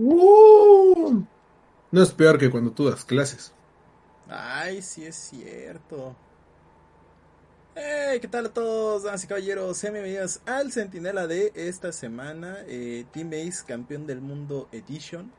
Uh, 0.00 1.24
no 1.90 2.02
es 2.02 2.12
peor 2.12 2.38
que 2.38 2.50
cuando 2.50 2.70
tú 2.70 2.88
das 2.88 3.04
clases. 3.04 3.52
Ay, 4.28 4.80
sí 4.80 5.04
es 5.04 5.16
cierto. 5.16 6.14
Hey, 7.74 8.20
¿qué 8.20 8.28
tal 8.28 8.46
a 8.46 8.48
todos, 8.50 9.02
damas 9.02 9.24
y 9.24 9.26
caballeros? 9.26 9.76
Sean 9.76 9.94
bienvenidos 9.94 10.40
al 10.46 10.70
Centinela 10.70 11.26
de 11.26 11.50
esta 11.56 11.90
semana, 11.90 12.58
eh, 12.68 13.06
Team 13.12 13.30
Ace 13.32 13.64
Campeón 13.66 14.06
del 14.06 14.20
Mundo 14.20 14.68
Edition, 14.70 15.32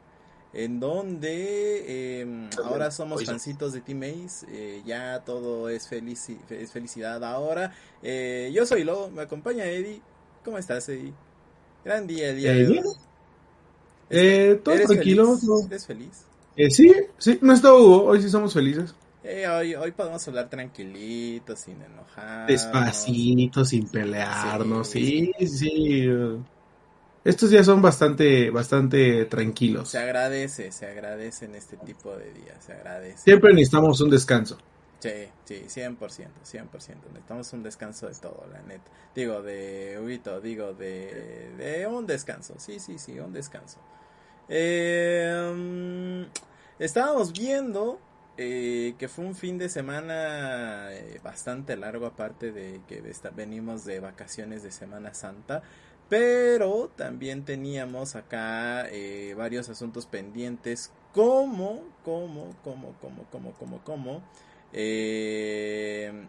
en 0.52 0.82
donde 0.82 2.20
em, 2.22 2.50
ahora 2.62 2.92
somos 2.92 3.24
fancitos 3.24 3.72
de 3.72 3.80
Team 3.80 4.04
Ace, 4.04 4.46
eh, 4.50 4.82
ya 4.86 5.24
todo 5.24 5.70
es, 5.70 5.88
felici 5.88 6.38
es 6.50 6.74
felicidad 6.74 7.24
ahora. 7.24 7.74
Eh, 8.04 8.52
yo 8.54 8.66
soy 8.66 8.84
Lo, 8.84 9.10
me 9.10 9.22
acompaña 9.22 9.64
Eddie. 9.64 10.02
¿Cómo 10.44 10.58
estás, 10.58 10.90
Eddie? 10.90 11.14
Gran 11.86 12.08
día 12.08 12.32
el 12.32 12.38
día 12.38 12.54
de 12.54 12.68
hoy. 12.68 13.09
Eh, 14.10 14.60
todo 14.64 14.76
¿Eres 14.76 14.88
tranquilo. 14.88 15.26
feliz? 15.28 15.46
todo- 15.46 15.66
¿Eres 15.68 15.86
feliz? 15.86 16.22
Eh, 16.56 16.70
sí, 16.72 16.94
sí, 17.18 17.40
no 17.42 17.54
está 17.54 17.74
Hugo, 17.74 18.06
hoy 18.06 18.22
sí 18.22 18.30
somos 18.30 18.54
felices. 18.54 18.94
Eh, 19.24 19.48
hoy, 19.48 19.76
hoy 19.76 19.92
podemos 19.92 20.26
hablar 20.28 20.50
tranquilitos, 20.50 21.60
sin 21.60 21.82
enojar. 21.82 22.48
Despacito, 22.48 23.64
sin 23.66 23.88
pelearnos, 23.88 24.88
Sí. 24.90 25.32
sí, 25.40 25.48
sí. 25.48 26.10
Estos 27.24 27.50
días 27.50 27.66
son 27.66 27.82
bastante, 27.82 28.50
bastante 28.50 29.26
tranquilos. 29.26 29.90
Se 29.90 30.00
agradece, 30.00 30.72
se 30.72 30.86
agradece 30.88 31.46
en 31.46 31.56
este 31.56 31.78
tipo 31.78 32.16
de 32.16 32.32
días, 32.34 32.64
se 32.66 32.74
agradece. 32.74 33.18
Siempre 33.24 33.54
necesitamos 33.54 34.00
un 34.02 34.10
descanso. 34.10 34.58
Sí, 35.00 35.10
sí, 35.46 35.64
100%, 35.68 35.98
100%. 36.44 37.08
Necesitamos 37.10 37.54
un 37.54 37.64
descanso 37.64 38.08
de 38.08 38.16
todo, 38.16 38.46
la 38.52 38.62
neta. 38.64 38.90
Digo, 39.16 39.42
de 39.42 40.00
Huito, 40.04 40.42
digo, 40.42 40.74
de, 40.74 41.52
de 41.58 41.88
un 41.88 42.06
descanso. 42.08 42.56
Sí, 42.58 42.80
sí, 42.80 42.98
sí, 42.98 43.20
un 43.20 43.32
descanso. 43.34 43.78
Eh, 44.50 45.52
mm, 45.56 46.24
estábamos 46.80 47.32
viendo 47.34 48.00
eh, 48.38 48.96
que 48.98 49.08
fue 49.08 49.26
un 49.26 49.36
fin 49.36 49.58
de 49.58 49.70
semana 49.70 50.90
eh, 50.94 51.20
bastante 51.24 51.76
largo, 51.78 52.06
aparte 52.06 52.52
de 52.52 52.82
que 52.88 53.02
venimos 53.36 53.86
de 53.86 54.00
vacaciones 54.00 54.64
de 54.64 54.72
Semana 54.72 55.14
Santa. 55.14 55.62
Pero 56.10 56.90
también 56.96 57.46
teníamos 57.46 58.16
acá 58.16 58.88
eh, 58.90 59.36
varios 59.38 59.70
asuntos 59.70 60.06
pendientes, 60.08 60.92
como, 61.14 61.84
como, 62.04 62.56
como, 62.64 62.94
como, 63.00 63.24
como, 63.32 63.52
como, 63.54 63.84
como, 63.84 64.24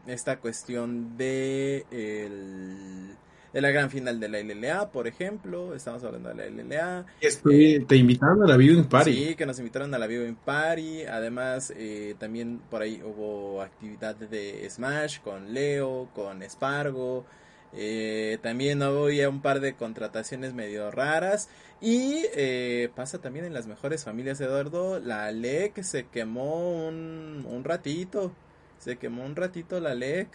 esta 0.06 0.38
cuestión 0.40 1.16
de, 1.16 1.86
el- 1.90 3.16
de 3.52 3.60
la 3.60 3.70
gran 3.70 3.90
final 3.90 4.20
de 4.20 4.28
la 4.28 4.38
LLA, 4.38 4.90
por 4.92 5.06
ejemplo, 5.08 5.74
estamos 5.74 6.04
hablando 6.04 6.28
de 6.28 6.34
la 6.36 6.46
LLA, 6.46 7.06
Estoy- 7.20 7.84
te 7.86 7.96
invitaron 7.96 8.42
a 8.42 8.46
la 8.46 8.56
Viewing 8.56 8.84
Party. 8.84 9.12
Sí, 9.12 9.34
que 9.34 9.46
nos 9.46 9.58
invitaron 9.58 9.92
a 9.94 9.98
la 9.98 10.06
Viewing 10.06 10.36
Party. 10.36 11.02
Además, 11.02 11.72
eh, 11.76 12.14
también 12.18 12.60
por 12.70 12.82
ahí 12.82 13.02
hubo 13.04 13.60
actividad 13.62 14.14
de 14.14 14.68
Smash 14.70 15.20
con 15.20 15.52
Leo, 15.52 16.08
con 16.14 16.42
Spargo. 16.48 17.24
Eh, 17.72 18.38
también 18.42 18.82
había 18.82 19.28
un 19.28 19.42
par 19.42 19.60
de 19.60 19.74
contrataciones 19.74 20.54
medio 20.54 20.90
raras. 20.90 21.48
Y 21.80 22.22
eh, 22.34 22.90
pasa 22.94 23.20
también 23.20 23.44
en 23.46 23.54
las 23.54 23.66
mejores 23.66 24.04
familias, 24.04 24.40
Eduardo. 24.40 25.00
La 25.00 25.30
LEC 25.32 25.82
se 25.82 26.06
quemó 26.06 26.86
un, 26.88 27.46
un 27.48 27.64
ratito. 27.64 28.32
Se 28.78 28.96
quemó 28.96 29.24
un 29.24 29.34
ratito 29.36 29.80
la 29.80 29.94
LEC. 29.94 30.28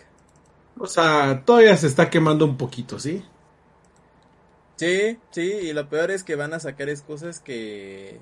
O 0.77 0.87
sea, 0.87 1.43
todavía 1.45 1.75
se 1.77 1.87
está 1.87 2.09
quemando 2.09 2.45
un 2.45 2.57
poquito, 2.57 2.99
¿sí? 2.99 3.23
Sí, 4.77 5.17
sí, 5.31 5.41
y 5.41 5.73
lo 5.73 5.87
peor 5.87 6.11
es 6.11 6.23
que 6.23 6.35
van 6.35 6.53
a 6.53 6.59
sacar 6.59 6.89
excusas 6.89 7.39
que, 7.39 8.19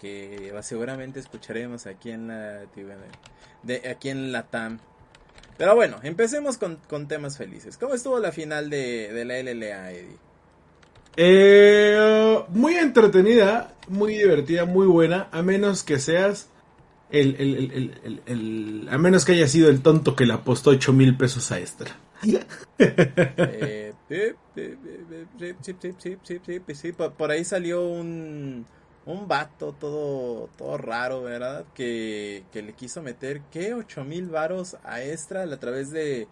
que 0.00 0.52
seguramente 0.62 1.20
escucharemos 1.20 1.86
aquí 1.86 2.10
en 2.10 2.28
la 2.28 2.66
de 3.62 3.88
aquí 3.88 4.08
en 4.08 4.32
la 4.32 4.44
TAM. 4.48 4.80
Pero 5.56 5.74
bueno, 5.74 5.98
empecemos 6.02 6.58
con, 6.58 6.76
con 6.88 7.08
temas 7.08 7.38
felices. 7.38 7.78
¿Cómo 7.78 7.94
estuvo 7.94 8.18
la 8.18 8.32
final 8.32 8.68
de, 8.68 9.12
de 9.12 9.24
la 9.24 9.38
LLA, 9.38 9.92
Eddie? 9.92 10.18
Eh, 11.16 12.44
muy 12.48 12.74
entretenida, 12.76 13.74
muy 13.88 14.14
divertida, 14.16 14.66
muy 14.66 14.86
buena, 14.86 15.28
a 15.32 15.42
menos 15.42 15.82
que 15.82 15.98
seas 15.98 16.50
el, 17.10 17.36
el, 17.38 17.54
el, 17.72 18.00
el 18.04 18.22
el 18.26 18.88
a 18.90 18.98
menos 18.98 19.24
que 19.24 19.32
haya 19.32 19.48
sido 19.48 19.70
el 19.70 19.82
tonto 19.82 20.16
que 20.16 20.26
le 20.26 20.32
apostó 20.32 20.70
8 20.70 20.92
mil 20.92 21.16
pesos 21.16 21.52
a 21.52 21.60
Extra. 21.60 21.96
sí, 26.74 26.92
por 26.92 27.30
ahí 27.30 27.44
salió 27.44 27.86
un, 27.86 28.66
un 29.04 29.28
vato 29.28 29.72
todo, 29.78 30.48
todo 30.56 30.78
raro, 30.78 31.22
¿verdad? 31.22 31.64
Que, 31.74 32.44
que 32.52 32.62
le 32.62 32.72
quiso 32.72 33.02
meter, 33.02 33.42
¿qué? 33.52 33.74
8 33.74 34.04
mil 34.04 34.28
varos 34.28 34.76
a 34.84 35.02
Extra 35.02 35.42
a 35.42 35.56
través 35.58 35.90
de 35.90 36.26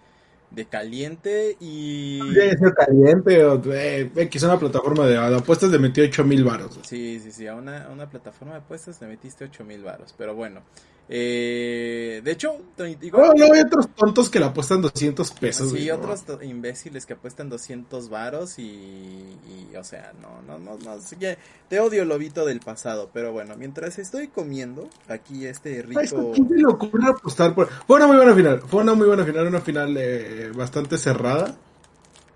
de 0.54 0.66
caliente 0.66 1.56
y... 1.60 2.20
Ser 2.32 2.75
caliente 2.75 3.44
o 3.44 3.60
eh, 3.72 4.10
X, 4.15 4.42
una 4.42 4.59
plataforma 4.59 5.06
de, 5.06 5.15
de 5.15 5.37
apuestas 5.37 5.70
le 5.70 5.78
metió 5.78 6.04
8 6.04 6.25
mil 6.25 6.44
baros. 6.44 6.78
Sí, 6.82 7.20
sí, 7.20 7.32
sí, 7.32 7.47
a 7.47 7.54
una, 7.54 7.87
a 7.87 7.91
una 7.91 8.09
plataforma 8.09 8.54
de 8.54 8.60
apuestas 8.60 9.00
le 9.00 9.09
metiste 9.09 9.44
8 9.44 9.64
mil 9.64 9.82
varos, 9.82 10.14
pero 10.16 10.34
bueno. 10.34 10.62
Eh, 11.06 12.22
de 12.25 12.31
hecho, 12.31 12.56
digo... 12.98 13.19
No, 13.19 13.34
no, 13.34 13.53
hay 13.53 13.60
otros 13.60 13.88
tontos 13.94 14.31
que 14.31 14.38
le 14.38 14.47
apuestan 14.47 14.81
200 14.81 15.31
pesos. 15.32 15.69
Sí, 15.69 15.76
güey, 15.76 15.91
otros 15.91 16.25
imbéciles 16.42 17.04
que 17.04 17.12
apuestan 17.12 17.50
200 17.50 18.09
varos 18.09 18.59
y, 18.59 18.62
y, 18.62 19.76
o 19.76 19.84
sea, 19.84 20.12
no, 20.20 20.41
no, 20.43 20.59
no, 20.59 20.78
no, 20.78 20.98
que 21.19 21.37
te 21.69 21.81
odio 21.81 22.04
lobito 22.06 22.47
del 22.47 22.60
pasado, 22.60 23.10
pero 23.12 23.32
bueno, 23.32 23.54
mientras 23.56 23.98
estoy 23.98 24.28
comiendo 24.28 24.88
aquí 25.09 25.44
este 25.44 25.84
Ay, 25.87 25.97
¿a 25.97 26.00
rico... 26.00 26.32
quién 26.32 26.48
se 26.48 26.56
le 26.56 26.66
ocurre 26.66 27.09
apostar 27.09 27.54
por... 27.54 27.69
Fue 27.87 27.97
una 27.97 28.06
muy 28.06 28.16
buena 28.16 28.34
final, 28.34 28.62
fue 28.62 28.82
una 28.82 28.94
muy 28.94 29.06
buena 29.06 29.25
final, 29.25 29.47
una 29.47 29.60
final 29.60 29.97
eh, 29.98 30.53
bastante 30.54 30.97
cerrada, 30.97 31.54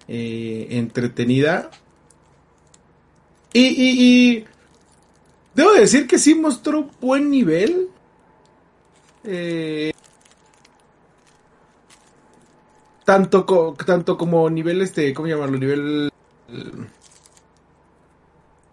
eh, 0.06 0.66
entretenida. 0.70 1.70
Y, 3.54 3.66
y, 3.66 4.36
y 4.36 4.44
debo 5.54 5.72
decir 5.72 6.06
que 6.06 6.18
sí 6.18 6.34
mostró 6.34 6.90
buen 7.00 7.30
nivel. 7.30 7.88
Eh, 9.24 9.92
tanto, 13.04 13.46
co- 13.46 13.74
tanto 13.84 14.16
como 14.16 14.48
nivel, 14.50 14.82
este, 14.82 15.12
¿cómo 15.14 15.28
llamarlo? 15.28 15.58
Nivel 15.58 16.10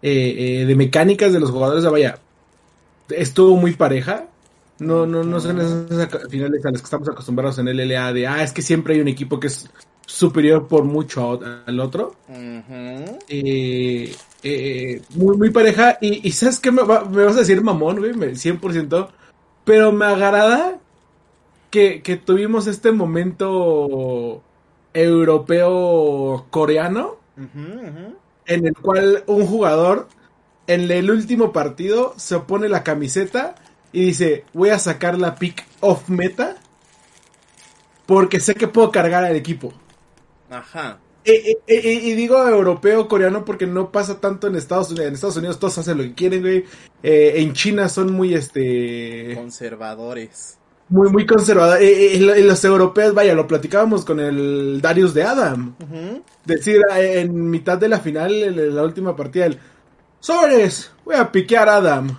eh, 0.02 0.62
eh, 0.62 0.66
de 0.66 0.76
mecánicas 0.76 1.34
de 1.34 1.40
los 1.40 1.52
jugadores. 1.52 1.84
Sea, 1.84 1.92
vaya, 1.92 2.20
estuvo 3.10 3.56
muy 3.58 3.74
pareja. 3.74 4.26
No, 4.80 5.06
no, 5.06 5.24
no 5.24 5.40
son 5.40 5.62
esas 5.62 6.10
finales 6.30 6.66
a 6.66 6.72
las 6.72 6.82
que 6.82 6.86
estamos 6.86 7.08
acostumbrados 7.08 7.58
en 7.60 7.70
LLA 7.70 8.12
de, 8.12 8.28
ah, 8.28 8.44
es 8.44 8.52
que 8.52 8.62
siempre 8.62 8.96
hay 8.96 9.00
un 9.00 9.08
equipo 9.08 9.40
que 9.40 9.48
es 9.48 9.70
superior 10.06 10.68
por 10.68 10.84
mucho 10.84 11.40
al 11.66 11.80
otro. 11.80 12.14
Eh, 13.30 14.14
eh, 14.44 15.02
muy, 15.16 15.38
muy 15.38 15.50
pareja. 15.50 15.98
Y, 16.02 16.28
y 16.28 16.32
¿sabes 16.34 16.60
qué? 16.60 16.72
Me, 16.72 16.84
va- 16.84 17.06
me 17.06 17.24
vas 17.24 17.38
a 17.38 17.40
decir 17.40 17.62
mamón, 17.64 18.00
güey, 18.00 18.14
me- 18.14 18.36
100%. 18.36 19.08
Pero 19.66 19.92
me 19.92 20.06
agrada 20.06 20.80
que, 21.72 22.02
que 22.02 22.16
tuvimos 22.18 22.68
este 22.68 22.92
momento 22.92 24.42
europeo-coreano 24.94 27.18
Ujú, 27.38 27.60
ujú. 27.60 28.16
en 28.46 28.68
el 28.68 28.76
cual 28.76 29.24
un 29.28 29.46
jugador 29.46 30.08
en 30.68 30.90
el 30.90 31.12
último 31.12 31.52
partido 31.52 32.14
se 32.18 32.40
pone 32.40 32.70
la 32.70 32.84
camiseta 32.84 33.56
y 33.92 34.06
dice, 34.06 34.46
voy 34.54 34.70
a 34.70 34.80
sacar 34.80 35.20
la 35.20 35.36
pick 35.36 35.66
off 35.82 36.08
meta 36.10 36.56
porque 38.06 38.40
sé 38.40 38.56
que 38.56 38.68
puedo 38.68 38.92
cargar 38.92 39.24
al 39.24 39.36
equipo. 39.36 39.74
Ajá. 40.50 41.00
Eh, 41.28 41.42
eh, 41.48 41.58
eh, 41.68 42.00
y 42.04 42.14
digo 42.14 42.48
europeo, 42.48 43.08
coreano, 43.08 43.44
porque 43.44 43.66
no 43.66 43.92
pasa 43.92 44.20
tanto 44.22 44.48
en 44.48 44.56
Estados 44.56 44.90
Unidos. 44.92 45.08
En 45.08 45.14
Estados 45.16 45.38
Unidos 45.38 45.60
todos 45.60 45.78
hacen 45.80 45.98
lo 45.98 46.04
que 46.04 46.14
quieren, 46.14 46.42
güey. 46.42 46.66
Eh, 47.02 47.34
en 47.38 47.54
China 47.54 47.90
son 47.90 48.14
muy, 48.14 48.34
este, 48.36 49.34
Conservadores. 49.36 50.60
muy, 50.90 51.10
muy 51.10 51.26
conservadores. 51.26 51.82
Eh, 51.84 52.16
eh, 52.18 52.42
los 52.44 52.64
europeos, 52.64 53.14
vaya, 53.16 53.34
lo 53.34 53.48
platicábamos 53.48 54.06
con 54.06 54.20
el 54.20 54.80
Darius 54.82 55.14
de 55.16 55.24
Adam. 55.24 55.76
Decir, 56.46 56.80
eh, 56.96 57.22
en 57.22 57.50
mitad 57.50 57.78
de 57.80 57.90
la 57.90 58.00
final, 58.00 58.32
en 58.32 58.76
la 58.76 58.84
última 58.84 59.16
partida, 59.16 59.48
el 59.48 59.58
Sobres, 60.20 60.92
voy 61.04 61.16
a 61.16 61.32
piquear 61.32 61.70
a 61.70 61.78
Adam. 61.78 62.16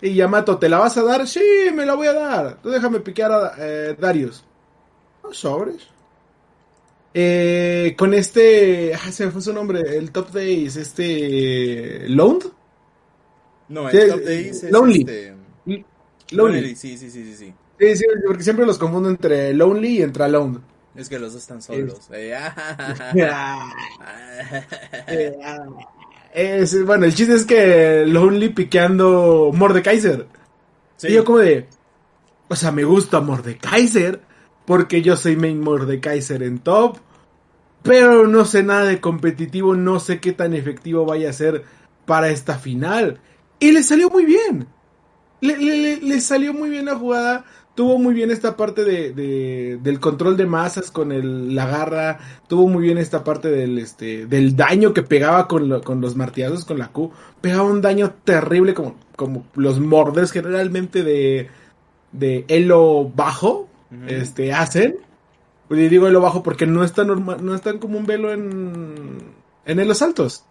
Y 0.00 0.14
Yamato, 0.14 0.58
¿te 0.58 0.68
la 0.68 0.78
vas 0.78 0.96
a 0.98 1.02
dar? 1.02 1.26
Sí, 1.26 1.40
me 1.74 1.84
la 1.86 1.94
voy 1.94 2.06
a 2.06 2.12
dar. 2.12 2.62
Tú 2.62 2.68
déjame 2.70 3.00
piquear 3.00 3.32
a 3.32 3.52
eh, 3.58 3.96
Darius. 3.98 4.44
"Ah, 5.24 5.28
Sobres. 5.32 5.88
Eh, 7.14 7.94
con 7.96 8.14
este, 8.14 8.94
ah, 8.94 9.10
se 9.10 9.26
me 9.26 9.32
fue 9.32 9.42
su 9.42 9.52
nombre, 9.52 9.80
el 9.96 10.12
top 10.12 10.30
days, 10.30 10.76
este, 10.76 12.08
Lond. 12.08 12.44
No, 13.68 13.88
el 13.88 14.08
top 14.08 14.20
days 14.20 14.62
es 14.64 14.70
Lonely. 14.70 15.00
este... 15.00 15.34
Lonely. 15.64 15.84
Lonely, 16.30 16.76
Sí, 16.76 16.96
sí, 16.98 17.10
sí, 17.10 17.24
sí, 17.24 17.34
sí. 17.34 17.54
Sí, 17.78 17.96
sí, 17.96 18.04
porque 18.26 18.42
siempre 18.42 18.66
los 18.66 18.78
confundo 18.78 19.08
entre 19.08 19.54
Lonely 19.54 19.98
y 19.98 20.02
entre 20.02 20.24
Alone. 20.24 20.58
Es 20.96 21.08
que 21.08 21.18
los 21.18 21.32
dos 21.32 21.42
están 21.42 21.62
solos. 21.62 22.08
Eh, 22.12 22.36
eh, 25.06 25.38
es, 26.34 26.84
bueno, 26.84 27.04
el 27.06 27.14
chiste 27.14 27.34
es 27.34 27.44
que 27.44 28.04
Lonely 28.04 28.48
piqueando 28.48 29.52
Mordekaiser. 29.54 30.26
Sí. 30.96 31.08
Y 31.08 31.12
yo 31.12 31.24
como 31.24 31.38
de, 31.38 31.68
o 32.48 32.56
sea, 32.56 32.72
me 32.72 32.82
gusta 32.82 33.20
Mordekaiser 33.20 34.20
porque 34.68 35.00
yo 35.00 35.16
soy 35.16 35.34
main 35.34 35.60
Mordekaiser 35.60 36.42
en 36.42 36.58
top, 36.58 36.98
pero 37.82 38.26
no 38.26 38.44
sé 38.44 38.62
nada 38.62 38.84
de 38.84 39.00
competitivo, 39.00 39.74
no 39.74 39.98
sé 39.98 40.20
qué 40.20 40.34
tan 40.34 40.52
efectivo 40.52 41.06
vaya 41.06 41.30
a 41.30 41.32
ser 41.32 41.64
para 42.04 42.28
esta 42.28 42.58
final. 42.58 43.18
Y 43.60 43.72
le 43.72 43.82
salió 43.82 44.10
muy 44.10 44.26
bien. 44.26 44.66
Le, 45.40 46.20
salió 46.20 46.52
muy 46.52 46.68
bien 46.68 46.84
la 46.84 46.96
jugada. 46.96 47.46
Tuvo 47.74 47.98
muy 47.98 48.12
bien 48.12 48.30
esta 48.30 48.58
parte 48.58 48.84
de, 48.84 49.14
de- 49.14 49.78
del 49.82 50.00
control 50.00 50.36
de 50.36 50.44
masas 50.44 50.90
con 50.90 51.54
la 51.54 51.64
garra. 51.64 52.18
Tuvo 52.46 52.68
muy 52.68 52.82
bien 52.82 52.98
esta 52.98 53.24
parte 53.24 53.48
del, 53.48 53.78
este, 53.78 54.26
daño 54.26 54.92
que 54.92 55.02
pegaba 55.02 55.48
con, 55.48 55.70
lo- 55.70 55.80
con 55.80 56.02
los 56.02 56.14
martillazos, 56.14 56.66
con 56.66 56.78
la 56.78 56.88
Q. 56.88 57.10
Pegaba 57.40 57.62
un 57.70 57.80
daño 57.80 58.12
terrible 58.24 58.74
como, 58.74 58.96
como 59.16 59.46
los 59.54 59.80
morders 59.80 60.30
generalmente 60.30 61.02
de, 61.02 61.48
de 62.12 62.44
elo 62.48 63.10
bajo 63.16 63.66
Este, 64.06 64.52
hacen. 64.52 64.96
Y 65.70 65.74
digo 65.88 66.08
elo 66.08 66.20
bajo 66.20 66.42
porque 66.42 66.66
no 66.66 66.84
es 66.84 66.92
tan 66.92 67.08
normal, 67.08 67.44
no 67.44 67.54
es 67.54 67.60
tan 67.62 67.78
como 67.78 67.98
un 67.98 68.06
velo 68.06 68.32
en, 68.32 69.18
en 69.66 69.80
elos 69.80 70.02
altos. 70.02 70.44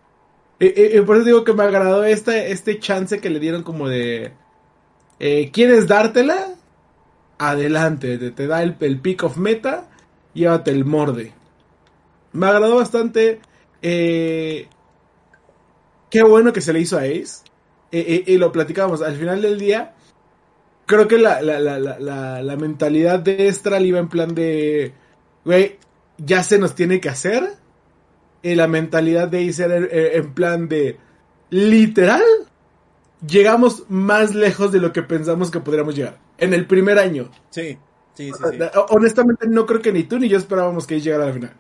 Y, 0.60 0.68
y- 0.68 0.98
y 0.98 1.02
por 1.02 1.18
eso 1.18 1.26
digo 1.26 1.44
que 1.44 1.54
me 1.54 1.64
agradó 1.64 2.04
este, 2.06 2.52
este 2.52 2.80
chance 2.80 3.20
que 3.22 3.30
le 3.30 3.40
dieron 3.40 3.64
como 3.64 3.90
de... 3.90 4.34
eh, 5.20 5.52
¿Quieres 5.52 5.88
dártela? 5.88 6.56
Adelante, 7.40 8.18
te, 8.32 8.48
da 8.48 8.64
el, 8.64 8.76
el 8.80 9.00
pick 9.00 9.24
of 9.24 9.38
meta, 9.38 9.90
llévate 10.34 10.72
el 10.72 10.86
morde. 10.86 11.34
Me 12.34 12.48
agradó 12.48 12.78
bastante. 12.78 13.40
eh, 13.82 14.68
qué 16.10 16.24
bueno 16.24 16.54
que 16.54 16.62
se 16.62 16.74
le 16.74 16.80
hizo 16.80 16.98
a 16.98 17.02
Ace. 17.02 17.44
Eh, 17.92 18.06
eh, 18.08 18.24
y 18.28 18.38
lo 18.38 18.52
platicábamos, 18.52 19.02
al 19.02 19.16
final 19.16 19.42
del 19.42 19.60
día, 19.60 19.94
creo 20.88 21.08
que 21.08 21.20
la, 21.20 21.42
la, 21.44 21.60
la, 21.60 21.78
la, 21.78 22.00
la, 22.00 22.42
la 22.42 22.56
mentalidad 22.56 23.20
de 23.20 23.48
Estral 23.48 23.86
iba 23.86 24.00
en 24.00 24.08
plan 24.10 24.34
de, 24.34 24.94
güey, 25.46 25.78
ya 26.18 26.42
se 26.42 26.58
nos 26.58 26.74
tiene 26.74 27.00
que 27.00 27.10
hacer. 27.10 27.54
Y 28.42 28.56
la 28.56 28.68
mentalidad 28.68 29.28
de 29.28 29.48
Ace 29.48 29.64
era 29.64 29.78
eh, 29.78 30.18
en 30.18 30.34
plan 30.34 30.68
de, 30.70 30.98
literal, 31.50 32.24
llegamos 33.28 33.84
más 33.90 34.34
lejos 34.34 34.72
de 34.72 34.80
lo 34.80 34.94
que 34.94 35.04
pensamos 35.04 35.52
que 35.52 35.60
podríamos 35.60 35.96
llegar. 35.96 36.18
En 36.38 36.54
el 36.54 36.66
primer 36.66 36.98
año. 36.98 37.30
Sí, 37.50 37.78
sí, 38.14 38.32
sí, 38.32 38.44
sí. 38.52 38.58
Honestamente, 38.90 39.48
no 39.48 39.66
creo 39.66 39.82
que 39.82 39.92
ni 39.92 40.04
tú 40.04 40.18
ni 40.18 40.30
yo 40.30 40.38
esperábamos 40.38 40.88
que 40.88 41.02
llegara 41.02 41.26
a 41.26 41.28
la 41.28 41.34
final. 41.34 41.54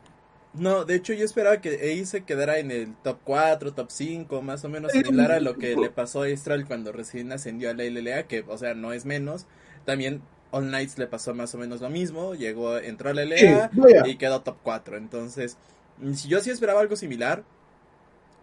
No, 0.57 0.85
de 0.85 0.95
hecho 0.95 1.13
yo 1.13 1.25
esperaba 1.25 1.61
que 1.61 1.75
Ace 1.75 2.05
se 2.05 2.23
quedara 2.23 2.57
en 2.57 2.71
el 2.71 2.95
top 3.03 3.19
4, 3.23 3.73
top 3.73 3.89
5, 3.89 4.41
más 4.41 4.63
o 4.65 4.69
menos 4.69 4.91
similar 4.91 5.31
a 5.31 5.39
lo 5.39 5.57
que 5.57 5.75
le 5.75 5.89
pasó 5.89 6.23
a 6.23 6.29
Estral 6.29 6.65
cuando 6.65 6.91
recién 6.91 7.31
ascendió 7.31 7.69
a 7.69 7.73
la 7.73 7.83
LLA, 7.83 8.23
que, 8.23 8.43
o 8.47 8.57
sea, 8.57 8.73
no 8.73 8.93
es 8.93 9.05
menos. 9.05 9.45
También 9.85 10.21
All 10.51 10.67
Knights 10.67 10.97
le 10.97 11.07
pasó 11.07 11.33
más 11.33 11.53
o 11.53 11.57
menos 11.57 11.81
lo 11.81 11.89
mismo, 11.89 12.33
llegó, 12.33 12.77
entró 12.77 13.09
a 13.09 13.13
la 13.13 13.25
LLA 13.25 13.69
Sí, 13.73 13.81
y 14.05 14.15
quedó 14.15 14.41
top 14.41 14.57
4. 14.63 14.97
Entonces, 14.97 15.57
mm, 15.99 16.13
si 16.13 16.27
yo 16.27 16.39
sí 16.41 16.49
esperaba 16.49 16.81
algo 16.81 16.95
similar, 16.95 17.43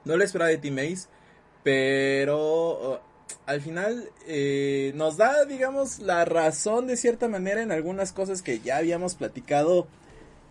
no 0.05 0.17
lo 0.17 0.25
esperaba 0.25 0.51
de 0.51 0.59
Team 0.59 0.79
Ace, 0.79 1.09
pero 1.63 3.01
al 3.47 3.61
final 3.61 4.11
eh, 4.27 4.93
nos 4.95 5.17
da, 5.17 5.45
digamos, 5.45 5.99
la 5.99 6.25
razón 6.25 6.87
de 6.87 6.97
cierta 6.97 7.29
manera 7.29 7.63
en 7.63 7.73
algunas 7.73 8.13
cosas 8.13 8.43
que 8.43 8.61
ya 8.61 8.77
habíamos 8.77 9.15
platicado 9.15 9.87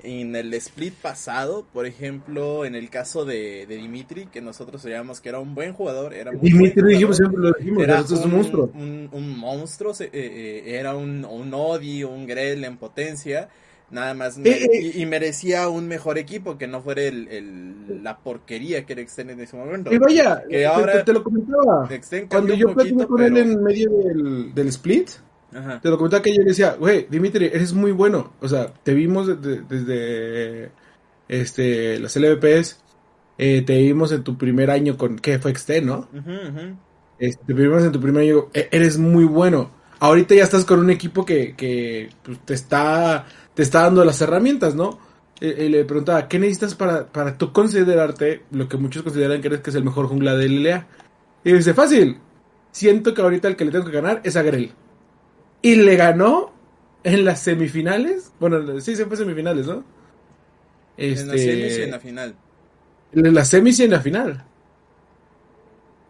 en 0.03 0.35
el 0.35 0.53
split 0.55 0.93
pasado, 0.95 1.65
por 1.73 1.85
ejemplo, 1.85 2.65
en 2.65 2.75
el 2.75 2.89
caso 2.89 3.23
de, 3.25 3.65
de 3.67 3.77
Dimitri, 3.77 4.25
que 4.27 4.41
nosotros 4.41 4.83
veíamos 4.83 5.21
que 5.21 5.29
era 5.29 5.39
un 5.39 5.55
buen 5.55 5.73
jugador, 5.73 6.13
era 6.13 6.31
muy 6.33 6.41
Dimitri 6.41 6.83
dijimos, 6.93 7.17
siempre 7.17 7.39
lo 7.41 7.51
dijimos, 7.53 7.83
Era 7.83 8.01
un 8.01 8.31
monstruo. 8.31 8.69
un, 8.73 9.09
un 9.11 9.39
monstruo, 9.39 9.93
eh, 9.99 10.09
eh, 10.11 10.63
era 10.77 10.95
un, 10.95 11.23
un 11.25 11.53
Odi, 11.53 12.03
un 12.03 12.27
Grell 12.27 12.63
en 12.65 12.77
potencia, 12.77 13.47
nada 13.91 14.13
más, 14.13 14.37
Eh, 14.43 14.67
y, 14.95 15.01
y 15.01 15.05
merecía 15.05 15.69
un 15.69 15.87
mejor 15.87 16.17
equipo 16.17 16.57
que 16.57 16.67
no 16.67 16.81
fuera 16.81 17.03
el, 17.03 17.27
el- 17.29 18.03
la 18.03 18.17
porquería 18.17 18.85
que 18.85 18.93
era 18.93 19.01
Extend 19.03 19.29
en 19.31 19.39
ese 19.39 19.55
momento. 19.55 19.93
Y 19.93 19.97
vaya, 19.99 20.43
Que 20.49 20.65
ahora- 20.65 20.93
te, 20.93 21.03
te 21.03 21.13
lo 21.13 21.23
comentaba. 21.23 21.87
Cuando 22.29 22.53
yo 22.55 22.73
platiqué 22.73 23.05
con 23.05 23.17
pero- 23.17 23.27
él 23.27 23.37
en 23.37 23.63
medio 23.63 23.89
del, 24.03 24.53
del 24.53 24.67
split, 24.69 25.09
Ajá. 25.55 25.79
te 25.81 25.89
lo 25.89 25.97
comentaba 25.97 26.21
que 26.23 26.31
yo 26.33 26.39
le 26.41 26.49
decía, 26.49 26.75
güey, 26.79 27.07
Dimitri, 27.09 27.45
eres 27.45 27.73
muy 27.73 27.91
bueno. 27.91 28.33
O 28.41 28.47
sea, 28.47 28.73
te 28.83 28.93
vimos 28.93 29.27
de- 29.27 29.35
de- 29.37 29.61
desde 29.61 30.71
este, 31.27 31.99
las 31.99 32.15
LVPs, 32.15 32.79
eh, 33.37 33.61
te 33.65 33.77
vimos 33.79 34.11
en 34.11 34.23
tu 34.23 34.37
primer 34.37 34.69
año 34.71 34.97
con, 34.97 35.17
¿qué 35.17 35.39
fue 35.39 35.51
Extend, 35.51 35.87
no? 35.87 36.09
Ujú, 36.13 36.31
ujú. 36.31 36.77
Este, 37.19 37.43
te 37.45 37.53
vimos 37.53 37.83
en 37.83 37.91
tu 37.91 37.99
primer 38.01 38.23
año, 38.23 38.49
e- 38.53 38.69
eres 38.71 38.97
muy 38.97 39.25
bueno. 39.25 39.71
Ahorita 39.99 40.35
ya 40.35 40.43
estás 40.43 40.65
con 40.65 40.79
un 40.79 40.89
equipo 40.89 41.25
que, 41.25 41.55
que 41.55 42.09
pues, 42.23 42.39
te 42.45 42.53
está 42.53 43.25
te 43.53 43.61
está 43.63 43.81
dando 43.83 44.03
las 44.03 44.19
herramientas, 44.21 44.73
¿no? 44.75 44.99
Eh, 45.39 45.65
Y, 45.65 45.69
le 45.69 45.85
preguntaba, 45.85 46.27
¿qué 46.27 46.39
necesitas 46.39 46.75
para, 46.75 47.05
para 47.11 47.37
tú 47.37 47.53
considerarte 47.53 48.43
lo 48.51 48.67
que 48.67 48.77
muchos 48.77 49.03
consideran 49.03 49.41
que 49.41 49.47
eres 49.47 49.61
que 49.61 49.69
es 49.69 49.75
el 49.75 49.83
mejor 49.83 50.07
jungla 50.07 50.35
de 50.35 50.45
LLA? 50.47 50.87
Y 51.43 51.53
dice, 51.53 51.73
fácil, 51.73 52.17
siento 52.71 53.13
que 53.13 53.21
ahorita 53.21 53.47
el 53.47 53.55
que 53.55 53.65
le 53.65 53.71
tengo 53.71 53.85
que 53.85 53.91
ganar 53.91 54.21
es 54.23 54.35
a 54.35 54.41
Grell. 54.43 54.71
Y 55.63 55.75
le 55.77 55.95
ganó 55.95 56.53
en 57.03 57.25
las 57.25 57.41
semifinales. 57.41 58.33
Bueno, 58.39 58.79
sí, 58.81 58.95
fue 58.97 59.17
semifinales, 59.17 59.65
¿no? 59.67 59.83
En 61.15 61.27
la 61.29 61.37
Este, 61.37 61.37
semis 61.37 61.77
y 61.77 61.81
en 61.83 61.91
la 61.91 61.99
final. 62.01 62.37
en 63.13 63.33
las 63.33 63.47
semis 63.49 63.79
y 63.79 63.83
en 63.83 63.91
la 63.91 64.01
final. 64.01 64.45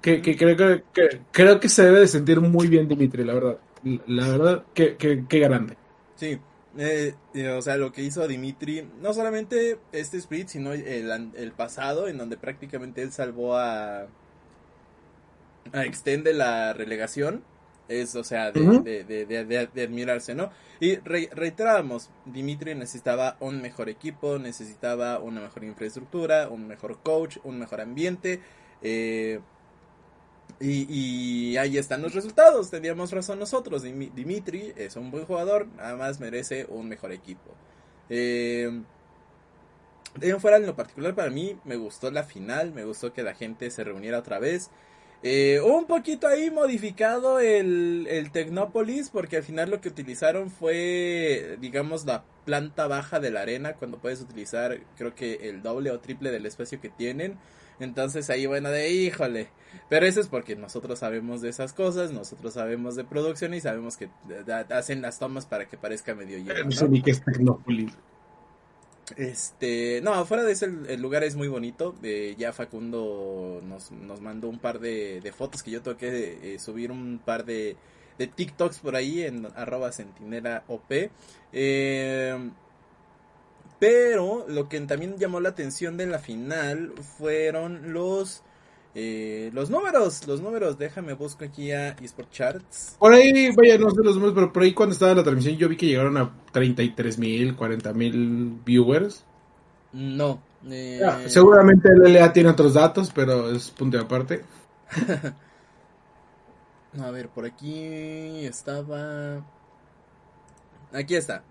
Que, 0.01 0.21
que 0.21 0.35
creo 0.38 0.57
que, 0.57 0.83
que- 0.94 1.21
creo 1.31 1.59
que 1.59 1.69
se 1.69 1.83
debe 1.83 2.00
de 2.01 2.07
sentir 2.07 2.41
muy 2.41 2.67
bien 2.67 2.88
Dimitri, 2.88 3.23
la 3.23 3.33
verdad. 3.33 3.59
La 4.07 4.27
verdad, 4.29 4.65
que, 4.73 4.97
que, 4.97 5.25
que 5.27 5.39
grande. 5.39 5.77
Sí, 6.15 6.39
eh, 6.77 7.15
eh, 7.33 7.50
o 7.50 7.61
sea, 7.61 7.77
lo 7.77 7.91
que 7.91 8.03
hizo 8.03 8.27
Dimitri, 8.27 8.83
no 9.00 9.13
solamente 9.13 9.79
este 9.91 10.17
split, 10.17 10.47
sino 10.50 10.73
el, 10.73 11.31
el 11.35 11.53
pasado, 11.53 12.07
en 12.07 12.17
donde 12.17 12.38
prácticamente 12.38 13.01
él 13.01 13.11
salvó 13.11 13.57
a, 13.57 14.07
a 15.73 15.85
Extend 15.85 16.23
de 16.25 16.33
la 16.33 16.73
relegación, 16.73 17.44
es, 17.88 18.15
o 18.15 18.24
sea, 18.24 18.51
de, 18.51 18.80
de, 18.80 19.03
de, 19.03 19.25
de- 19.25 19.45
de- 19.45 19.68
de 19.68 19.83
admirarse, 19.83 20.35
¿no? 20.35 20.51
Y 20.80 20.95
re- 20.97 21.30
reiterábamos, 21.33 22.09
Dimitri 22.25 22.75
necesitaba 22.75 23.38
un 23.39 23.62
mejor 23.62 23.89
equipo, 23.89 24.39
necesitaba 24.39 25.19
una 25.19 25.41
mejor 25.41 25.63
infraestructura, 25.63 26.50
un 26.50 26.68
mejor 26.68 27.00
coach, 27.03 27.38
un 27.44 27.59
mejor 27.59 27.81
ambiente, 27.81 28.41
eh, 28.81 29.39
y, 30.59 31.51
y 31.53 31.57
ahí 31.57 31.77
están 31.77 32.01
los 32.01 32.13
resultados. 32.13 32.69
Teníamos 32.69 33.12
razón 33.12 33.39
nosotros. 33.39 33.84
Dimi- 33.84 34.12
Dimitri 34.13 34.74
es 34.77 34.96
un 34.96 35.12
buen 35.12 35.25
jugador, 35.25 35.67
nada 35.75 35.96
más 35.96 36.19
merece 36.19 36.65
un 36.69 36.88
mejor 36.89 37.12
equipo. 37.12 37.51
Eh, 38.10 38.81
de 40.15 40.39
fuera, 40.39 40.57
en 40.57 40.67
lo 40.67 40.75
particular, 40.75 41.15
para 41.15 41.31
mí 41.31 41.57
me 41.63 41.75
gustó 41.75 42.12
la 42.12 42.24
final. 42.24 42.72
Me 42.72 42.86
gustó 42.86 43.13
que 43.13 43.24
la 43.24 43.34
gente 43.34 43.69
se 43.72 43.84
reuniera 43.84 44.19
otra 44.19 44.39
vez. 44.39 44.69
Eh, 45.25 45.62
un 45.62 45.86
poquito 45.86 46.27
ahí 46.27 46.51
modificado 46.51 47.39
el, 47.39 48.08
el 48.10 48.32
Tecnópolis, 48.32 49.10
porque 49.10 49.38
al 49.38 49.44
final 49.44 49.70
lo 49.70 49.80
que 49.80 49.88
utilizaron 49.88 50.51
fue, 50.51 51.58
digamos, 51.62 52.06
la 52.06 52.25
planta 52.44 52.88
baja 52.88 53.22
de 53.22 53.32
la 53.32 53.42
arena, 53.42 53.74
cuando 53.74 54.00
puedes 54.00 54.20
utilizar, 54.20 54.82
creo 54.98 55.15
que 55.15 55.50
el 55.50 55.62
doble 55.62 55.92
o 55.92 56.00
triple 56.01 56.30
del 56.30 56.46
espacio 56.46 56.82
que 56.82 56.89
tienen. 56.89 57.38
Entonces 57.80 58.30
ahí, 58.30 58.46
bueno, 58.46 58.70
de 58.70 58.92
híjole. 58.92 59.48
Pero 59.89 60.06
eso 60.06 60.20
es 60.20 60.27
porque 60.27 60.56
nosotros 60.56 61.00
sabemos 61.00 61.42
de 61.42 61.50
esas 61.50 61.74
cosas, 61.74 62.12
nosotros 62.12 62.53
sabemos 62.53 62.96
de 62.96 63.03
producción 63.03 63.53
y 63.53 63.62
sabemos 63.62 63.98
que 63.98 64.10
hacen 64.70 65.01
las 65.01 65.20
tomas 65.20 65.46
para 65.46 65.68
que 65.68 65.77
parezca 65.77 66.13
medio 66.13 66.38
lleno. 66.38 66.65
No 66.65 66.72
sé 66.72 66.84
¿no? 66.84 66.92
ni 66.92 67.01
qué 67.01 67.12
es 67.12 67.24
Tecnópolis. 67.24 67.94
Este, 69.17 70.01
no, 70.01 70.25
fuera 70.25 70.43
de 70.43 70.53
eso 70.53 70.65
el, 70.65 71.01
lugar 71.01 71.24
es 71.24 71.36
muy 71.36 71.48
bonito. 71.48 71.95
eh, 72.03 72.36
ya 72.38 72.53
Facundo 72.53 73.62
nos, 73.63 73.91
nos 73.91 74.22
mandó 74.22 74.50
un 74.50 74.60
par 74.60 74.79
de, 74.79 75.33
fotos 75.36 75.63
que 75.63 75.72
yo 75.72 75.81
tengo 75.81 75.98
que 75.98 76.55
eh, 76.55 76.60
subir 76.60 76.91
un 76.91 77.19
par 77.24 77.45
de, 77.45 77.75
de 78.17 78.27
TikToks 78.27 78.79
por 78.79 78.95
ahí 78.95 79.24
en 79.24 79.48
arroba 79.55 79.91
centinela 79.91 80.63
OP. 80.67 81.12
Eh, 81.51 82.51
pero 83.79 84.45
lo 84.48 84.69
que 84.69 84.79
también 84.81 85.17
llamó 85.17 85.41
la 85.41 85.50
atención 85.50 85.98
de 85.98 86.07
la 86.07 86.19
final 86.19 86.93
fueron 87.17 87.91
los 87.91 88.43
eh, 88.95 89.50
los 89.53 89.69
números, 89.69 90.27
los 90.27 90.41
números. 90.41 90.77
Déjame 90.77 91.13
busco 91.13 91.43
aquí 91.45 91.71
a 91.71 91.89
eSport 91.89 92.31
Charts. 92.31 92.95
Por 93.00 93.13
ahí, 93.13 93.51
vaya, 93.55 93.77
no 93.77 93.89
sé 93.91 94.01
los 94.03 94.15
números, 94.15 94.33
pero 94.35 94.53
por 94.53 94.63
ahí 94.63 94.73
cuando 94.73 94.93
estaba 94.93 95.15
la 95.15 95.23
transmisión 95.23 95.57
yo 95.57 95.67
vi 95.69 95.77
que 95.77 95.88
llegaron 95.88 96.17
a 96.17 96.31
33 96.51 97.17
mil, 97.17 97.55
40 97.55 97.93
mil 97.93 98.59
viewers. 98.65 99.23
No. 99.93 100.41
eh, 100.69 101.01
Ah, 101.05 101.19
seguramente 101.27 101.89
el 101.89 102.13
LA 102.13 102.33
tiene 102.33 102.50
otros 102.50 102.73
datos, 102.75 103.12
pero 103.13 103.50
es 103.51 103.71
punto 103.71 103.97
de 103.97 104.03
aparte. 104.03 104.43
A 107.01 107.09
ver, 107.09 107.29
por 107.29 107.45
aquí 107.45 108.45
estaba. 108.45 109.43
Aquí 110.91 111.15
está. 111.15 111.43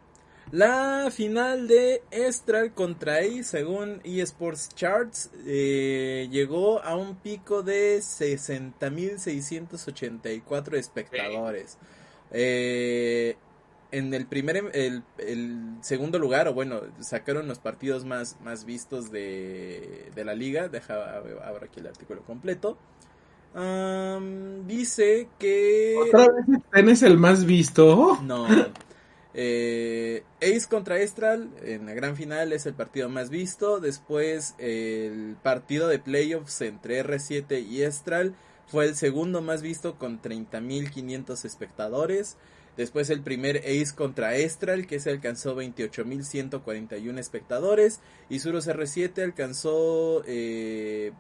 La 0.53 1.11
final 1.11 1.67
de 1.67 2.03
Estral 2.11 2.73
contra 2.75 3.21
Ace, 3.21 3.43
según 3.43 4.03
eSports 4.05 4.69
Charts, 4.75 5.31
eh, 5.47 6.29
llegó 6.31 6.83
a 6.83 6.95
un 6.95 7.17
pico 7.17 7.63
de 7.63 8.01
60.684 8.01 10.75
espectadores. 10.75 11.79
Eh, 12.33 13.37
en 13.93 14.13
el 14.13 14.27
primer, 14.27 14.71
el, 14.75 15.03
el, 15.17 15.79
segundo 15.81 16.19
lugar, 16.19 16.49
o 16.49 16.53
bueno, 16.53 16.83
sacaron 17.01 17.49
los 17.49 17.59
partidos 17.59 18.05
más, 18.05 18.37
más 18.45 18.67
vistos 18.67 19.11
de, 19.11 20.11
de 20.15 20.23
la 20.23 20.35
liga. 20.35 20.69
Deja 20.69 21.17
ahora 21.47 21.65
aquí 21.65 21.81
el 21.81 21.87
artículo 21.87 22.21
completo. 22.27 22.77
Um, 23.55 24.67
dice 24.67 25.29
que. 25.39 25.97
¿Otra 25.99 26.27
vez 26.27 26.45
tenés 26.71 27.03
el 27.03 27.17
más 27.17 27.47
visto? 27.47 28.19
No. 28.23 28.47
Eh, 29.35 30.25
Ace 30.43 30.67
contra 30.69 30.99
Estral 31.01 31.49
en 31.63 31.87
la 31.87 31.95
gran 31.95 32.17
final 32.17 32.53
es 32.53 32.67
el 32.67 32.75
partido 32.75 33.09
más 33.09 33.31
visto. 33.31 33.81
Después 33.81 34.55
el 34.59 35.37
partido 35.43 35.89
de 35.89 35.99
playoffs 35.99 36.61
entre 36.61 37.03
R7 37.05 37.67
y 37.67 37.83
Estral 37.83 38.35
fue 38.67 38.87
el 38.87 38.97
segundo 38.97 39.43
más 39.43 39.63
visto 39.63 39.97
con 39.97 40.21
30.500 40.21 41.45
espectadores. 41.45 42.37
Después 42.77 43.11
el 43.11 43.21
primer 43.21 43.59
Ace 43.59 43.95
contra 43.95 44.35
Estral 44.37 44.87
que 44.87 44.99
se 44.99 45.11
alcanzó 45.11 45.55
28.141 45.57 47.19
espectadores. 47.19 48.01
Y 48.29 48.39
Suros 48.39 48.67
R7 48.67 49.23
alcanzó 49.23 50.23
eh, 50.27 51.13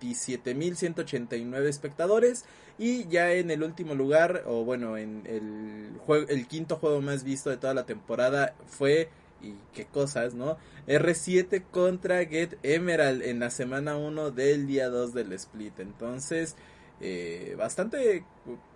27.189 0.00 1.66
espectadores. 1.66 2.44
Y 2.78 3.06
ya 3.08 3.32
en 3.32 3.50
el 3.50 3.62
último 3.62 3.94
lugar, 3.94 4.44
o 4.46 4.64
bueno, 4.64 4.96
en 4.96 5.22
el, 5.26 5.98
juego, 5.98 6.28
el 6.28 6.46
quinto 6.46 6.76
juego 6.76 7.00
más 7.00 7.24
visto 7.24 7.50
de 7.50 7.56
toda 7.56 7.74
la 7.74 7.86
temporada 7.86 8.54
fue, 8.66 9.08
y 9.42 9.54
qué 9.72 9.86
cosas, 9.86 10.34
¿no? 10.34 10.58
R7 10.86 11.64
contra 11.70 12.24
Get 12.26 12.58
Emerald 12.62 13.22
en 13.22 13.40
la 13.40 13.50
semana 13.50 13.96
1 13.96 14.30
del 14.30 14.66
día 14.66 14.88
2 14.88 15.14
del 15.14 15.32
split. 15.32 15.80
Entonces, 15.80 16.54
eh, 17.00 17.54
bastante 17.58 18.24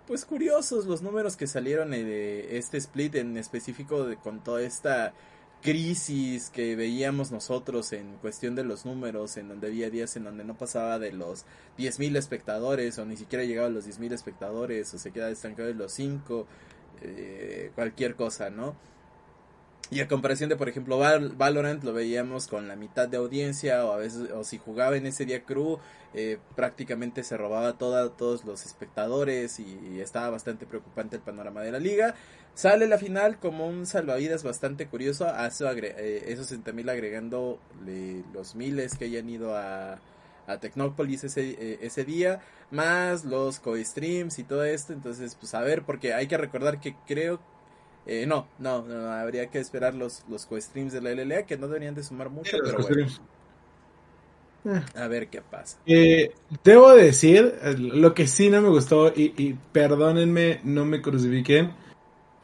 pues 0.07 0.25
curiosos 0.25 0.85
los 0.85 1.01
números 1.01 1.37
que 1.37 1.47
salieron 1.47 1.91
de 1.91 2.57
este 2.57 2.77
split 2.77 3.15
en 3.15 3.37
específico 3.37 4.05
de, 4.05 4.17
con 4.17 4.43
toda 4.43 4.61
esta 4.61 5.13
crisis 5.61 6.49
que 6.49 6.75
veíamos 6.75 7.31
nosotros 7.31 7.93
en 7.93 8.17
cuestión 8.17 8.55
de 8.55 8.63
los 8.63 8.85
números, 8.85 9.37
en 9.37 9.47
donde 9.47 9.67
había 9.67 9.89
días 9.89 10.15
en 10.15 10.23
donde 10.23 10.43
no 10.43 10.57
pasaba 10.57 10.99
de 10.99 11.11
los 11.11 11.45
10.000 11.77 12.17
espectadores 12.17 12.97
o 12.97 13.05
ni 13.05 13.15
siquiera 13.15 13.45
llegaba 13.45 13.67
a 13.67 13.71
los 13.71 13.87
10.000 13.87 14.13
espectadores 14.13 14.93
o 14.93 14.97
se 14.97 15.11
queda 15.11 15.29
estancado 15.29 15.69
en 15.69 15.77
los 15.77 15.91
5, 15.93 16.47
eh, 17.03 17.71
cualquier 17.75 18.15
cosa, 18.15 18.49
¿no? 18.49 18.75
Y 19.91 19.99
a 19.99 20.07
comparación 20.07 20.49
de, 20.49 20.55
por 20.55 20.69
ejemplo, 20.69 20.97
Valorant 20.97 21.83
lo 21.83 21.91
veíamos 21.91 22.47
con 22.47 22.69
la 22.69 22.77
mitad 22.77 23.09
de 23.09 23.17
audiencia 23.17 23.85
o 23.85 23.91
a 23.91 23.97
veces, 23.97 24.31
o 24.31 24.45
si 24.45 24.57
jugaba 24.57 24.95
en 24.95 25.05
ese 25.05 25.25
día 25.25 25.43
crew, 25.43 25.79
eh, 26.13 26.37
prácticamente 26.55 27.25
se 27.25 27.35
robaba 27.35 27.77
toda, 27.77 28.09
todos 28.09 28.45
los 28.45 28.65
espectadores 28.65 29.59
y, 29.59 29.99
estaba 29.99 30.29
bastante 30.29 30.65
preocupante 30.65 31.17
el 31.17 31.21
panorama 31.21 31.59
de 31.61 31.73
la 31.73 31.79
liga. 31.79 32.15
Sale 32.53 32.87
la 32.87 32.97
final 32.97 33.37
como 33.37 33.67
un 33.67 33.85
salvavidas 33.85 34.43
bastante 34.43 34.87
curioso, 34.87 35.27
a 35.27 35.47
eso 35.47 35.69
eh, 35.69 36.23
esos 36.27 36.47
60 36.47 36.71
agregando 36.89 37.59
los 38.33 38.55
miles 38.55 38.97
que 38.97 39.05
hayan 39.05 39.27
ido 39.29 39.57
a, 39.57 39.99
a 40.47 40.57
Tecnópolis 40.59 41.25
ese, 41.25 41.49
eh, 41.59 41.79
ese 41.81 42.05
día, 42.05 42.39
más 42.71 43.25
los 43.25 43.59
co-streams 43.59 44.39
y 44.39 44.43
todo 44.45 44.63
esto. 44.63 44.93
Entonces, 44.93 45.35
pues 45.35 45.53
a 45.53 45.59
ver, 45.59 45.83
porque 45.83 46.13
hay 46.13 46.27
que 46.27 46.37
recordar 46.37 46.79
que 46.79 46.95
creo 47.05 47.41
eh, 48.05 48.25
no, 48.25 48.47
no, 48.59 48.81
no, 48.83 49.11
habría 49.11 49.47
que 49.47 49.59
esperar 49.59 49.93
los, 49.93 50.23
los 50.29 50.45
co-streams 50.45 50.93
de 50.93 51.01
la 51.01 51.11
LLA 51.11 51.43
que 51.43 51.57
no 51.57 51.67
deberían 51.67 51.95
de 51.95 52.03
sumar 52.03 52.29
mucho, 52.29 52.57
pero 52.63 52.79
bueno. 52.79 53.07
A 54.95 55.07
ver 55.07 55.27
qué 55.27 55.41
pasa. 55.41 55.77
Eh, 55.85 56.33
debo 56.63 56.91
decir, 56.91 57.55
lo 57.77 58.13
que 58.13 58.27
sí 58.27 58.49
no 58.49 58.61
me 58.61 58.69
gustó, 58.69 59.07
y, 59.09 59.33
y, 59.37 59.57
perdónenme, 59.71 60.61
no 60.63 60.85
me 60.85 61.01
crucifiquen, 61.01 61.73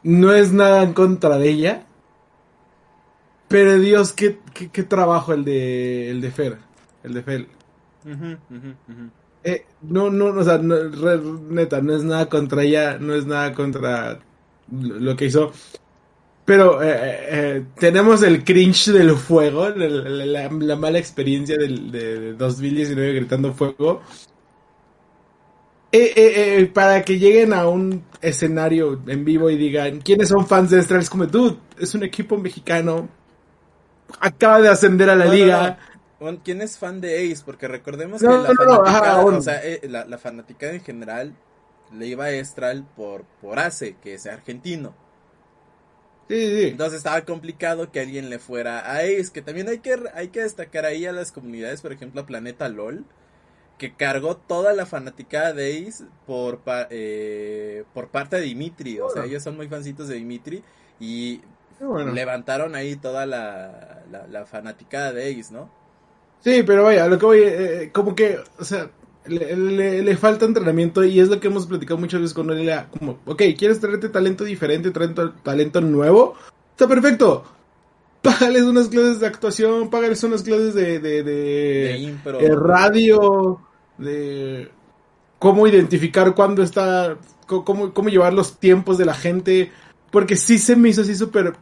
no 0.04 0.34
es 0.34 0.52
nada 0.52 0.84
en 0.84 0.94
contra 0.94 1.38
de 1.38 1.50
ella, 1.50 1.86
pero 3.48 3.78
Dios, 3.78 4.14
qué, 4.14 4.40
qué, 4.54 4.70
qué 4.70 4.84
trabajo 4.84 5.34
el 5.34 5.46
de, 5.46 6.10
el 6.10 6.22
de 6.22 6.32
Fer, 6.32 6.58
el 7.04 7.14
de 7.14 7.24
Fel. 7.24 7.48
Uh 8.06 8.10
-huh, 8.10 8.38
uh 8.50 8.54
-huh, 8.54 9.10
eh, 9.44 9.66
no, 9.82 10.10
no, 10.10 10.26
o 10.28 10.44
sea, 10.44 10.58
no, 10.58 10.76
re, 10.76 11.20
neta, 11.50 11.82
no 11.82 11.96
es 11.96 12.04
nada 12.04 12.28
contra 12.28 12.64
ella, 12.64 12.98
no 13.00 13.14
es 13.14 13.26
nada 13.26 13.54
contra 13.54 14.20
lo 14.72 15.16
que 15.16 15.26
hizo. 15.26 15.52
Pero 16.48 16.82
eh, 16.82 16.88
eh, 16.90 17.66
tenemos 17.78 18.24
el 18.24 18.46
cringe 18.46 18.92
del 18.94 19.18
fuego, 19.18 19.68
la, 19.68 19.86
la, 19.90 20.50
la 20.50 20.76
mala 20.78 20.98
experiencia 20.98 21.58
del, 21.58 21.92
de 21.92 22.34
2019 22.36 23.14
gritando 23.16 23.54
fuego. 23.54 24.02
Eh, 25.92 26.70
para 26.74 27.02
que 27.04 27.20
lleguen 27.20 27.52
a 27.52 27.68
un 27.68 28.04
escenario 28.22 29.02
en 29.08 29.26
vivo 29.26 29.50
y 29.50 29.58
digan, 29.58 30.00
¿quiénes 30.00 30.30
son 30.30 30.48
fans 30.48 30.70
de 30.70 30.80
Estral? 30.80 31.02
Es 31.02 31.10
como, 31.10 31.26
dude, 31.26 31.58
es 31.80 31.94
un 31.96 32.04
equipo 32.04 32.38
mexicano. 32.38 33.10
Acaba 34.22 34.62
de 34.62 34.70
ascender 34.70 35.10
a 35.10 35.18
la 35.18 35.26
no, 35.26 35.34
liga. 35.34 35.78
No, 36.22 36.32
no. 36.32 36.40
¿Quién 36.46 36.62
es 36.62 36.78
fan 36.78 37.02
de 37.02 37.30
Ace? 37.30 37.44
Porque 37.46 37.68
recordemos 37.68 38.22
que 38.22 38.28
la, 38.28 38.54
fanaticada, 38.56 39.26
o 39.26 39.42
sea, 39.42 39.62
la, 39.84 40.06
la 40.06 40.18
fanática 40.18 40.72
en 40.72 40.82
general 40.82 41.34
le 41.94 42.08
iba 42.08 42.26
a 42.26 42.32
Estral 42.32 42.86
por, 42.96 43.24
por 43.42 43.60
Ace, 43.60 43.96
que 44.02 44.14
es 44.14 44.26
argentino. 44.26 44.94
Sí, 46.28 46.36
sí. 46.36 46.68
Entonces 46.68 46.98
estaba 46.98 47.22
complicado 47.22 47.92
que 47.92 48.02
alguien 48.02 48.30
le 48.30 48.40
fuera 48.40 48.80
a 48.80 48.98
Ace, 48.98 49.30
que 49.34 49.42
también 49.42 49.70
hay 49.70 49.80
que, 49.80 49.98
hay 50.14 50.28
que 50.28 50.42
destacar 50.42 50.86
ahí 50.86 51.06
a 51.06 51.14
las 51.14 51.32
comunidades, 51.32 51.82
por 51.82 51.94
ejemplo 51.94 52.22
a 52.22 52.26
Planeta 52.26 52.68
LOL, 52.68 53.06
que 53.78 53.94
cargó 53.94 54.36
toda 54.36 54.74
la 54.74 54.86
fanaticada 54.86 55.54
de 55.54 55.88
Ace 55.88 56.04
por, 56.26 56.62
eh, 56.90 57.86
por 57.94 58.10
parte 58.10 58.38
de 58.38 58.42
Dimitri, 58.42 59.00
o 59.00 59.10
sea, 59.10 59.24
ellos 59.26 59.44
son 59.44 59.56
muy 59.56 59.68
fancitos 59.70 60.10
de 60.10 60.16
Dimitri 60.16 60.64
y 61.00 61.42
bueno. 61.80 62.12
levantaron 62.12 62.76
ahí 62.76 62.96
toda 62.98 63.26
la, 63.26 64.04
la, 64.12 64.28
la, 64.28 64.46
fanaticada 64.46 65.14
de 65.14 65.32
Ace, 65.32 65.54
¿no? 65.54 65.70
Sí, 66.42 66.64
pero 66.64 66.84
vaya, 66.84 67.08
lo 67.08 67.18
que 67.18 67.26
voy, 67.26 67.40
eh, 67.44 67.92
como 67.94 68.16
que, 68.16 68.40
o 68.60 68.64
sea, 68.64 68.90
le, 69.28 69.56
le, 69.56 70.02
le, 70.02 70.18
falta 70.18 70.46
entrenamiento 70.46 71.04
y 71.04 71.20
es 71.20 71.30
lo 71.30 71.40
que 71.40 71.48
hemos 71.48 71.68
platicado 71.68 72.00
muchas 72.00 72.22
veces 72.22 72.34
con 72.34 72.50
él. 72.52 72.72
Como, 72.98 73.20
ok, 73.26 73.44
¿quieres 73.58 73.80
traerte 73.80 74.10
talento 74.10 74.44
diferente, 74.44 74.92
talento, 74.92 75.32
talento 75.44 75.82
nuevo? 75.82 76.36
Está 76.72 76.88
perfecto. 76.88 77.44
Págales 78.22 78.64
unas 78.64 78.90
clases 78.90 79.20
de 79.20 79.28
actuación, 79.28 79.90
págales 79.90 80.24
unas 80.24 80.44
clases 80.44 80.74
de, 80.74 81.00
de, 81.00 81.24
de, 81.24 81.34
de, 81.34 81.98
impro. 82.00 82.38
de 82.40 82.56
radio, 82.56 83.62
de 83.98 84.70
cómo 85.40 85.68
identificar 85.68 86.34
cuándo 86.36 86.64
está, 86.64 87.18
cómo, 87.46 87.94
cómo 87.94 88.10
llevar 88.10 88.34
los 88.34 88.60
tiempos 88.60 88.98
de 88.98 89.06
la 89.06 89.14
gente. 89.14 89.72
Porque 90.12 90.36
sí 90.36 90.58
se 90.58 90.76
me 90.76 90.90
hizo 90.90 91.02
así 91.02 91.16
súper 91.16 91.54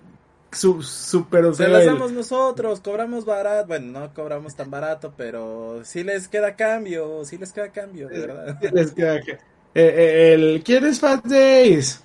su, 0.56 0.82
super 0.82 1.54
Se 1.54 1.68
las 1.68 1.86
damos 1.86 2.12
nosotros, 2.12 2.80
cobramos 2.80 3.26
barato, 3.26 3.68
bueno, 3.68 4.00
no 4.00 4.14
cobramos 4.14 4.56
tan 4.56 4.72
barato, 4.72 5.14
pero 5.16 5.82
sí 5.84 6.04
les 6.04 6.28
queda 6.28 6.56
cambio, 6.56 7.24
sí 7.26 7.38
les 7.38 7.52
queda 7.52 7.70
cambio, 7.72 8.08
de 8.08 8.20
verdad. 8.20 8.58
Sí 8.62 8.68
les 8.72 8.92
queda 8.92 9.16
eh, 9.18 9.34
eh, 9.76 10.34
el 10.34 10.64
¿Quién 10.64 10.86
es 10.86 11.00
Fat 11.00 11.26
Days? 11.26 12.02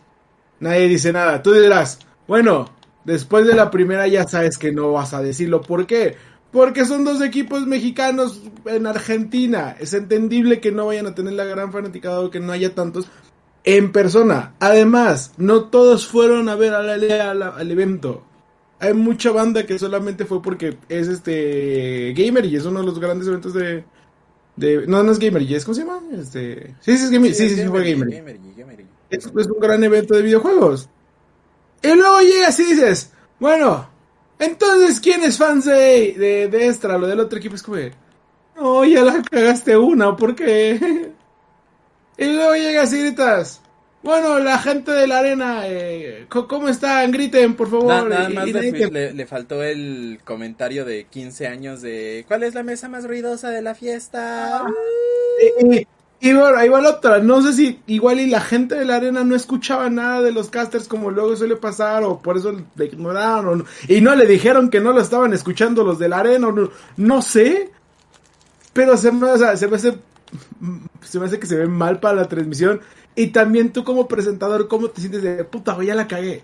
Nadie 0.58 0.88
dice 0.88 1.12
nada. 1.12 1.40
Tú 1.42 1.52
dirás, 1.52 2.00
bueno, 2.26 2.68
después 3.04 3.46
de 3.46 3.54
la 3.54 3.70
primera 3.70 4.08
ya 4.08 4.26
sabes 4.26 4.58
que 4.58 4.72
no 4.72 4.92
vas 4.92 5.14
a 5.14 5.22
decirlo. 5.22 5.62
¿Por 5.62 5.86
qué? 5.86 6.16
Porque 6.50 6.84
son 6.84 7.04
dos 7.04 7.22
equipos 7.22 7.66
mexicanos 7.66 8.42
en 8.66 8.88
Argentina. 8.88 9.76
Es 9.78 9.94
entendible 9.94 10.60
que 10.60 10.72
no 10.72 10.86
vayan 10.86 11.06
a 11.06 11.14
tener 11.14 11.34
la 11.34 11.44
gran 11.44 11.72
fanaticada 11.72 12.20
o 12.20 12.30
que 12.30 12.40
no 12.40 12.52
haya 12.52 12.74
tantos 12.74 13.06
en 13.62 13.92
persona. 13.92 14.54
Además, 14.58 15.32
no 15.36 15.66
todos 15.66 16.08
fueron 16.08 16.48
a 16.48 16.56
ver 16.56 16.74
al, 16.74 17.42
al 17.42 17.70
evento 17.70 18.24
hay 18.80 18.94
mucha 18.94 19.30
banda 19.30 19.66
que 19.66 19.78
solamente 19.78 20.24
fue 20.24 20.40
porque 20.40 20.78
es 20.88 21.06
este 21.06 22.14
gamer 22.16 22.46
y 22.46 22.56
es 22.56 22.64
uno 22.64 22.80
de 22.80 22.86
los 22.86 22.98
grandes 22.98 23.28
eventos 23.28 23.52
de, 23.52 23.84
de 24.56 24.86
no 24.86 25.02
no 25.02 25.12
es 25.12 25.18
gamer 25.18 25.42
y 25.42 25.54
es 25.54 25.64
cómo 25.64 25.74
se 25.74 25.82
llama 25.82 26.00
este 26.12 26.74
sí 26.80 26.96
sí 26.96 27.04
es 27.04 27.10
gamer 27.10 27.34
sí 27.34 27.48
sí, 27.48 27.56
sí, 27.56 27.62
sí 27.62 27.68
fue 27.68 27.92
gamer, 27.92 28.08
gamer, 28.08 28.40
gamer. 28.56 28.86
Es, 29.10 29.26
es, 29.26 29.46
un 29.46 29.60
gran 29.60 29.84
evento 29.84 30.14
de 30.14 30.22
videojuegos 30.22 30.88
y 31.82 31.94
luego 31.94 32.20
llegas 32.20 32.58
y 32.58 32.64
dices 32.64 33.12
bueno 33.38 33.88
entonces 34.38 34.98
quién 34.98 35.22
es 35.24 35.36
fans 35.36 35.66
de 35.66 36.14
de, 36.18 36.48
de 36.48 36.66
Extra 36.68 36.96
lo 36.96 37.06
del 37.06 37.20
otro 37.20 37.38
equipo 37.38 37.56
es 37.56 37.62
como 37.62 37.76
no 38.56 38.84
ya 38.86 39.04
la 39.04 39.22
cagaste 39.22 39.76
una 39.76 40.16
¿por 40.16 40.34
qué? 40.34 41.12
y 42.18 42.24
luego 42.24 42.54
llegas 42.54 42.92
y 42.94 43.00
gritas 43.00 43.60
bueno, 44.02 44.38
la 44.38 44.58
gente 44.58 44.92
de 44.92 45.06
la 45.06 45.18
arena, 45.18 45.62
eh, 45.66 46.26
¿cómo 46.28 46.68
están? 46.68 47.10
Griten, 47.10 47.54
por 47.54 47.70
favor. 47.70 47.86
Nada, 47.86 48.08
nada 48.08 48.28
más 48.30 48.46
y, 48.46 48.50
y 48.50 48.52
le, 48.52 48.90
le, 48.90 49.12
le, 49.12 49.26
faltó 49.26 49.62
el 49.62 50.20
comentario 50.24 50.84
de 50.84 51.04
15 51.04 51.46
años 51.46 51.82
de 51.82 52.24
¿Cuál 52.26 52.44
es 52.44 52.54
la 52.54 52.62
mesa 52.62 52.88
más 52.88 53.06
ruidosa 53.06 53.50
de 53.50 53.62
la 53.62 53.74
fiesta? 53.74 54.60
Ah, 54.60 54.66
y, 55.62 55.86
Y 56.22 56.34
bueno, 56.34 56.56
ahí 56.56 56.68
va 56.68 56.82
la 56.82 56.90
otra. 56.90 57.18
No 57.18 57.40
sé 57.42 57.54
si 57.54 57.80
igual 57.86 58.20
y 58.20 58.26
la 58.26 58.40
gente 58.40 58.74
de 58.74 58.84
la 58.84 58.96
arena 58.96 59.24
no 59.24 59.34
escuchaba 59.34 59.88
nada 59.88 60.20
de 60.20 60.32
los 60.32 60.50
casters 60.50 60.86
como 60.86 61.10
luego 61.10 61.34
suele 61.34 61.56
pasar, 61.56 62.02
o 62.02 62.20
por 62.20 62.36
eso 62.36 62.54
le 62.76 62.84
ignoraron, 62.84 63.64
y 63.88 64.02
no 64.02 64.14
le 64.14 64.26
dijeron 64.26 64.68
que 64.68 64.80
no 64.80 64.92
lo 64.92 65.00
estaban 65.00 65.32
escuchando 65.32 65.82
los 65.82 65.98
de 65.98 66.08
la 66.10 66.18
arena, 66.18 66.48
o 66.48 66.52
no, 66.52 66.70
no 66.98 67.22
sé. 67.22 67.70
Pero 68.74 68.96
se 68.98 69.10
me, 69.12 69.30
o 69.30 69.38
sea, 69.38 69.56
se 69.56 69.66
me 69.66 69.76
hace. 69.76 69.94
Se 71.02 71.18
me 71.18 71.26
hace 71.26 71.40
que 71.40 71.46
se 71.46 71.56
ve 71.56 71.66
mal 71.66 71.98
para 72.00 72.14
la 72.14 72.28
transmisión. 72.28 72.80
Y 73.14 73.28
también 73.28 73.72
tú 73.72 73.84
como 73.84 74.08
presentador, 74.08 74.68
¿cómo 74.68 74.88
te 74.90 75.00
sientes 75.00 75.22
de 75.22 75.44
puta, 75.44 75.74
güey, 75.74 75.88
ya 75.88 75.94
la 75.94 76.08
cagué? 76.08 76.42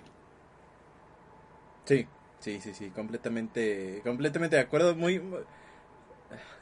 Sí, 1.85 2.07
sí, 2.41 2.61
sí, 2.61 2.75
sí, 2.75 2.91
completamente, 2.91 4.01
completamente 4.05 4.57
de 4.57 4.63
acuerdo. 4.63 4.95
Muy, 4.97 5.21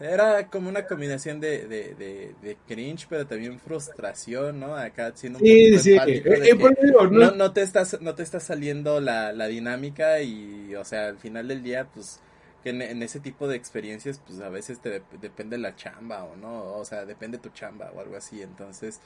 era 0.01 0.49
como 0.51 0.69
una 0.69 0.87
combinación 0.87 1.41
de, 1.41 1.67
de, 1.67 1.95
de, 1.95 2.35
de 2.41 2.57
cringe, 2.67 3.07
pero 3.09 3.27
también 3.27 3.59
frustración, 3.61 4.61
¿no? 4.61 4.77
Acá 4.77 5.13
siendo 5.15 5.41
un 5.41 5.47
Sí, 5.47 5.79
sí. 5.79 5.91
Eh, 5.97 6.23
de 6.41 6.51
eh, 6.57 6.75
digo, 6.83 7.07
no- 7.09 7.31
no, 7.31 7.31
no 7.33 7.53
te 7.53 7.63
estás, 7.63 8.01
no 8.01 8.15
te 8.15 8.23
está 8.23 8.41
saliendo 8.41 9.01
la, 9.01 9.33
la 9.33 9.47
dinámica 9.47 10.21
y, 10.23 10.75
o 10.75 10.85
sea, 10.85 11.09
al 11.09 11.19
final 11.19 11.49
del 11.49 11.63
día, 11.63 11.87
pues, 11.93 12.21
que 12.63 12.71
en, 12.71 12.83
en 12.83 13.03
ese 13.03 13.21
tipo 13.21 13.49
de 13.49 13.57
experiencias, 13.57 14.21
pues, 14.25 14.41
a 14.41 14.49
veces 14.49 14.81
te 14.81 15.01
dep- 15.03 15.19
depende 15.21 15.59
la 15.59 15.75
chamba 15.77 16.25
o 16.25 16.37
no, 16.37 16.77
o 16.77 16.85
sea, 16.85 17.05
depende 17.05 17.39
tu 17.39 17.51
chamba 17.51 17.91
o 17.93 18.01
algo 18.01 18.17
así, 18.17 18.43
entonces, 18.43 19.01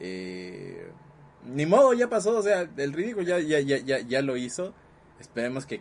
eh, 0.00 0.88
ni 1.46 1.66
modo, 1.66 1.92
ya 1.92 2.08
pasó, 2.08 2.38
o 2.38 2.42
sea, 2.42 2.68
el 2.76 2.92
ridículo 2.92 3.26
ya, 3.26 3.38
ya, 3.40 3.60
ya, 3.60 3.78
ya, 3.78 4.00
ya 4.00 4.22
lo 4.22 4.36
hizo, 4.36 4.72
esperemos 5.20 5.66
que 5.66 5.80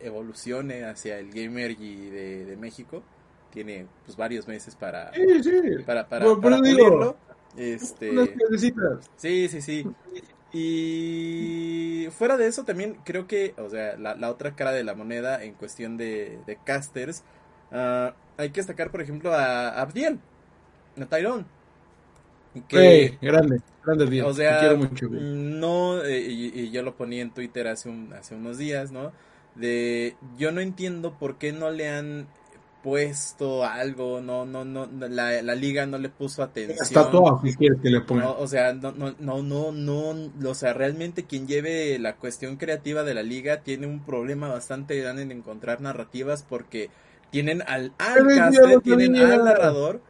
evolucione 0.00 0.84
hacia 0.84 1.18
el 1.18 1.30
gamer 1.32 1.72
y 1.72 2.10
de, 2.10 2.44
de 2.44 2.56
México, 2.56 3.02
tiene, 3.50 3.86
pues, 4.04 4.16
varios 4.16 4.48
meses 4.48 4.74
para, 4.74 5.12
Sí, 5.12 5.42
sí. 5.42 5.52
para, 5.84 6.08
para, 6.08 6.24
pulirlo, 6.34 7.16
este... 7.56 8.10
Unas. 8.10 8.30
Sí, 9.16 9.48
sí, 9.48 9.60
sí. 9.60 9.86
Y 10.52 12.08
fuera 12.10 12.36
de 12.36 12.46
eso 12.46 12.64
también 12.64 12.98
creo 13.04 13.26
que, 13.26 13.54
o 13.56 13.70
sea, 13.70 13.96
la, 13.96 14.14
la 14.14 14.30
otra 14.30 14.54
cara 14.54 14.72
de 14.72 14.84
la 14.84 14.94
moneda 14.94 15.42
en 15.42 15.54
cuestión 15.54 15.96
de, 15.96 16.38
de 16.46 16.58
casters, 16.62 17.24
ah, 17.70 18.14
hay 18.36 18.50
que 18.50 18.60
destacar, 18.60 18.90
por 18.90 19.00
ejemplo, 19.00 19.32
a 19.32 19.80
Abdiel, 19.80 20.20
a 21.00 21.06
Tyrone. 21.06 21.44
Que, 22.68 23.18
grande, 23.20 23.60
grande 23.84 24.06
día. 24.06 24.26
o 24.26 24.34
sea, 24.34 24.54
Te 24.54 24.60
quiero 24.60 24.76
mucho, 24.76 25.08
güey. 25.08 25.20
no, 25.22 26.02
eh, 26.04 26.20
y, 26.20 26.60
y 26.60 26.70
yo 26.70 26.82
lo 26.82 26.96
ponía 26.96 27.22
en 27.22 27.32
Twitter 27.32 27.66
hace, 27.66 27.88
un, 27.88 28.12
hace 28.12 28.34
unos 28.34 28.58
días, 28.58 28.92
¿no? 28.92 29.12
De, 29.54 30.16
yo 30.36 30.52
no 30.52 30.60
entiendo 30.60 31.18
por 31.18 31.36
qué 31.36 31.52
no 31.52 31.70
le 31.70 31.88
han 31.88 32.26
puesto 32.82 33.64
algo, 33.64 34.20
no, 34.20 34.44
no, 34.44 34.64
no, 34.64 34.88
la, 34.98 35.40
la 35.40 35.54
liga 35.54 35.86
no 35.86 35.98
le 35.98 36.08
puso 36.08 36.42
atención. 36.42 36.78
Está 36.82 37.10
todo, 37.10 37.40
si 37.42 37.54
quieres 37.54 37.78
que 37.80 37.90
le 37.90 38.00
ponga. 38.00 38.24
No, 38.24 38.38
o 38.38 38.46
sea, 38.48 38.72
no, 38.72 38.92
no, 38.92 39.14
no, 39.18 39.42
no, 39.42 39.72
no, 39.72 40.50
o 40.50 40.54
sea, 40.54 40.72
realmente 40.72 41.24
quien 41.24 41.46
lleve 41.46 41.98
la 41.98 42.16
cuestión 42.16 42.56
creativa 42.56 43.04
de 43.04 43.14
la 43.14 43.22
liga 43.22 43.60
tiene 43.60 43.86
un 43.86 44.04
problema 44.04 44.48
bastante 44.48 44.98
grande 45.00 45.22
en 45.22 45.30
encontrar 45.30 45.80
narrativas 45.80 46.42
porque 46.42 46.90
tienen 47.30 47.62
al, 47.62 47.92
al 47.98 48.26
lo 48.26 48.80
tienen 48.80 49.16
al 49.16 49.44
narrador 49.44 50.02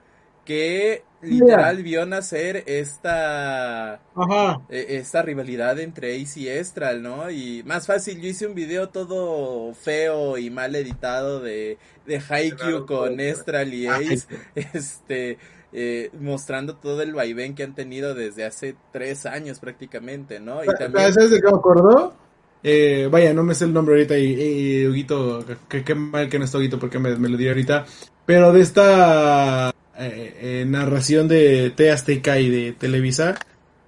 que 0.45 1.07
literal 1.21 1.83
vio 1.83 2.07
nacer 2.07 2.65
esta 2.67 4.03
Ajá. 4.15 4.63
eh, 4.69 4.87
esta 4.99 5.23
rivalidad 5.23 5.79
entre 5.81 6.21
Ace 6.23 6.41
y 6.41 6.49
Estral, 6.49 7.03
¿no? 7.03 7.31
Y 7.31 7.63
más 7.65 7.87
fácil, 7.87 8.21
yo 8.21 8.29
hice 8.29 8.47
un 8.47 8.55
video 8.55 8.91
todo 8.91 9.75
feo 9.75 10.39
y 10.39 10.51
mal 10.51 10.75
editado 10.77 11.41
de, 11.41 11.79
de 12.07 12.23
Haikyuu 12.29 12.59
Claro, 12.59 12.87
con 12.87 13.21
claro. 13.21 13.21
Estral 13.21 13.75
y 13.75 13.87
Ay, 13.87 14.15
Ace, 14.15 14.27
este, 14.55 15.39
eh, 15.73 16.11
mostrando 16.15 16.77
todo 16.79 17.03
el 17.03 17.15
vaivén 17.15 17.55
que 17.55 17.63
han 17.65 17.75
tenido 17.75 18.15
desde 18.15 18.45
hace 18.45 18.77
tres 18.93 19.27
años 19.27 19.61
prácticamente, 19.61 20.41
¿no? 20.41 20.65
Y 20.65 20.75
también, 20.75 21.15
¿Sabes 21.15 21.31
de 21.31 21.41
qué 21.41 21.47
me 21.51 21.57
acordó? 21.57 22.15
Eh, 22.63 23.09
vaya, 23.11 23.35
no 23.35 23.43
me 23.43 23.55
sé 23.55 23.65
el 23.65 23.73
nombre 23.73 23.95
ahorita 23.95 24.17
y, 24.19 24.83
y 24.83 24.87
Huguito, 24.87 25.45
que- 25.69 25.83
qué 25.85 25.95
mal 25.95 26.29
que 26.29 26.39
no 26.39 26.45
está 26.45 26.59
Huguito 26.59 26.79
porque 26.79 26.99
me, 26.99 27.17
me 27.17 27.29
lo 27.29 27.37
dio 27.37 27.51
ahorita. 27.51 27.87
Pero 28.25 28.53
de 28.53 28.61
esta 28.61 29.73
eh, 30.07 30.61
eh, 30.63 30.65
narración 30.67 31.29
de 31.29 31.71
T 31.71 31.91
Azteca 31.91 32.39
y 32.39 32.49
de 32.51 32.73
Televisa, 32.73 33.37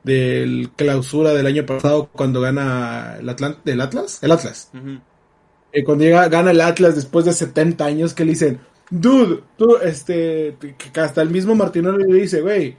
del 0.03 0.71
clausura 0.77 1.33
del 1.33 1.47
año 1.47 1.65
pasado 1.67 2.09
cuando 2.13 2.41
gana 2.41 3.17
el, 3.21 3.29
Atlant 3.29 3.67
¿el 3.67 3.81
Atlas. 3.81 4.19
El 4.23 4.33
Atlas. 4.33 4.71
Eh, 5.73 5.83
cuando 5.85 6.05
llega, 6.05 6.29
gana 6.29 6.51
el 6.53 6.61
Atlas 6.61 6.95
después 6.95 7.25
de 7.25 7.33
70 7.33 7.85
años 7.85 8.15
que 8.15 8.25
le 8.25 8.31
dicen, 8.33 8.61
dude, 8.91 9.41
tú, 9.57 9.77
este, 9.83 10.57
que 10.61 10.75
que 10.93 11.01
hasta 11.01 11.23
el 11.23 11.31
mismo 11.31 11.55
Martinoli 11.55 12.05
le 12.13 12.21
dice, 12.23 12.41
güey, 12.43 12.77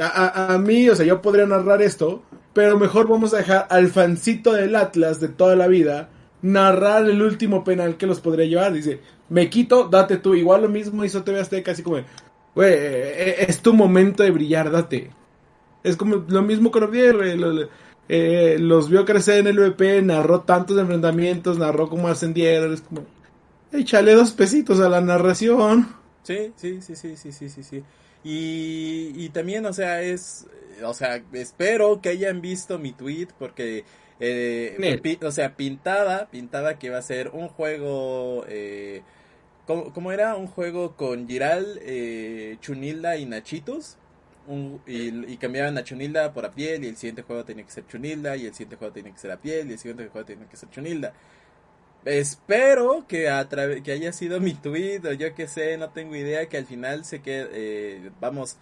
a, 0.00 0.06
a- 0.06 0.54
a 0.54 0.58
mí, 0.58 0.88
o 0.88 0.96
sea, 0.96 1.06
yo 1.06 1.22
podría 1.22 1.46
narrar 1.46 1.82
esto, 1.82 2.22
pero 2.52 2.78
mejor 2.78 3.08
vamos 3.08 3.34
a 3.34 3.38
dejar 3.38 3.66
al 3.70 3.88
fancito 3.88 4.52
del 4.52 4.74
Atlas 4.76 5.20
de 5.20 5.28
toda 5.28 5.56
la 5.56 5.68
vida 5.68 6.10
narrar 6.42 7.08
el 7.08 7.20
último 7.22 7.64
penal 7.64 7.96
que 7.96 8.06
los 8.06 8.20
podría 8.20 8.46
llevar. 8.46 8.72
Dice, 8.72 9.00
me 9.28 9.48
quito, 9.50 9.88
date 9.88 10.16
tú. 10.18 10.34
Igual 10.34 10.62
lo 10.62 10.68
mismo 10.68 11.04
hizo 11.04 11.22
TV 11.24 11.40
Azteca, 11.40 11.72
así 11.72 11.82
como, 11.82 11.98
güey, 12.58 12.72
eh, 12.74 13.30
eh, 13.42 13.46
es 13.48 13.62
tu 13.62 13.72
momento 13.74 14.22
de 14.22 14.30
brillar, 14.30 14.70
date. 14.70 15.10
Es 15.82 15.96
como 15.96 16.16
lo 16.28 16.42
mismo 16.42 16.70
con 16.70 16.84
Ovier, 16.84 17.16
güey, 17.16 17.36
lo- 17.38 17.68
eh, 18.08 18.56
los 18.60 18.88
vio 18.90 19.04
crecer 19.04 19.38
en 19.40 19.48
el 19.48 19.58
VP, 19.60 20.02
narró 20.02 20.42
tantos 20.42 20.78
enfrentamientos, 20.78 21.58
narró 21.58 21.88
cómo 21.88 22.08
ascendieron, 22.08 22.74
es 22.74 22.82
como, 22.82 23.06
échale 23.72 24.14
dos 24.14 24.32
pesitos 24.32 24.80
a 24.80 24.88
la 24.88 25.00
narración. 25.00 25.88
Sí, 26.22 26.52
sí, 26.56 26.82
sí, 26.82 26.94
sí, 26.96 27.16
sí, 27.16 27.32
sí, 27.32 27.48
sí, 27.48 27.62
sí. 27.62 27.84
Y, 28.22 29.12
y 29.16 29.30
también, 29.30 29.64
o 29.66 29.72
sea, 29.72 30.02
es, 30.02 30.46
o 30.84 30.92
sea, 30.92 31.24
espero 31.32 32.00
que 32.02 32.10
hayan 32.10 32.40
visto 32.42 32.78
mi 32.78 32.92
tweet 32.92 33.28
porque, 33.38 33.86
eh, 34.20 34.98
pi- 35.02 35.18
o 35.24 35.30
sea, 35.32 35.56
pintaba, 35.56 36.28
pintaba 36.30 36.78
que 36.78 36.88
iba 36.88 36.98
a 36.98 37.02
ser 37.02 37.30
un 37.30 37.48
juego, 37.48 38.44
eh, 38.48 39.04
¿cómo, 39.68 40.12
era? 40.12 40.34
Un 40.34 40.46
juego 40.46 40.96
con 40.96 41.28
Giral, 41.28 41.78
eh, 41.82 42.56
Chunilda 42.60 43.16
y 43.16 43.26
Nachitos. 43.26 43.96
Y, 44.86 45.36
cambiaban 45.36 45.76
a 45.76 45.84
Chunilda 45.84 46.32
por 46.32 46.46
Apiel 46.46 46.82
y 46.82 46.88
el 46.88 46.96
siguiente 46.96 47.20
juego 47.20 47.44
tenía 47.44 47.64
que 47.64 47.70
ser 47.70 47.86
Chunilda 47.86 48.34
y 48.34 48.46
el 48.46 48.54
siguiente 48.54 48.76
juego 48.76 48.94
tenía 48.94 49.12
que 49.12 49.18
ser 49.18 49.30
Apiel 49.30 49.68
y 49.68 49.72
el 49.74 49.78
siguiente 49.78 50.08
juego 50.08 50.26
tenía 50.26 50.48
que 50.48 50.56
ser 50.56 50.70
Chunilda. 50.70 51.12
Espero 52.06 53.04
que 53.06 53.28
a 53.28 53.46
que 53.84 53.92
haya 53.92 54.12
sido 54.12 54.40
mi 54.40 54.54
tweet 54.54 55.00
o 55.04 55.12
yo 55.12 55.34
que 55.34 55.46
sé, 55.48 55.76
no 55.76 55.90
tengo 55.90 56.16
idea, 56.16 56.48
que 56.48 56.56
al 56.56 56.64
final 56.64 57.04
se 57.04 57.20
que 57.20 57.46
eh, 57.52 58.10
vamos 58.20 58.56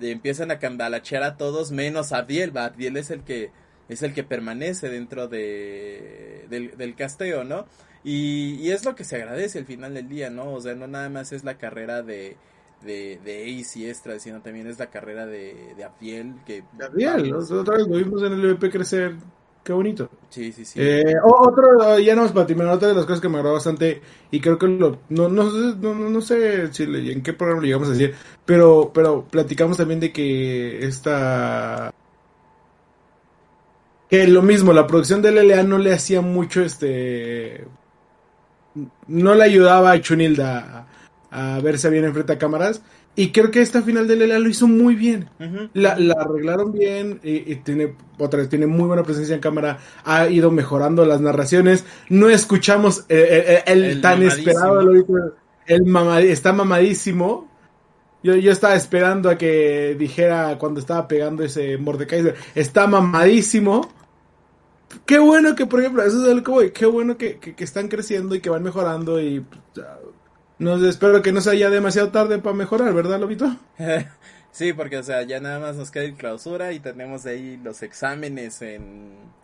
empiezan 0.00 0.50
a 0.50 0.58
cambalachear 0.58 1.22
a 1.22 1.36
todos 1.36 1.72
menos 1.72 2.12
a 2.12 2.18
Abdiel, 2.18 2.56
Abdiel 2.56 2.96
es 2.96 3.10
el 3.10 3.22
que 3.22 3.50
es 3.88 4.02
el 4.02 4.14
que 4.14 4.24
permanece 4.24 4.88
dentro 4.90 5.28
de 5.28 6.46
del, 6.50 6.76
del 6.76 6.94
casteo, 6.96 7.44
¿no? 7.44 7.66
Y, 8.04 8.54
y 8.60 8.70
es 8.70 8.84
lo 8.84 8.94
que 8.94 9.04
se 9.04 9.16
agradece 9.16 9.58
al 9.58 9.66
final 9.66 9.94
del 9.94 10.08
día, 10.08 10.30
¿no? 10.30 10.52
O 10.52 10.60
sea, 10.60 10.74
no 10.74 10.86
nada 10.86 11.08
más 11.08 11.32
es 11.32 11.44
la 11.44 11.58
carrera 11.58 12.02
de 12.02 12.36
de, 12.80 13.18
de 13.24 13.60
Ace 13.60 13.80
y 13.80 13.86
Extra, 13.88 14.18
sino 14.20 14.40
también 14.40 14.68
es 14.68 14.78
la 14.78 14.88
carrera 14.90 15.26
de, 15.26 15.74
de 15.76 15.84
Abdiel, 15.84 16.36
que 16.46 16.62
otra 17.52 17.76
vez 17.76 17.86
lo 17.88 17.96
vimos 17.96 18.22
en 18.22 18.32
el 18.32 18.40
VP 18.44 18.70
crecer, 18.70 19.16
qué 19.64 19.72
bonito. 19.72 20.08
sí, 20.30 20.52
sí, 20.52 20.64
sí. 20.64 20.80
Eh, 20.80 21.02
otro, 21.24 21.98
ya 21.98 22.14
no 22.14 22.24
es 22.24 22.32
para 22.32 22.46
terminar, 22.46 22.74
otra 22.74 22.88
de 22.88 22.94
las 22.94 23.04
cosas 23.04 23.20
que 23.20 23.28
me 23.28 23.36
agradó 23.38 23.54
bastante, 23.54 24.00
y 24.30 24.40
creo 24.40 24.58
que 24.58 24.68
lo, 24.68 25.00
no, 25.08 25.28
no, 25.28 25.50
sé- 25.50 25.76
no, 25.80 25.94
no- 25.94 26.10
no 26.10 26.20
sé 26.20 26.72
si 26.72 26.86
le- 26.86 27.12
en 27.12 27.22
qué 27.22 27.32
programa 27.32 27.62
lo 27.62 27.66
llegamos 27.66 27.88
a 27.88 27.92
decir, 27.92 28.14
pero, 28.44 28.92
pero 28.94 29.26
platicamos 29.26 29.76
también 29.76 29.98
de 30.00 30.12
que 30.12 30.84
esta, 30.86 31.90
que 34.08 34.26
lo 34.26 34.42
mismo, 34.42 34.72
la 34.72 34.86
producción 34.86 35.22
de 35.22 35.30
LLA 35.32 35.62
no 35.64 35.78
le 35.78 35.92
hacía 35.92 36.20
mucho, 36.22 36.62
este, 36.62 37.66
no 39.06 39.34
le 39.34 39.44
ayudaba 39.44 39.92
a 39.92 40.00
Chunilda 40.00 40.86
a, 41.30 41.56
a 41.56 41.60
verse 41.60 41.90
bien 41.90 42.04
enfrente 42.04 42.32
a 42.32 42.38
cámaras, 42.38 42.82
y 43.16 43.32
creo 43.32 43.50
que 43.50 43.60
esta 43.60 43.82
final 43.82 44.06
de 44.06 44.14
LLA 44.16 44.38
lo 44.38 44.48
hizo 44.48 44.68
muy 44.68 44.94
bien. 44.94 45.28
La, 45.74 45.98
la 45.98 46.14
arreglaron 46.14 46.72
bien 46.72 47.18
y, 47.24 47.50
y 47.52 47.56
tiene 47.56 47.94
otra 48.18 48.38
vez 48.40 48.48
tiene 48.48 48.66
muy 48.68 48.86
buena 48.86 49.02
presencia 49.02 49.34
en 49.34 49.40
cámara 49.40 49.78
ha 50.04 50.28
ido 50.28 50.50
mejorando 50.52 51.04
las 51.04 51.20
narraciones 51.20 51.84
no 52.08 52.28
escuchamos 52.28 53.00
eh, 53.08 53.44
eh, 53.48 53.62
el, 53.66 53.84
El 53.84 54.00
tan 54.00 54.20
mamadísimo. 54.20 54.50
esperado 54.50 54.82
lo- 54.82 55.32
el 55.66 56.26
está 56.28 56.52
mamadísimo 56.52 57.48
yo, 58.22 58.34
yo 58.36 58.50
estaba 58.52 58.74
esperando 58.74 59.30
a 59.30 59.36
que 59.38 59.94
dijera 59.98 60.56
cuando 60.58 60.80
estaba 60.80 61.06
pegando 61.06 61.44
ese 61.44 61.76
Mordekaiser 61.78 62.34
está 62.54 62.86
mamadísimo 62.86 63.88
qué 65.06 65.18
bueno 65.18 65.54
que 65.54 65.66
por 65.66 65.80
ejemplo 65.80 66.02
eso 66.02 66.22
es 66.24 66.30
algo 66.30 66.52
voy 66.54 66.70
qué 66.72 66.86
bueno 66.86 67.16
que, 67.16 67.38
que, 67.38 67.54
que 67.54 67.64
están 67.64 67.88
creciendo 67.88 68.34
y 68.34 68.40
que 68.40 68.50
van 68.50 68.62
mejorando 68.62 69.20
y 69.20 69.40
pues, 69.40 69.60
ya, 69.74 69.98
no 70.58 70.78
sé, 70.78 70.88
espero 70.88 71.22
que 71.22 71.32
no 71.32 71.40
sea 71.40 71.54
ya 71.54 71.70
demasiado 71.70 72.10
tarde 72.10 72.38
para 72.38 72.56
mejorar 72.56 72.92
verdad 72.94 73.20
Lobito 73.20 73.46
Sí, 74.50 74.72
porque, 74.72 74.96
o 74.98 75.02
sea, 75.02 75.22
ya 75.22 75.40
nada 75.40 75.60
más 75.60 75.76
nos 75.76 75.90
queda 75.90 76.04
el 76.04 76.16
clausura 76.16 76.72
y 76.72 76.80
tenemos 76.80 77.26
ahí 77.26 77.58
los 77.58 77.82
exámenes 77.82 78.60
en 78.62 79.34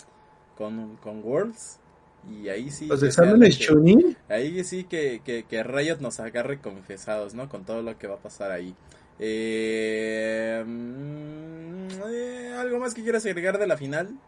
con, 0.57 0.97
con 0.99 1.23
Worlds. 1.25 1.81
Y 2.29 2.49
ahí 2.49 2.71
sí. 2.71 2.87
los 2.87 3.03
exámenes 3.03 3.59
que- 3.59 3.65
Chunin 3.67 4.17
Ahí 4.29 4.65
sí 4.65 4.85
que, 4.85 5.23
que, 5.25 5.45
que 5.47 5.63
Riot 5.63 5.99
nos 6.01 6.21
agarre 6.21 6.61
confesados, 6.61 7.35
¿no? 7.35 7.49
Con 7.49 7.65
todo 7.65 7.83
lo 7.83 7.99
que 7.99 8.07
va 8.07 8.15
a 8.17 8.23
pasar 8.23 8.51
ahí. 8.51 8.75
Eh, 9.19 10.65
mm, 10.67 11.89
eh, 12.09 12.55
¿Algo 12.59 12.79
más 12.81 12.95
que 12.95 13.03
quieras 13.03 13.25
agregar 13.27 13.59
de 13.59 13.67
la 13.67 13.77
final? 13.77 14.19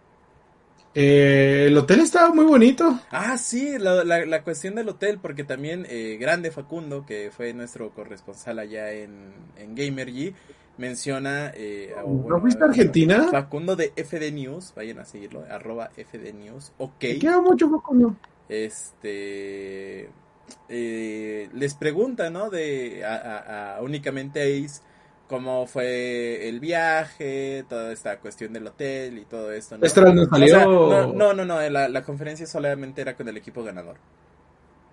Eh, 0.98 1.66
el 1.66 1.76
hotel 1.76 2.00
estaba 2.00 2.32
muy 2.32 2.46
bonito. 2.46 2.98
Ah, 3.10 3.36
sí, 3.36 3.76
la, 3.78 4.02
la, 4.02 4.42
cuestión 4.42 4.76
del 4.76 4.88
hotel, 4.88 5.18
porque 5.20 5.44
también 5.44 5.86
eh, 5.90 6.16
Grande 6.18 6.50
Facundo, 6.50 7.04
que 7.04 7.30
fue 7.30 7.52
nuestro 7.52 7.90
corresponsal 7.90 8.58
allá 8.58 8.90
en, 8.92 9.34
en 9.58 9.74
Gamergy, 9.74 10.34
menciona... 10.78 11.52
Eh, 11.54 11.94
¿No 12.26 12.40
fuiste 12.40 12.64
a 12.64 12.68
Argentina? 12.68 13.28
Facundo 13.30 13.76
de 13.76 13.92
FD 13.94 14.32
News, 14.32 14.72
vayan 14.74 14.98
a 14.98 15.04
seguirlo, 15.04 15.44
arroba 15.50 15.90
FD 15.98 16.32
News, 16.32 16.72
ok. 16.78 16.98
queda 16.98 17.42
mucho 17.42 17.68
Facundo. 17.68 18.16
Este... 18.48 20.08
Eh, 20.70 21.50
les 21.52 21.74
pregunta, 21.74 22.30
¿no? 22.30 22.48
De 22.48 23.04
a, 23.04 23.76
a, 23.76 23.82
únicamente 23.82 24.40
Ace 24.40 24.80
cómo 25.28 25.66
fue 25.66 26.48
el 26.48 26.60
viaje, 26.60 27.64
toda 27.68 27.92
esta 27.92 28.18
cuestión 28.18 28.52
del 28.52 28.66
hotel 28.66 29.18
y 29.18 29.24
todo 29.24 29.52
esto. 29.52 29.76
¿no? 29.76 29.84
no, 31.12 31.32
no, 31.34 31.44
no, 31.44 31.68
la, 31.68 32.02
conferencia 32.02 32.46
solamente 32.46 33.00
era 33.00 33.16
con 33.16 33.28
el 33.28 33.36
equipo 33.36 33.62
ganador. 33.64 33.96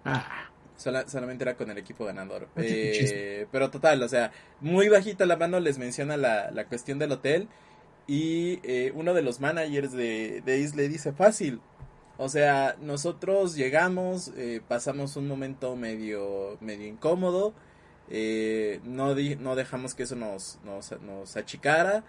Ah. 0.06 0.50
solamente 0.76 1.43
era 1.43 1.56
con 1.56 1.69
el 1.69 1.78
equipo 1.78 2.06
ganador. 2.06 2.48
Eh, 2.58 3.48
pero 3.52 3.69
total, 3.69 4.02
o 4.04 4.10
sea, 4.10 4.32
muy 4.60 4.89
bajita 4.89 5.26
la 5.26 5.38
mano 5.38 5.60
les 5.60 5.78
menciona 5.78 6.17
la, 6.17 6.52
la 6.52 6.65
cuestión 6.65 7.00
del 7.00 7.12
hotel. 7.12 7.48
Y 8.06 8.60
eh, 8.63 8.91
uno 8.96 9.13
de 9.13 9.22
los 9.22 9.39
managers 9.39 9.93
de, 9.93 10.41
de 10.46 10.72
le 10.76 10.89
dice 10.89 11.13
fácil. 11.13 11.62
O 12.17 12.30
sea, 12.30 12.76
nosotros 12.82 13.56
llegamos, 13.56 14.32
eh, 14.38 14.62
pasamos 14.67 15.15
un 15.15 15.28
momento 15.28 15.76
medio, 15.76 16.58
medio 16.60 16.88
incómodo 16.88 17.54
eh, 18.15 18.80
no, 18.84 19.15
no 19.15 19.56
dejamos 19.56 19.95
que 19.95 20.04
eso 20.04 20.15
nos, 20.15 20.60
nos, 20.63 21.36
achicara 21.36 22.04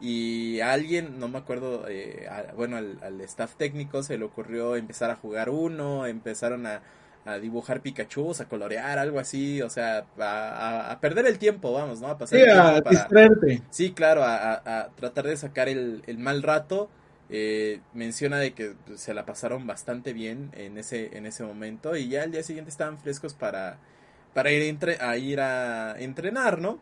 y 0.00 0.58
a 0.60 0.72
alguien, 0.72 1.20
no 1.20 1.28
me 1.28 1.36
acuerdo, 1.36 1.84
eh, 1.86 2.26
bueno, 2.56 2.78
al, 2.78 3.20
staff 3.20 3.56
técnico 3.56 4.02
se 4.02 4.16
le 4.16 4.24
ocurrió 4.24 4.74
empezar 4.74 5.10
a 5.10 5.16
jugar 5.16 5.50
uno, 5.50 6.06
empezaron 6.06 6.66
a, 6.66 6.80
dibujar 7.42 7.82
Pikachu, 7.82 8.32
a 8.40 8.46
colorear, 8.46 8.98
algo 8.98 9.20
así, 9.20 9.60
o 9.60 9.68
sea, 9.68 10.06
a, 10.18 10.98
perder 11.02 11.26
el 11.26 11.38
tiempo, 11.38 11.74
vamos, 11.74 12.00
¿no? 12.00 12.08
A 12.08 12.16
pasar 12.16 12.38
sí, 12.40 13.62
Sí, 13.68 13.92
claro, 13.92 14.22
a, 14.24 14.88
tratar 14.96 15.26
de 15.26 15.36
sacar 15.36 15.68
el, 15.68 16.02
mal 16.16 16.42
rato. 16.42 16.88
Eh, 17.32 17.80
menciona 17.92 18.38
de 18.38 18.54
que 18.54 18.74
se 18.96 19.14
la 19.14 19.24
pasaron 19.24 19.64
bastante 19.64 20.12
bien 20.14 20.50
en 20.52 20.78
ese, 20.78 21.16
en 21.16 21.26
ese 21.26 21.44
momento 21.44 21.94
y 21.94 22.08
ya 22.08 22.24
el 22.24 22.32
día 22.32 22.42
siguiente 22.42 22.72
estaban 22.72 22.98
frescos 22.98 23.34
para 23.34 23.78
para 24.34 24.50
ir 24.52 24.76
a, 25.00 25.16
ir 25.16 25.40
a 25.40 26.00
entrenar, 26.00 26.60
¿no? 26.60 26.78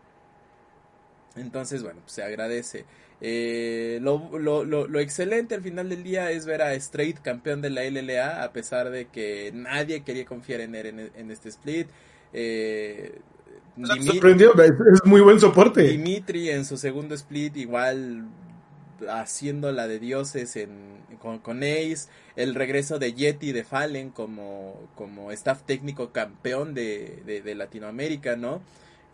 Entonces, 1.37 1.83
bueno, 1.83 2.01
pues 2.01 2.13
se 2.13 2.23
agradece. 2.23 2.85
Eh, 3.21 3.99
lo, 4.01 4.39
lo, 4.39 4.65
lo, 4.65 5.01
excelente 5.01 5.57
al 5.57 5.63
final 5.63 5.89
del 5.89 6.05
día 6.05 6.31
es 6.31 6.47
ver 6.47 6.63
a 6.63 6.75
Straight 6.75 7.19
campeón 7.21 7.61
de 7.61 7.71
la 7.71 7.83
LLA, 7.83 8.45
a 8.45 8.53
pesar 8.53 8.91
de 8.91 9.07
que 9.07 9.51
nadie 9.53 10.05
quería 10.05 10.25
confiar 10.25 10.61
en 10.61 10.75
él 10.75 11.11
en, 11.15 11.31
este 11.31 11.49
split. 11.49 11.89
Eh, 12.33 13.19
sorprendió, 14.07 14.53
es 14.63 15.05
muy 15.05 15.21
buen 15.21 15.41
soporte. 15.41 15.83
Dimitri 15.83 16.51
en 16.51 16.65
su 16.65 16.77
segundo 16.77 17.15
split 17.15 17.57
igual 17.57 18.29
haciendo 19.09 19.71
la 19.73 19.87
de 19.89 19.99
dioses 19.99 20.57
en, 20.57 20.99
con, 21.19 21.39
con, 21.39 21.63
Ace, 21.63 22.09
el 22.37 22.55
regreso 22.55 22.99
de 22.99 23.13
Yeti 23.13 23.53
de 23.53 23.65
Fallen 23.65 24.11
como, 24.11 24.89
como 24.95 25.31
staff 25.33 25.63
técnico 25.63 26.11
campeón 26.13 26.75
de, 26.75 27.23
de, 27.25 27.55
Latinoamérica, 27.55 28.37
¿no? 28.37 28.61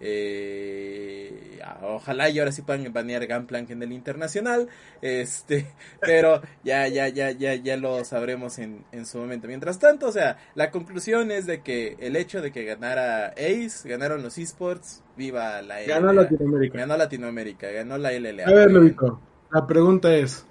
Eh, 0.01 1.61
ojalá 1.83 2.29
y 2.29 2.39
ahora 2.39 2.53
sí 2.53 2.63
puedan 2.63 2.93
banear 2.93 3.27
Gunplank 3.27 3.71
en 3.71 3.83
el 3.83 3.93
internacional, 3.93 4.69
este, 5.01 5.67
pero 6.01 6.43
ya, 6.63 6.89
ya, 6.89 7.09
ya, 7.09 7.31
ya, 7.31 7.55
ya 7.55 7.77
lo 7.77 8.05
sabremos 8.05 8.59
en, 8.59 8.85
en 8.93 9.07
su 9.07 9.19
momento. 9.19 9.49
Mientras 9.49 9.79
tanto, 9.79 10.09
o 10.09 10.13
sea, 10.13 10.37
la 10.55 10.71
conclusión 10.71 11.31
es 11.31 11.47
de 11.47 11.63
que 11.63 11.97
el 12.01 12.17
hecho 12.17 12.43
de 12.43 12.53
que 12.53 12.65
ganara 12.65 13.29
Ace, 13.29 13.89
ganaron 13.89 14.23
los 14.23 14.37
esports, 14.37 15.03
viva 15.17 15.63
la 15.63 15.83
Ganó 15.83 16.13
Latinoamérica. 16.13 16.79
Ganó 16.79 16.97
Latinoamérica, 16.97 17.71
ganó 17.71 17.99
la 17.99 18.13
LLA. 18.13 18.45
A 18.47 18.53
ver, 18.53 18.71
Luico. 18.71 19.21
La 19.53 19.67
pregunta 19.67 20.13
es, 20.15 20.45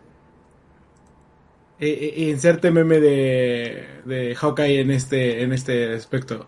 eh, 1.79 2.13
eh, 2.15 2.29
inserte 2.29 2.71
meme 2.71 2.99
de, 2.99 3.87
de 4.05 4.35
Hawkeye 4.35 4.81
en 4.81 4.91
este, 4.91 5.41
en 5.43 5.53
este 5.53 5.93
aspecto. 5.93 6.47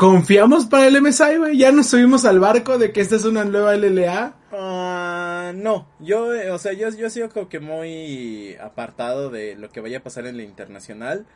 ¿Confiamos 0.00 0.64
para 0.64 0.86
el 0.86 1.00
MSI, 1.02 1.36
güey? 1.36 1.58
¿Ya 1.58 1.72
nos 1.72 1.88
subimos 1.88 2.24
al 2.24 2.40
barco 2.40 2.78
de 2.78 2.90
que 2.90 3.02
esta 3.02 3.16
es 3.16 3.24
una 3.26 3.44
nueva 3.44 3.76
LLA? 3.76 4.34
Ah, 4.50 5.52
no, 5.54 5.86
yo, 5.98 6.34
eh, 6.34 6.50
o 6.50 6.58
sea, 6.58 6.72
yo, 6.72 6.88
yo 6.88 7.10
sigo 7.10 7.28
como 7.28 7.50
que 7.50 7.60
muy 7.60 8.56
apartado 8.56 9.28
de 9.28 9.56
lo 9.56 9.68
que 9.68 9.80
vaya 9.80 9.98
a 9.98 10.02
pasar 10.02 10.26
en 10.26 10.38
la 10.38 10.42
internacional. 10.42 11.26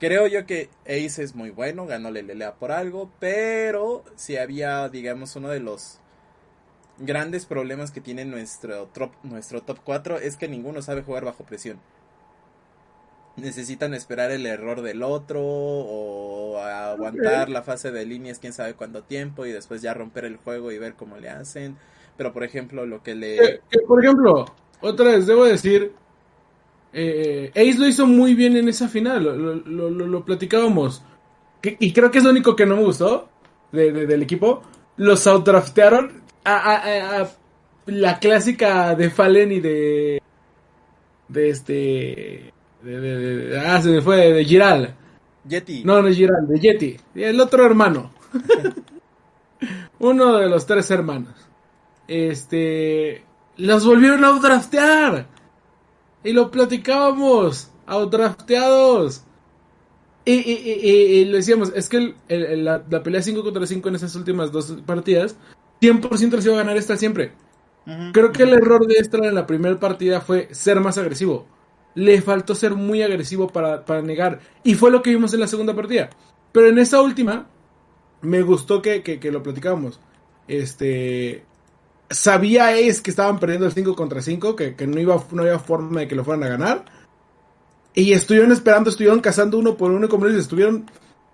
Creo 0.00 0.26
yo 0.26 0.46
que 0.46 0.68
Ace 0.84 1.22
es 1.22 1.34
muy 1.34 1.50
bueno, 1.50 1.86
ganó 1.86 2.10
la 2.10 2.20
LLA 2.20 2.56
por 2.56 2.72
algo, 2.72 3.10
pero 3.20 4.04
si 4.16 4.36
había, 4.36 4.88
digamos, 4.88 5.36
uno 5.36 5.48
de 5.48 5.60
los 5.60 6.00
grandes 7.00 7.46
problemas 7.46 7.90
que 7.90 8.00
tiene 8.00 8.24
nuestro 8.24 8.86
top, 8.86 9.10
nuestro 9.22 9.62
top 9.62 9.78
4 9.84 10.18
es 10.18 10.36
que 10.36 10.48
ninguno 10.48 10.82
sabe 10.82 11.02
jugar 11.02 11.24
bajo 11.24 11.44
presión. 11.44 11.78
Necesitan 13.36 13.94
esperar 13.94 14.32
el 14.32 14.46
error 14.46 14.82
del 14.82 15.02
otro 15.02 15.40
o 15.42 16.58
aguantar 16.58 17.48
la 17.48 17.62
fase 17.62 17.92
de 17.92 18.04
líneas 18.04 18.40
quién 18.40 18.52
sabe 18.52 18.74
cuánto 18.74 19.04
tiempo 19.04 19.46
y 19.46 19.52
después 19.52 19.80
ya 19.80 19.94
romper 19.94 20.24
el 20.24 20.38
juego 20.38 20.72
y 20.72 20.78
ver 20.78 20.94
cómo 20.94 21.18
le 21.18 21.30
hacen. 21.30 21.76
Pero 22.16 22.32
por 22.32 22.42
ejemplo, 22.42 22.84
lo 22.84 23.02
que 23.02 23.14
le... 23.14 23.60
por 23.86 24.04
ejemplo, 24.04 24.44
otra 24.80 25.12
vez 25.12 25.26
debo 25.28 25.44
decir, 25.44 25.92
eh, 26.92 27.52
Ace 27.54 27.78
lo 27.78 27.86
hizo 27.86 28.06
muy 28.06 28.34
bien 28.34 28.56
en 28.56 28.68
esa 28.68 28.88
final, 28.88 29.22
lo, 29.22 29.90
lo, 29.90 30.24
platicábamos. 30.24 31.02
y 31.62 31.92
creo 31.92 32.10
que 32.10 32.18
es 32.18 32.24
lo 32.24 32.30
único 32.30 32.56
que 32.56 32.66
no 32.66 32.76
me 32.76 32.82
gustó 32.82 33.28
del 33.70 34.22
equipo. 34.22 34.62
Los 34.96 35.28
outdraftearon 35.28 36.22
a, 36.44 37.28
la 37.86 38.18
clásica 38.18 38.94
de 38.94 39.10
Fallen 39.10 39.52
y 39.52 39.60
de. 39.60 40.22
De 41.28 41.50
este. 41.50 42.52
De, 42.82 43.60
ah, 43.66 43.80
se 43.82 43.90
me 43.90 44.00
fue, 44.00 44.32
de 44.32 44.44
Giral. 44.44 44.94
Yeti. 45.44 45.84
No, 45.84 46.02
no 46.02 46.08
es 46.08 46.16
Giral, 46.16 46.46
de 46.46 46.60
Yeti. 46.60 46.96
El 47.14 47.40
otro 47.40 47.64
hermano. 47.64 48.12
Uno 49.98 50.38
de 50.38 50.48
los 50.48 50.66
tres 50.66 50.90
hermanos. 50.90 51.34
Este. 52.06 53.24
Los 53.56 53.84
volvieron 53.84 54.24
a 54.24 54.28
outdraftear. 54.28 55.26
Y 56.22 56.32
lo 56.32 56.50
platicábamos. 56.50 57.70
Outdrafteados. 57.86 59.24
Y, 60.24 60.32
y, 60.32 61.24
lo 61.24 61.38
decíamos, 61.38 61.72
es 61.74 61.88
que 61.88 62.14
la, 62.28 62.84
la, 62.86 63.02
pelea 63.02 63.22
5 63.22 63.42
contra 63.42 63.66
5 63.66 63.88
en 63.88 63.94
esas 63.94 64.14
últimas 64.14 64.52
dos 64.52 64.76
partidas 64.84 65.38
100% 65.80 66.40
se 66.40 66.48
iba 66.48 66.56
a 66.56 66.62
ganar 66.62 66.76
esta 66.76 66.96
siempre. 66.96 67.32
Creo 68.12 68.32
que 68.32 68.42
el 68.42 68.52
error 68.52 68.86
de 68.86 68.96
esta 68.96 69.16
en 69.16 69.34
la 69.34 69.46
primera 69.46 69.80
partida 69.80 70.20
fue 70.20 70.48
ser 70.52 70.78
más 70.80 70.98
agresivo. 70.98 71.46
Le 71.94 72.20
faltó 72.20 72.54
ser 72.54 72.74
muy 72.74 73.02
agresivo 73.02 73.48
para, 73.48 74.02
negar. 74.02 74.40
Y 74.62 74.74
fue 74.74 74.90
lo 74.90 75.00
que 75.02 75.10
vimos 75.10 75.32
en 75.32 75.40
la 75.40 75.46
segunda 75.46 75.74
partida. 75.74 76.10
Pero 76.52 76.68
en 76.68 76.78
esta 76.78 77.00
última, 77.00 77.46
me 78.20 78.42
gustó 78.42 78.82
que, 78.82 79.18
lo 79.32 79.42
platicábamos. 79.42 80.00
Este. 80.46 81.44
Sabía 82.10 82.76
es 82.76 83.00
que 83.00 83.10
estaban 83.10 83.38
perdiendo 83.38 83.66
el 83.66 83.72
5 83.72 83.94
contra 83.94 84.22
5, 84.22 84.56
que, 84.56 84.74
no, 84.86 85.00
iba, 85.00 85.22
no 85.30 85.42
había 85.42 85.58
forma 85.58 86.00
de 86.00 86.08
que 86.08 86.14
lo 86.14 86.24
fueran 86.24 86.44
a 86.44 86.48
ganar. 86.48 86.84
Y 87.94 88.12
estuvieron 88.12 88.52
esperando, 88.52 88.90
estuvieron 88.90 89.20
cazando 89.20 89.58
uno 89.58 89.76
por 89.76 89.90
uno, 89.90 90.06
y 90.06 90.08
como 90.08 90.26
les 90.26 90.36
estuvieron 90.36 90.90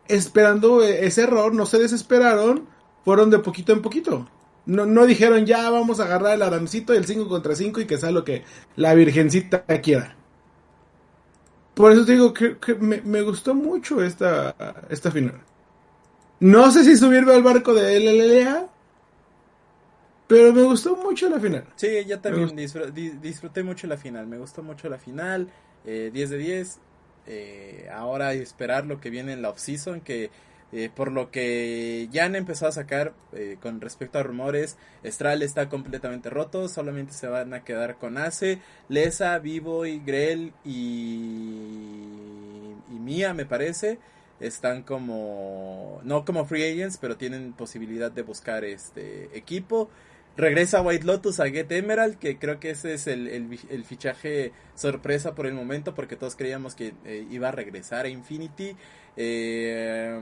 esperando 0.09 0.83
ese 0.83 1.22
error, 1.22 1.52
no 1.54 1.66
se 1.66 1.78
desesperaron 1.78 2.66
fueron 3.04 3.30
de 3.30 3.38
poquito 3.38 3.72
en 3.72 3.83
poquito. 3.83 4.26
No, 4.66 4.87
no 4.87 5.07
dijeron 5.07 5.44
ya 5.44 5.68
vamos 5.70 6.00
a 6.00 6.05
agarrar 6.05 6.35
el 6.35 6.42
arancito 6.42 6.92
del 6.92 7.05
5 7.05 7.29
contra 7.29 7.55
5 7.55 7.81
y 7.81 7.87
que 7.87 7.98
sea 7.98 8.11
lo 8.11 8.24
que 8.24 8.44
la 8.77 8.94
virgencita 8.94 9.64
quiera. 9.83 10.16
Por 11.74 11.90
eso 11.92 12.07
te 12.07 12.12
digo 12.12 12.33
que, 12.33 12.57
me, 12.81 13.22
gustó 13.22 13.55
mucho 13.55 14.03
esta, 14.03 14.55
esta 14.88 15.11
final. 15.11 15.40
No 16.40 16.70
sé 16.70 16.85
si 16.85 16.96
subirme 16.96 17.35
al 17.35 17.42
barco 17.42 17.74
de 17.74 17.98
LLA, 17.98 18.68
pero 20.29 20.53
me 20.53 20.62
gustó 20.62 20.96
mucho 20.96 21.29
la 21.29 21.40
final. 21.40 21.64
Sí, 21.74 22.05
yo 22.07 22.20
también 22.20 22.55
disfruté 22.57 23.62
mucho 23.62 23.87
la 23.87 23.96
final. 23.96 24.27
Me 24.27 24.38
gustó 24.38 24.62
mucho 24.62 24.88
la 24.88 24.98
final. 24.98 25.48
10 25.85 25.87
eh, 25.87 26.11
de 26.12 26.38
10. 26.38 26.79
Eh, 27.27 27.88
ahora 27.92 28.35
esperar 28.35 28.87
lo 28.87 29.00
que 29.00 29.11
viene 29.11 29.33
en 29.33 29.42
la 29.42 29.50
off-season, 29.50 30.00
que 30.00 30.31
eh, 30.72 30.90
por 30.94 31.12
lo 31.12 31.31
que 31.31 32.09
ya 32.11 32.24
han 32.24 32.35
empezado 32.37 32.68
a 32.70 32.72
sacar 32.72 33.14
eh, 33.33 33.57
con 33.61 33.81
respecto 33.81 34.18
a 34.18 34.22
rumores, 34.22 34.77
Estral 35.03 35.42
está 35.42 35.68
completamente 35.68 36.31
roto, 36.31 36.68
solamente 36.68 37.12
se 37.12 37.29
van 37.29 37.55
a 37.55 37.64
quedar 37.64 37.96
con 37.96 38.18
Ace, 38.18 38.61
Lesa, 38.88 39.38
Vivo 39.38 39.87
y 39.87 40.00
Grell 40.00 40.53
y, 40.64 42.00
y 42.90 42.98
Mia 42.98 43.35
me 43.35 43.46
parece. 43.46 43.98
están 44.40 44.83
como 44.83 46.00
no 46.05 46.24
como 46.24 46.44
free 46.44 46.64
agents, 46.72 46.98
pero 46.98 47.16
tienen 47.16 47.53
posibilidad 47.53 48.11
de 48.11 48.22
buscar 48.22 48.64
este 48.64 49.37
equipo. 49.37 49.88
Regresa 50.37 50.83
White 50.83 51.07
Lotus 51.07 51.38
a 51.38 51.49
Get 51.49 51.70
Emerald, 51.70 52.18
que 52.18 52.38
creo 52.38 52.59
que 52.59 52.70
ese 52.70 52.94
es 52.94 53.07
el, 53.07 53.29
el, 53.29 53.85
fichaje 53.85 54.53
sorpresa 54.75 55.35
por 55.35 55.47
el 55.47 55.55
momento, 55.55 55.94
porque 55.94 56.16
todos 56.16 56.35
creíamos 56.35 56.75
que 56.75 56.94
eh, 57.05 57.27
iba 57.31 57.49
a 57.49 57.53
regresar 57.53 58.07
a 58.07 58.09
Infinity. 58.09 58.77
Eh, 59.16 60.18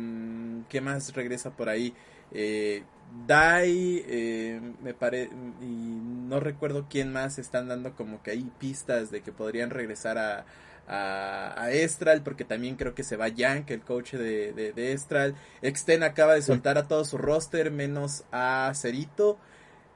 ¿Qué 0.68 0.80
más 0.82 1.14
regresa 1.14 1.50
por 1.50 1.68
ahí? 1.68 1.94
Eh, 2.30 2.82
Dai, 3.26 4.02
eh, 4.08 4.60
me 4.82 4.94
parece, 4.94 5.30
y 5.60 5.66
no 5.66 6.40
recuerdo 6.40 6.86
quién 6.88 7.12
más 7.12 7.38
están 7.38 7.68
dando 7.68 7.94
como 7.94 8.22
que 8.22 8.30
hay 8.30 8.50
pistas 8.58 9.10
de 9.10 9.20
que 9.20 9.32
podrían 9.32 9.68
regresar 9.68 10.16
a, 10.16 10.46
a, 10.88 11.70
Estral, 11.70 12.22
porque 12.22 12.44
también 12.44 12.76
creo 12.76 12.94
que 12.94 13.04
se 13.04 13.16
va 13.16 13.28
Yank, 13.28 13.70
el 13.70 13.82
coach 13.82 14.14
de, 14.14 14.52
de, 14.52 14.92
Estral. 14.92 15.34
Exten 15.60 16.02
acaba 16.02 16.34
de 16.34 16.42
soltar 16.42 16.78
a 16.78 16.88
todo 16.88 17.04
su 17.04 17.18
roster, 17.18 17.70
menos 17.70 18.24
a 18.32 18.72
Cerito. 18.74 19.38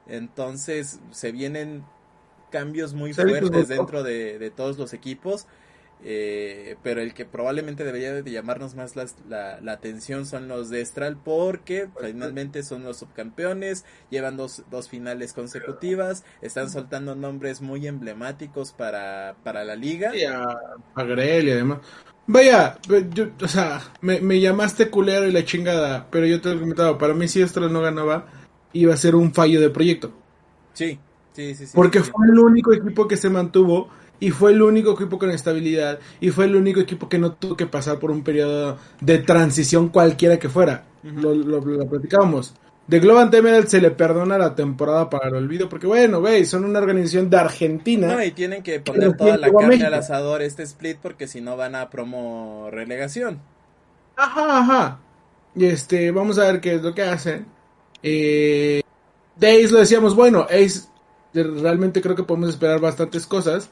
Entonces 0.09 1.01
se 1.11 1.33
vienen 1.33 1.85
cambios 2.51 2.95
muy 2.95 3.12
fuertes 3.12 3.69
dentro 3.69 4.03
de, 4.03 4.38
de 4.38 4.51
todos 4.51 4.79
los 4.79 4.92
equipos. 4.92 5.47
Eh, 6.05 6.77
pero 6.83 7.01
el 7.01 7.14
que 7.14 7.25
probablemente 7.25 7.83
debería 7.83 8.12
de 8.12 8.31
llamarnos 8.31 8.75
más 8.75 8.97
la, 8.97 9.07
la, 9.61 9.73
atención 9.73 10.27
son 10.27 10.47
los 10.47 10.69
de 10.69 10.83
Estral 10.83 11.16
porque 11.16 11.88
finalmente 12.01 12.62
son 12.62 12.85
los 12.85 12.99
subcampeones, 12.99 13.87
llevan 14.11 14.37
dos, 14.37 14.64
dos 14.71 14.90
finales 14.90 15.33
consecutivas, 15.33 16.23
están 16.42 16.71
soltando 16.71 17.14
nombres 17.14 17.62
muy 17.62 17.87
emblemáticos 17.87 18.73
para, 18.73 19.37
para 19.42 19.64
la 19.64 19.75
liga. 19.75 20.14
Y 20.14 20.25
a, 20.25 20.45
y 20.97 21.51
además. 21.51 21.79
Vaya, 22.29 22.79
yo, 23.14 23.29
o 23.40 23.49
sea, 23.49 23.81
me, 24.01 24.21
me, 24.21 24.40
llamaste 24.40 24.90
culero 24.90 25.27
y 25.27 25.33
la 25.33 25.45
chingada, 25.45 26.09
pero 26.11 26.27
yo 26.27 26.40
te 26.40 26.53
he 26.53 26.59
comentado, 26.59 26.99
para 26.99 27.14
mí 27.14 27.27
si 27.27 27.40
Estral 27.40 27.73
no 27.73 27.81
ganaba, 27.81 28.27
iba 28.79 28.95
a 28.95 28.97
ser 28.97 29.15
un 29.15 29.33
fallo 29.33 29.61
de 29.61 29.71
proyecto. 29.71 30.12
Sí, 30.73 30.99
sí, 31.33 31.55
sí. 31.55 31.67
sí 31.67 31.73
porque 31.75 32.01
fue 32.01 32.27
el 32.27 32.39
único 32.39 32.73
equipo 32.73 33.09
que 33.09 33.17
se 33.17 33.31
mantuvo 33.31 33.89
y 34.21 34.31
fue 34.31 34.53
el 34.53 34.62
único 34.62 34.93
equipo 34.93 35.19
con 35.19 35.31
estabilidad 35.31 35.99
y 36.21 36.31
fue 36.31 36.47
el 36.47 36.57
único 36.57 36.81
equipo 36.81 37.09
que 37.09 37.19
no 37.19 37.33
tuvo 37.33 37.57
que 37.57 37.67
pasar 37.67 37.99
por 37.99 38.11
un 38.11 38.23
periodo 38.23 38.79
de 39.01 39.19
transición 39.19 39.89
cualquiera 39.89 40.39
que 40.39 40.49
fuera. 40.49 40.85
lo, 41.03 41.35
lo, 41.35 41.61
platicábamos. 41.89 42.55
De 42.87 43.01
Global 43.01 43.35
Emerald 43.35 43.67
se 43.67 43.81
le 43.81 43.91
perdona 43.91 44.39
la 44.39 44.55
temporada 44.55 45.11
para 45.11 45.29
el 45.29 45.35
olvido 45.35 45.69
porque 45.69 45.89
bueno, 45.89 46.21
veis, 46.21 46.49
son 46.49 46.65
una 46.65 46.79
organización 46.79 47.29
de 47.29 47.37
Argentina. 47.37 48.07
No, 48.07 48.23
y 48.23 48.31
tienen 48.31 48.62
que 48.62 48.79
poner 48.79 49.17
toda 49.17 49.37
la 49.37 49.51
carne 49.51 49.85
al 49.85 49.95
asador 49.95 50.41
este 50.41 50.62
split 50.62 50.99
porque 51.03 51.27
si 51.27 51.41
no 51.41 51.57
van 51.57 51.75
a 51.75 51.91
promo 51.91 52.69
relegación. 52.71 53.41
Ajá, 54.15 54.59
ajá. 54.61 54.99
Y 55.57 55.67
este, 55.67 56.12
vamos 56.12 56.39
a 56.39 56.45
ver 56.45 56.61
qué 56.61 56.77
es 56.77 56.83
lo 56.83 56.95
que 56.95 57.03
hacen. 57.03 57.47
Eh, 58.09 58.83
de 59.35 59.47
Ace 59.49 59.73
lo 59.73 59.81
decíamos, 59.81 60.14
bueno, 60.14 60.47
Ace 60.49 60.88
realmente 61.35 62.01
creo 62.01 62.14
que 62.14 62.23
podemos 62.23 62.51
esperar 62.51 62.81
bastantes 62.81 63.27
cosas 63.27 63.71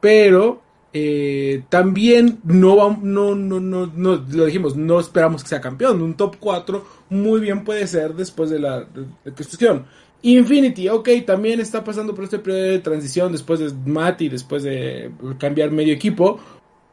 pero 0.00 0.62
eh, 0.92 1.64
también 1.68 2.40
no, 2.44 2.96
no, 3.02 3.34
no, 3.34 3.60
no, 3.60 3.86
no, 3.86 4.24
lo 4.30 4.44
dijimos, 4.46 4.76
no 4.76 5.00
esperamos 5.00 5.42
que 5.42 5.48
sea 5.48 5.60
campeón. 5.60 6.00
Un 6.02 6.16
top 6.16 6.36
4 6.38 6.84
muy 7.10 7.40
bien 7.40 7.64
puede 7.64 7.86
ser 7.86 8.14
después 8.14 8.50
de 8.50 8.58
la 8.58 8.86
construcción. 9.24 9.86
Infinity, 10.22 10.88
ok, 10.88 11.08
también 11.26 11.60
está 11.60 11.84
pasando 11.84 12.14
por 12.14 12.24
este 12.24 12.38
periodo 12.38 12.64
de 12.64 12.78
transición 12.78 13.32
después 13.32 13.60
de 13.60 13.72
Mati, 13.90 14.28
después 14.28 14.62
de 14.62 15.10
cambiar 15.38 15.70
medio 15.70 15.92
equipo. 15.92 16.40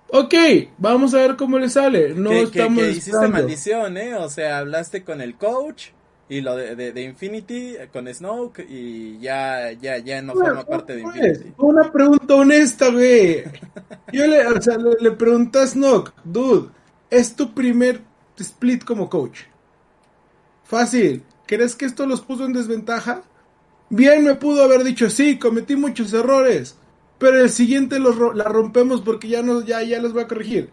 Ok, 0.10 0.34
vamos 0.78 1.14
a 1.14 1.18
ver 1.18 1.36
cómo 1.36 1.58
le 1.58 1.70
sale. 1.70 2.14
No 2.14 2.32
estamos. 2.32 2.84
Que, 2.84 2.92
hiciste 2.92 3.28
maldición, 3.28 3.98
¿eh? 3.98 4.16
O 4.16 4.30
sea, 4.30 4.60
hablaste 4.60 5.04
con 5.04 5.22
el 5.22 5.36
coach 5.36 5.90
y 6.30 6.42
lo 6.42 6.56
de, 6.56 6.94
de, 6.94 7.02
Infinity 7.04 7.76
con 7.92 8.12
Snoke 8.12 8.66
y 8.68 9.20
ya, 9.20 9.72
ya, 9.74 9.98
ya 9.98 10.22
no 10.22 10.34
forma 10.34 10.66
parte 10.66 10.96
de 10.96 11.04
pues, 11.04 11.16
Infinity. 11.18 11.54
Una 11.58 11.92
pregunta 11.92 12.36
honesta, 12.36 12.90
güey. 12.90 13.44
Yo 14.12 14.26
le, 14.28 14.48
o 14.48 14.62
sea, 14.62 14.78
le, 14.78 15.12
pregunté 15.12 15.60
a 15.60 15.68
Snoke, 15.68 16.14
dude, 16.24 16.70
es 17.10 17.36
tu 17.36 17.54
primer 17.54 18.02
split 18.38 18.84
como 18.84 19.10
coach. 19.10 19.42
Fácil. 20.64 21.24
¿Crees 21.46 21.76
que 21.76 21.86
esto 21.86 22.06
los 22.06 22.22
puso 22.22 22.46
en 22.46 22.54
desventaja? 22.54 23.24
Bien 23.90 24.24
me 24.24 24.36
pudo 24.36 24.64
haber 24.64 24.84
dicho, 24.84 25.10
sí, 25.10 25.38
cometí 25.38 25.76
muchos 25.76 26.14
errores, 26.14 26.78
pero 27.20 27.40
el 27.40 27.50
siguiente 27.50 28.00
los, 28.00 28.18
la 28.36 28.46
rompemos 28.46 29.02
porque 29.02 29.28
ya, 29.28 29.44
no, 29.44 29.62
ya, 29.62 29.84
ya 29.84 30.02
les 30.02 30.14
voy 30.14 30.24
a 30.24 30.28
corregir. 30.28 30.70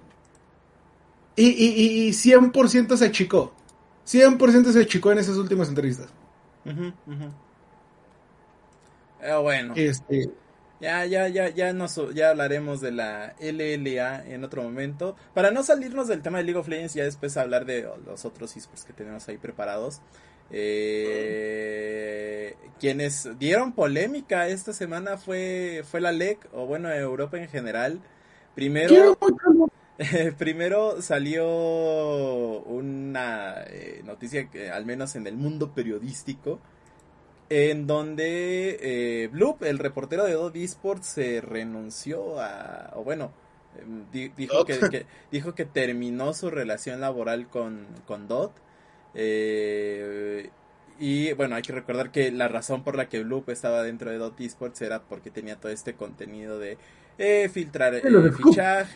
Y, 1.36 1.48
y, 1.48 2.06
y 2.06 2.10
100% 2.10 2.96
se 2.96 3.04
achicó. 3.04 3.52
100% 4.06 4.72
se 4.72 4.86
chicó 4.86 5.12
en 5.12 5.18
esas 5.18 5.36
últimas 5.36 5.68
entrevistas. 5.68 6.08
Pero 9.20 9.42
bueno. 9.42 9.74
Este. 9.76 10.30
Ya, 10.80 11.04
ya, 11.04 11.28
ya, 11.28 11.50
ya, 11.50 11.74
nos, 11.74 12.00
ya 12.14 12.30
hablaremos 12.30 12.80
de 12.80 12.90
la 12.90 13.34
LLA 13.38 14.24
en 14.26 14.44
otro 14.44 14.62
momento. 14.62 15.14
Para 15.34 15.50
no 15.50 15.62
salirnos 15.62 16.08
del 16.08 16.22
tema 16.22 16.38
de 16.38 16.44
League 16.44 16.58
of 16.58 16.68
Legends, 16.68 16.94
ya 16.94 17.04
después 17.04 17.36
hablar 17.36 17.66
de 17.66 17.86
los 18.06 18.24
otros 18.24 18.56
esports 18.56 18.84
que 18.84 18.94
tenemos 18.94 19.28
ahí 19.28 19.36
preparados. 19.36 20.00
Eh, 20.50 21.60
quienes 22.80 23.28
dieron 23.38 23.72
polémica 23.72 24.48
esta 24.48 24.72
semana 24.72 25.18
fue, 25.18 25.84
fue 25.88 26.00
la 26.00 26.12
LEC, 26.12 26.48
o 26.52 26.64
bueno, 26.64 26.90
Europa 26.90 27.38
en 27.38 27.48
general. 27.48 28.00
Primero, 28.54 29.18
primero 30.38 31.02
salió 31.02 31.46
una 31.46 33.62
eh, 33.66 34.00
noticia 34.04 34.48
que 34.48 34.70
al 34.70 34.86
menos 34.86 35.14
en 35.14 35.26
el 35.26 35.36
mundo 35.36 35.74
periodístico 35.74 36.58
en 37.50 37.88
donde 37.88 38.78
eh, 38.80 39.28
Bloop, 39.28 39.64
el 39.64 39.78
reportero 39.78 40.24
de 40.24 40.34
Dot 40.34 40.54
Esports, 40.54 41.06
se 41.06 41.40
renunció 41.40 42.40
a, 42.40 42.92
o 42.94 43.02
bueno, 43.02 43.32
em, 43.76 44.04
dijo, 44.36 44.64
que, 44.64 45.04
dijo 45.32 45.54
que 45.54 45.64
terminó 45.64 46.32
su 46.32 46.48
relación 46.48 47.00
laboral 47.00 47.48
con, 47.48 47.86
con 48.06 48.28
Dot. 48.28 48.52
Eh, 49.14 50.48
y 51.00 51.32
bueno, 51.32 51.56
hay 51.56 51.62
que 51.62 51.72
recordar 51.72 52.12
que 52.12 52.30
la 52.30 52.46
razón 52.46 52.84
por 52.84 52.94
la 52.94 53.08
que 53.08 53.24
Bloop 53.24 53.48
estaba 53.48 53.82
dentro 53.82 54.12
de 54.12 54.18
Dot 54.18 54.40
Esports 54.40 54.80
era 54.82 55.02
porque 55.02 55.30
tenía 55.30 55.56
todo 55.56 55.72
este 55.72 55.94
contenido 55.94 56.60
de 56.60 56.78
eh, 57.22 57.50
filtrar 57.50 57.94
eh, 57.94 58.02
fichajes. 58.32 58.94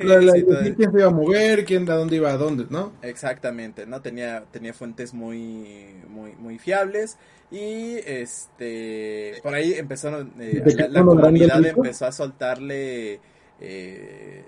quién 0.77 0.91
se 0.91 0.99
iba 0.99 1.09
a 1.09 1.11
mover, 1.11 1.65
quién 1.67 1.89
a 1.91 1.95
dónde 1.95 2.17
iba 2.17 2.31
a 2.31 2.39
dónde, 2.39 2.65
¿no? 2.71 2.93
Exactamente, 3.03 3.85
¿no? 3.85 4.01
Tenía, 4.01 4.45
tenía 4.51 4.73
fuentes 4.73 5.13
muy, 5.13 5.95
muy, 6.09 6.33
muy 6.37 6.59
fiables. 6.59 7.19
Y 7.51 7.99
este 8.07 9.35
por 9.43 9.55
ahí 9.55 9.75
empezaron, 9.75 10.33
eh, 10.41 10.63
la, 10.89 11.03
comunidad 11.05 11.65
empezó 11.67 12.07
a 12.07 12.13
soltarle 12.13 13.21
eh, 13.61 14.43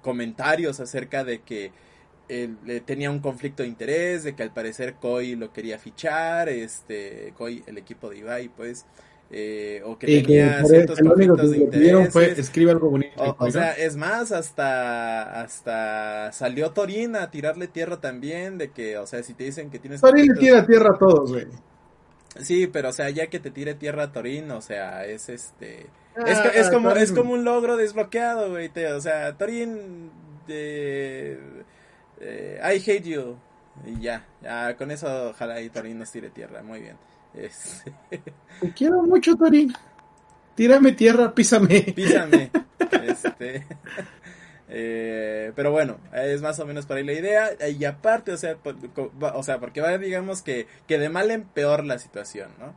comentarios 0.00 0.80
acerca 0.80 1.24
de 1.24 1.42
que 1.42 1.70
él, 2.28 2.56
tenía 2.86 3.10
un 3.10 3.18
conflicto 3.18 3.62
de 3.62 3.68
interés, 3.68 4.24
de 4.24 4.34
que 4.34 4.42
al 4.42 4.54
parecer 4.54 4.94
Koi 4.94 5.36
lo 5.36 5.52
quería 5.52 5.78
fichar, 5.78 6.48
este 6.48 7.34
Koi, 7.36 7.62
el 7.66 7.76
equipo 7.76 8.08
de 8.08 8.18
Ibai, 8.18 8.48
pues 8.48 8.86
eh, 9.34 9.80
o 9.86 9.98
que 9.98 10.06
tenía 10.06 10.62
ciertos 10.62 10.98
conflictos 11.00 11.50
de 11.50 11.56
interés. 11.56 12.12
Fue, 12.12 12.32
escribe 12.32 12.70
algo 12.72 12.90
bonito. 12.90 13.34
O, 13.38 13.50
sea, 13.50 13.72
es 13.72 13.96
más, 13.96 14.30
hasta 14.30 15.40
hasta 15.40 16.30
salió 16.32 16.72
Torin 16.72 17.16
a 17.16 17.30
tirarle 17.30 17.66
tierra 17.66 17.98
también, 17.98 18.58
de 18.58 18.72
que, 18.72 18.98
o 18.98 19.06
sea, 19.06 19.22
si 19.22 19.32
te 19.32 19.44
dicen 19.44 19.70
que 19.70 19.78
tienes... 19.78 20.02
Torin 20.02 20.26
le 20.26 20.38
tira 20.38 20.66
tierra 20.66 20.90
a 20.94 20.98
todos, 20.98 21.32
güey. 21.32 21.46
Sí, 22.40 22.66
pero 22.66 22.90
o 22.90 22.92
sea, 22.92 23.08
ya 23.08 23.28
que 23.28 23.40
te 23.40 23.50
tire 23.50 23.74
tierra 23.74 24.04
a 24.04 24.12
Torin, 24.12 24.50
o 24.50 24.60
sea, 24.60 25.06
es 25.06 25.30
este... 25.30 25.86
es, 26.26 26.38
es, 26.54 26.68
como, 26.68 26.90
es 26.90 27.10
como 27.10 27.32
un 27.32 27.44
logro 27.44 27.78
desbloqueado, 27.78 28.50
güey. 28.50 28.70
o 28.94 29.00
sea, 29.00 29.36
Torin... 29.38 30.10
De, 30.46 31.38
eh, 32.20 32.60
I 32.62 32.90
hate 32.90 33.04
you. 33.04 33.36
Y 33.86 34.02
ya, 34.02 34.26
ya, 34.42 34.76
con 34.76 34.90
eso 34.90 35.30
ojalá 35.30 35.60
y 35.62 35.70
Torin 35.70 35.98
nos 35.98 36.10
tire 36.12 36.28
tierra, 36.28 36.62
muy 36.62 36.80
bien. 36.80 36.96
Este, 37.34 37.92
Te 38.60 38.72
quiero 38.72 39.02
mucho, 39.02 39.36
Torín. 39.36 39.72
Tírame 40.54 40.92
tierra, 40.92 41.34
písame. 41.34 41.80
Písame. 41.94 42.50
Este, 43.02 43.66
eh, 44.68 45.52
pero 45.56 45.70
bueno, 45.70 45.96
es 46.12 46.42
más 46.42 46.58
o 46.60 46.66
menos 46.66 46.84
por 46.84 46.96
ahí 46.96 47.04
la 47.04 47.14
idea. 47.14 47.50
Y 47.68 47.84
aparte, 47.84 48.32
o 48.32 48.36
sea, 48.36 48.56
o 49.20 49.42
sea 49.42 49.58
porque 49.60 49.80
va, 49.80 49.96
digamos 49.98 50.42
que, 50.42 50.66
que 50.86 50.98
de 50.98 51.08
mal 51.08 51.30
en 51.30 51.44
peor 51.44 51.84
la 51.84 51.98
situación, 51.98 52.50
¿no? 52.58 52.74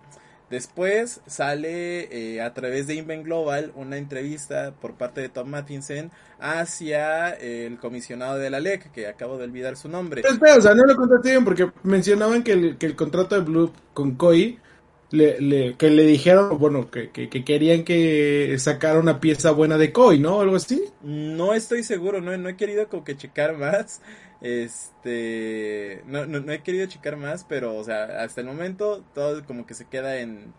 Después 0.50 1.22
sale 1.26 2.36
eh, 2.36 2.42
a 2.42 2.54
través 2.54 2.86
de 2.88 2.96
Invent 2.96 3.26
Global 3.26 3.72
una 3.76 3.98
entrevista 3.98 4.74
por 4.80 4.94
parte 4.94 5.22
de 5.22 5.30
Tom 5.30 5.50
Mattinson 5.50 6.12
hacia 6.40 7.30
el 7.32 7.78
comisionado 7.78 8.38
de 8.38 8.50
la 8.50 8.60
LEC, 8.60 8.92
que 8.92 9.08
acabo 9.08 9.38
de 9.38 9.46
olvidar 9.46 9.76
su 9.76 9.90
nombre. 9.90 10.22
Pero 10.22 10.34
espera, 10.34 10.58
o 10.58 10.62
sea, 10.62 10.76
no 10.76 10.84
lo 10.84 10.96
contaste 10.96 11.32
bien 11.32 11.44
porque 11.44 11.72
mencionaban 11.84 12.44
que 12.44 12.52
el, 12.54 12.78
que 12.78 12.86
el 12.86 12.96
contrato 12.96 13.36
de 13.36 13.42
Blue 13.42 13.72
con 13.94 14.16
Koi, 14.16 14.60
le, 15.12 15.76
que 15.78 15.90
le 15.90 16.04
dijeron, 16.04 16.58
bueno, 16.58 16.90
que, 16.90 17.10
que, 17.10 17.30
querían 17.30 17.84
que 17.84 18.56
sacara 18.60 19.00
una 19.00 19.20
pieza 19.20 19.52
buena 19.52 19.78
de 19.78 19.92
Koi, 19.92 20.20
¿no? 20.20 20.42
Algo 20.42 20.58
así. 20.58 20.84
No 21.02 21.54
estoy 21.54 21.84
seguro, 21.84 22.22
no, 22.22 22.36
no 22.38 22.50
he 22.50 22.58
querido 22.58 22.88
como 22.88 23.04
que 23.04 23.16
checar 23.16 23.58
más. 23.58 24.02
Este, 24.42 26.04
no, 26.06 26.26
no, 26.26 26.40
no 26.40 26.52
he 26.52 26.62
querido 26.62 26.86
checar 26.88 27.18
más, 27.18 27.44
pero, 27.44 27.76
o 27.76 27.84
sea, 27.84 28.22
hasta 28.24 28.42
el 28.42 28.48
momento 28.48 29.04
todo 29.14 29.44
como 29.46 29.66
que 29.66 29.74
se 29.74 29.86
queda 29.86 30.18
en, 30.18 30.54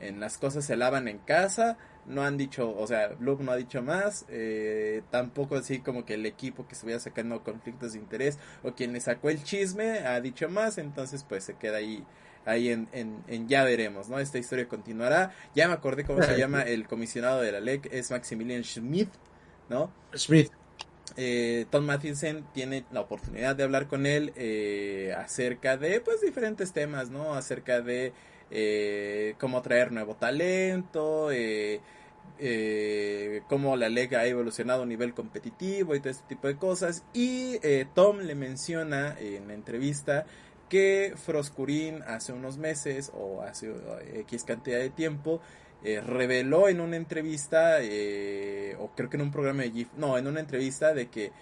en 0.00 0.20
las 0.20 0.38
cosas 0.38 0.64
se 0.64 0.76
lavan 0.76 1.08
en 1.08 1.18
casa. 1.18 1.78
No 2.06 2.22
han 2.22 2.36
dicho, 2.36 2.76
o 2.76 2.86
sea, 2.86 3.08
Bloom 3.08 3.46
no 3.46 3.52
ha 3.52 3.56
dicho 3.56 3.82
más. 3.82 4.26
Eh, 4.28 5.02
tampoco 5.10 5.56
así 5.56 5.80
como 5.80 6.04
que 6.04 6.14
el 6.14 6.26
equipo 6.26 6.66
que 6.66 6.74
estuviera 6.74 7.00
sacando 7.00 7.42
conflictos 7.42 7.94
de 7.94 7.98
interés 7.98 8.38
o 8.62 8.74
quien 8.74 8.92
le 8.92 9.00
sacó 9.00 9.30
el 9.30 9.42
chisme 9.42 10.00
ha 10.00 10.20
dicho 10.20 10.48
más. 10.48 10.78
Entonces, 10.78 11.24
pues 11.26 11.44
se 11.44 11.54
queda 11.54 11.78
ahí 11.78 12.04
ahí 12.46 12.68
en, 12.68 12.88
en, 12.92 13.48
ya 13.48 13.64
veremos, 13.64 14.08
¿no? 14.08 14.18
Esta 14.18 14.38
historia 14.38 14.68
continuará. 14.68 15.34
Ya 15.54 15.66
me 15.68 15.74
acordé 15.74 16.04
cómo 16.04 16.22
se 16.22 16.36
llama 16.38 16.62
el 16.62 16.86
comisionado 16.86 17.40
de 17.40 17.52
la 17.52 17.60
LEC, 17.60 17.88
es 17.92 18.10
Maximilian 18.10 18.64
Schmidt, 18.64 19.08
¿no? 19.68 19.90
Schmidt. 20.14 20.52
Eh, 21.16 21.66
Tom 21.70 21.84
Matheson 21.84 22.44
tiene 22.52 22.84
la 22.90 23.00
oportunidad 23.00 23.54
de 23.54 23.62
hablar 23.62 23.86
con 23.86 24.04
él 24.06 24.32
eh, 24.36 25.14
acerca 25.16 25.76
de, 25.76 26.00
pues, 26.00 26.20
diferentes 26.20 26.72
temas, 26.72 27.10
¿no? 27.10 27.34
Acerca 27.34 27.80
de 27.80 28.12
eh, 28.50 29.34
cómo 29.38 29.62
traer 29.62 29.92
nuevo 29.92 30.16
talento, 30.16 31.30
eh, 31.30 31.80
eh, 32.38 33.42
cómo 33.48 33.76
la 33.76 33.88
liga 33.88 34.20
ha 34.20 34.26
evolucionado 34.26 34.82
a 34.82 34.86
nivel 34.86 35.14
competitivo 35.14 35.94
y 35.94 36.00
todo 36.00 36.10
este 36.10 36.26
tipo 36.26 36.48
de 36.48 36.56
cosas. 36.56 37.04
Y 37.12 37.58
eh, 37.62 37.86
Tom 37.94 38.18
le 38.18 38.34
menciona 38.34 39.16
en 39.18 39.48
la 39.48 39.54
entrevista 39.54 40.26
que 40.68 41.12
Froscurín 41.16 42.02
hace 42.06 42.32
unos 42.32 42.58
meses 42.58 43.12
o 43.14 43.42
hace 43.42 43.72
X 44.20 44.44
cantidad 44.44 44.78
de 44.78 44.90
tiempo 44.90 45.40
reveló 46.06 46.68
en 46.68 46.80
una 46.80 46.96
entrevista, 46.96 47.78
o 48.78 48.90
creo 48.96 49.10
que 49.10 49.16
en 49.16 49.22
un 49.22 49.30
programa 49.30 49.62
de 49.62 49.70
GIF, 49.70 49.88
no, 49.96 50.16
en 50.18 50.26
una 50.26 50.40
entrevista 50.40 50.94
de 50.94 51.08
que 51.08 51.32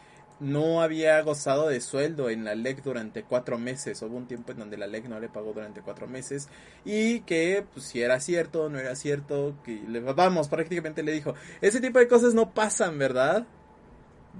no 0.42 0.82
había 0.82 1.20
gozado 1.22 1.68
de 1.68 1.80
sueldo 1.80 2.28
en 2.28 2.44
la 2.44 2.54
LEC 2.56 2.82
durante 2.82 3.22
cuatro 3.22 3.58
meses. 3.58 4.02
Hubo 4.02 4.16
un 4.16 4.26
tiempo 4.26 4.50
en 4.50 4.58
donde 4.58 4.76
la 4.76 4.88
LEC 4.88 5.04
no 5.08 5.20
le 5.20 5.28
pagó 5.28 5.52
durante 5.52 5.82
cuatro 5.82 6.08
meses. 6.08 6.48
Y 6.84 7.20
que, 7.20 7.64
pues, 7.72 7.86
si 7.86 8.02
era 8.02 8.18
cierto 8.18 8.64
o 8.64 8.68
no 8.68 8.78
era 8.78 8.96
cierto, 8.96 9.54
que 9.64 9.80
le, 9.88 10.00
vamos, 10.00 10.48
prácticamente 10.48 11.04
le 11.04 11.12
dijo, 11.12 11.34
ese 11.60 11.80
tipo 11.80 12.00
de 12.00 12.08
cosas 12.08 12.34
no 12.34 12.50
pasan, 12.50 12.98
¿verdad? 12.98 13.46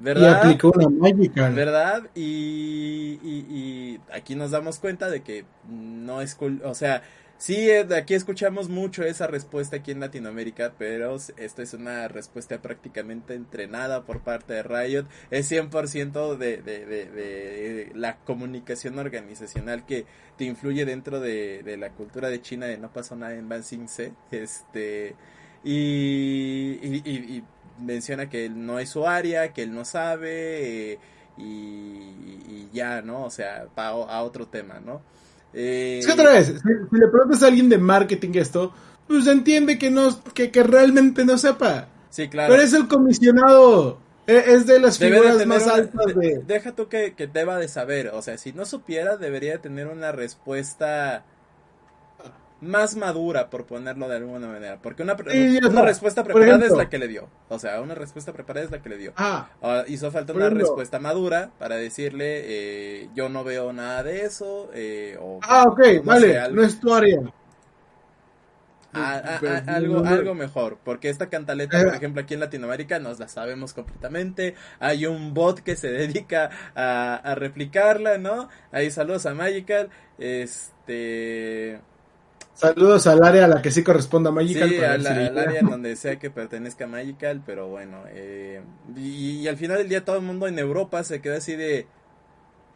¿Verdad? 0.00 0.42
Y 0.44 0.46
aplicó 0.46 0.72
una 0.74 0.88
mágica. 0.88 1.48
¿Verdad? 1.50 2.10
Y, 2.16 3.20
y, 3.22 3.46
y, 3.48 4.00
aquí 4.12 4.34
nos 4.34 4.50
damos 4.50 4.80
cuenta 4.80 5.08
de 5.08 5.22
que 5.22 5.44
no 5.68 6.20
es, 6.20 6.36
o 6.64 6.74
sea, 6.74 7.02
Sí, 7.42 7.68
aquí 7.72 8.14
escuchamos 8.14 8.68
mucho 8.68 9.02
esa 9.02 9.26
respuesta 9.26 9.74
aquí 9.78 9.90
en 9.90 9.98
Latinoamérica, 9.98 10.74
pero 10.78 11.16
esta 11.16 11.62
es 11.62 11.74
una 11.74 12.06
respuesta 12.06 12.62
prácticamente 12.62 13.34
entrenada 13.34 14.04
por 14.04 14.20
parte 14.20 14.54
de 14.54 14.62
Riot. 14.62 15.06
Es 15.32 15.50
100% 15.50 16.36
de, 16.36 16.58
de, 16.58 16.86
de, 16.86 17.06
de, 17.06 17.92
la 17.96 18.18
comunicación 18.18 18.96
organizacional 19.00 19.84
que 19.84 20.06
te 20.36 20.44
influye 20.44 20.84
dentro 20.84 21.18
de, 21.18 21.64
la 21.80 21.90
cultura 21.90 22.28
de 22.28 22.40
China 22.40 22.66
de 22.66 22.78
no 22.78 22.92
pasó 22.92 23.16
nada 23.16 23.34
en 23.34 23.48
Ban. 23.48 23.64
Este, 24.30 25.16
y, 25.64 26.78
y, 26.80 27.44
menciona 27.80 28.28
que 28.28 28.44
él 28.46 28.64
no 28.64 28.78
es 28.78 28.90
su 28.90 29.04
área, 29.04 29.52
que 29.52 29.64
él 29.64 29.74
no 29.74 29.84
sabe, 29.84 30.92
eh, 30.92 30.98
y, 31.36 32.68
ya, 32.72 33.02
¿no? 33.02 33.24
O 33.24 33.30
sea, 33.30 33.66
va 33.76 33.88
a 33.88 34.22
otro 34.22 34.46
tema, 34.46 34.78
¿no? 34.78 35.02
Eh, 35.54 35.98
es 36.00 36.06
que 36.06 36.12
otra 36.12 36.32
vez, 36.32 36.46
si, 36.46 36.96
le 36.96 37.08
preguntas 37.08 37.42
a 37.42 37.46
alguien 37.46 37.68
de 37.68 37.78
marketing 37.78 38.30
esto, 38.34 38.72
pues 39.06 39.26
entiende 39.26 39.78
que 39.78 39.90
no, 39.90 40.22
que, 40.32 40.50
que 40.50 40.62
realmente 40.62 41.24
no 41.24 41.36
sepa. 41.38 41.88
Sí, 42.10 42.28
claro. 42.28 42.52
Pero 42.52 42.62
es 42.62 42.72
el 42.72 42.88
comisionado. 42.88 43.98
E, 44.26 44.36
es 44.54 44.66
de 44.66 44.78
las 44.78 44.98
figuras 44.98 45.44
más 45.46 45.66
altas 45.66 46.14
de... 46.14 46.42
Deja 46.46 46.72
tú 46.72 46.88
que, 46.88 47.14
que 47.14 47.26
deba 47.26 47.58
de 47.58 47.68
saber. 47.68 48.08
O 48.08 48.22
sea, 48.22 48.38
si 48.38 48.52
no 48.52 48.64
supiera, 48.64 49.16
debería 49.16 49.58
tener 49.58 49.88
una 49.88 50.12
respuesta 50.12 51.24
más 52.62 52.94
madura, 52.96 53.50
por 53.50 53.66
ponerlo 53.66 54.08
de 54.08 54.16
alguna 54.16 54.46
manera. 54.46 54.78
Porque 54.80 55.02
una, 55.02 55.16
una 55.68 55.82
respuesta 55.82 56.22
preparada 56.22 56.64
es 56.64 56.72
la 56.72 56.88
que 56.88 56.98
le 56.98 57.08
dio. 57.08 57.28
O 57.48 57.58
sea, 57.58 57.80
una 57.80 57.94
respuesta 57.94 58.32
preparada 58.32 58.64
es 58.64 58.70
la 58.70 58.80
que 58.80 58.88
le 58.88 58.96
dio. 58.96 59.12
Ah, 59.16 59.50
ah 59.60 59.82
hizo 59.88 60.10
falta 60.10 60.32
una 60.32 60.48
respuesta 60.48 61.00
madura 61.00 61.50
para 61.58 61.76
decirle, 61.76 62.42
eh, 62.44 63.08
yo 63.14 63.28
no 63.28 63.42
veo 63.42 63.72
nada 63.72 64.04
de 64.04 64.24
eso. 64.24 64.70
Eh, 64.74 65.18
o, 65.20 65.40
ah, 65.42 65.64
ok, 65.66 66.04
vale, 66.04 66.38
no 66.52 66.62
es 66.62 66.78
tu 66.78 66.94
área. 66.94 67.20
algo, 69.66 70.04
algo 70.04 70.34
mejor, 70.34 70.78
porque 70.84 71.08
esta 71.08 71.28
cantaleta, 71.28 71.82
por 71.82 71.94
eh. 71.94 71.96
ejemplo, 71.96 72.22
aquí 72.22 72.34
en 72.34 72.40
Latinoamérica 72.40 73.00
nos 73.00 73.18
la 73.18 73.26
sabemos 73.26 73.74
completamente. 73.74 74.54
Hay 74.78 75.06
un 75.06 75.34
bot 75.34 75.60
que 75.60 75.74
se 75.74 75.88
dedica 75.90 76.50
a, 76.76 77.16
a 77.16 77.34
replicarla, 77.34 78.18
¿no? 78.18 78.48
Ahí 78.70 78.92
saludos 78.92 79.26
a 79.26 79.34
Magical. 79.34 79.90
Este 80.18 81.80
Saludos 82.54 83.06
al 83.06 83.24
área 83.24 83.46
a 83.46 83.48
la 83.48 83.62
que 83.62 83.70
sí 83.70 83.82
corresponda 83.82 84.30
a 84.30 84.32
Magical. 84.32 84.68
Sí, 84.68 84.76
al, 84.76 85.06
área 85.06 85.60
en 85.60 85.70
donde 85.70 85.96
sea 85.96 86.18
que 86.18 86.30
pertenezca 86.30 86.84
a 86.84 86.88
Magical, 86.88 87.42
pero 87.44 87.68
bueno. 87.68 88.04
Eh, 88.08 88.60
y, 88.96 89.48
al 89.48 89.56
final 89.56 89.78
del 89.78 89.88
día 89.88 90.04
todo 90.04 90.16
el 90.16 90.22
mundo 90.22 90.46
en 90.46 90.58
Europa 90.58 91.02
se 91.04 91.20
quedó 91.20 91.36
así 91.36 91.56
de... 91.56 91.86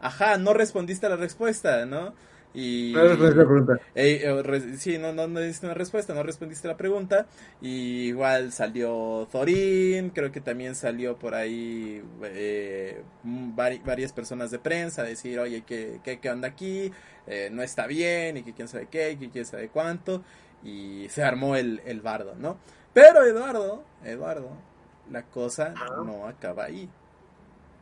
Ajá, 0.00 0.38
no 0.38 0.54
respondiste 0.54 1.06
a 1.06 1.10
la 1.10 1.16
respuesta, 1.16 1.86
¿no? 1.86 2.14
Y, 2.56 2.94
no 2.94 3.04
la 3.04 3.44
pregunta. 3.44 3.78
Eh, 3.94 4.76
sí, 4.78 4.96
no, 4.96 5.12
no, 5.12 5.28
no 5.28 5.40
diste 5.40 5.66
una 5.66 5.74
respuesta, 5.74 6.14
no 6.14 6.22
respondiste 6.22 6.66
la 6.66 6.78
pregunta. 6.78 7.26
Y 7.60 8.06
igual 8.06 8.50
salió 8.50 9.28
Thorin, 9.30 10.08
creo 10.08 10.32
que 10.32 10.40
también 10.40 10.74
salió 10.74 11.18
por 11.18 11.34
ahí 11.34 12.02
eh, 12.22 13.02
varias 13.22 14.12
personas 14.14 14.50
de 14.50 14.58
prensa 14.58 15.02
a 15.02 15.04
decir, 15.04 15.38
oye, 15.38 15.64
¿qué, 15.66 16.00
qué, 16.02 16.18
qué 16.18 16.30
onda 16.30 16.48
aquí? 16.48 16.90
Eh, 17.26 17.50
no 17.52 17.62
está 17.62 17.86
bien 17.86 18.38
y 18.38 18.42
que 18.42 18.54
quién 18.54 18.68
sabe 18.68 18.88
qué 18.90 19.12
y 19.12 19.16
que 19.16 19.28
quién 19.28 19.44
sabe 19.44 19.68
cuánto. 19.68 20.22
Y 20.64 21.08
se 21.10 21.22
armó 21.22 21.56
el, 21.56 21.82
el 21.84 22.00
bardo, 22.00 22.36
¿no? 22.38 22.56
Pero 22.94 23.22
Eduardo, 23.22 23.84
Eduardo, 24.02 24.48
la 25.10 25.24
cosa 25.24 25.74
no 26.02 26.26
acaba 26.26 26.64
ahí. 26.64 26.88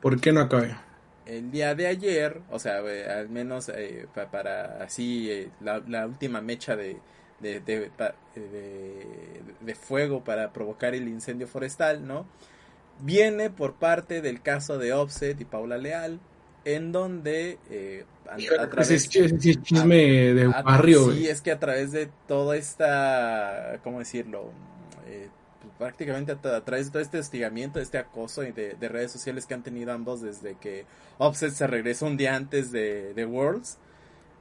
¿Por 0.00 0.20
qué 0.20 0.32
no 0.32 0.40
acaba? 0.40 0.82
El 1.26 1.50
día 1.50 1.74
de 1.74 1.87
ayer, 1.87 2.40
o 2.50 2.58
sea, 2.58 2.80
eh, 2.80 3.08
al 3.10 3.28
menos 3.28 3.70
eh, 3.70 4.06
para 4.30 4.82
así 4.82 5.48
la, 5.60 6.06
última 6.06 6.40
mecha 6.40 6.76
de, 6.76 6.98
de, 7.40 7.60
de, 7.60 7.90
de, 9.60 9.74
fuego 9.74 10.22
para 10.22 10.52
provocar 10.52 10.94
el 10.94 11.08
incendio 11.08 11.46
forestal, 11.46 12.06
¿no? 12.06 12.26
Viene 13.00 13.50
por 13.50 13.74
parte 13.74 14.20
del 14.20 14.42
caso 14.42 14.78
de 14.78 14.92
Offset 14.92 15.40
y 15.40 15.44
Paula 15.44 15.78
Leal, 15.78 16.20
en 16.64 16.92
donde 16.92 17.58
eh, 17.70 18.04
a, 18.28 18.68
través 18.68 19.08
chisme 19.08 19.96
de 19.96 20.46
barrio. 20.46 21.12
Sí, 21.12 21.28
es 21.28 21.40
que 21.40 21.50
a 21.52 21.58
través 21.58 21.92
de 21.92 22.08
toda 22.26 22.56
esta, 22.56 23.80
¿cómo 23.82 23.98
decirlo? 23.98 24.50
Eh, 25.74 25.78
prácticamente 25.78 26.32
a, 26.32 26.60
través 26.64 26.87
de 26.87 26.92
todo 26.92 27.02
este 27.02 27.18
hostigamiento, 27.18 27.80
este 27.80 27.98
acoso 27.98 28.42
de, 28.42 28.52
de, 28.52 28.88
redes 28.88 29.12
sociales 29.12 29.46
que 29.46 29.54
han 29.54 29.62
tenido 29.62 29.92
ambos 29.92 30.20
desde 30.20 30.54
que 30.56 30.87
Offset 31.18 31.52
se 31.52 31.66
regresó 31.66 32.06
un 32.06 32.16
día 32.16 32.34
antes 32.34 32.70
de, 32.72 33.12
de 33.14 33.26
Worlds. 33.26 33.78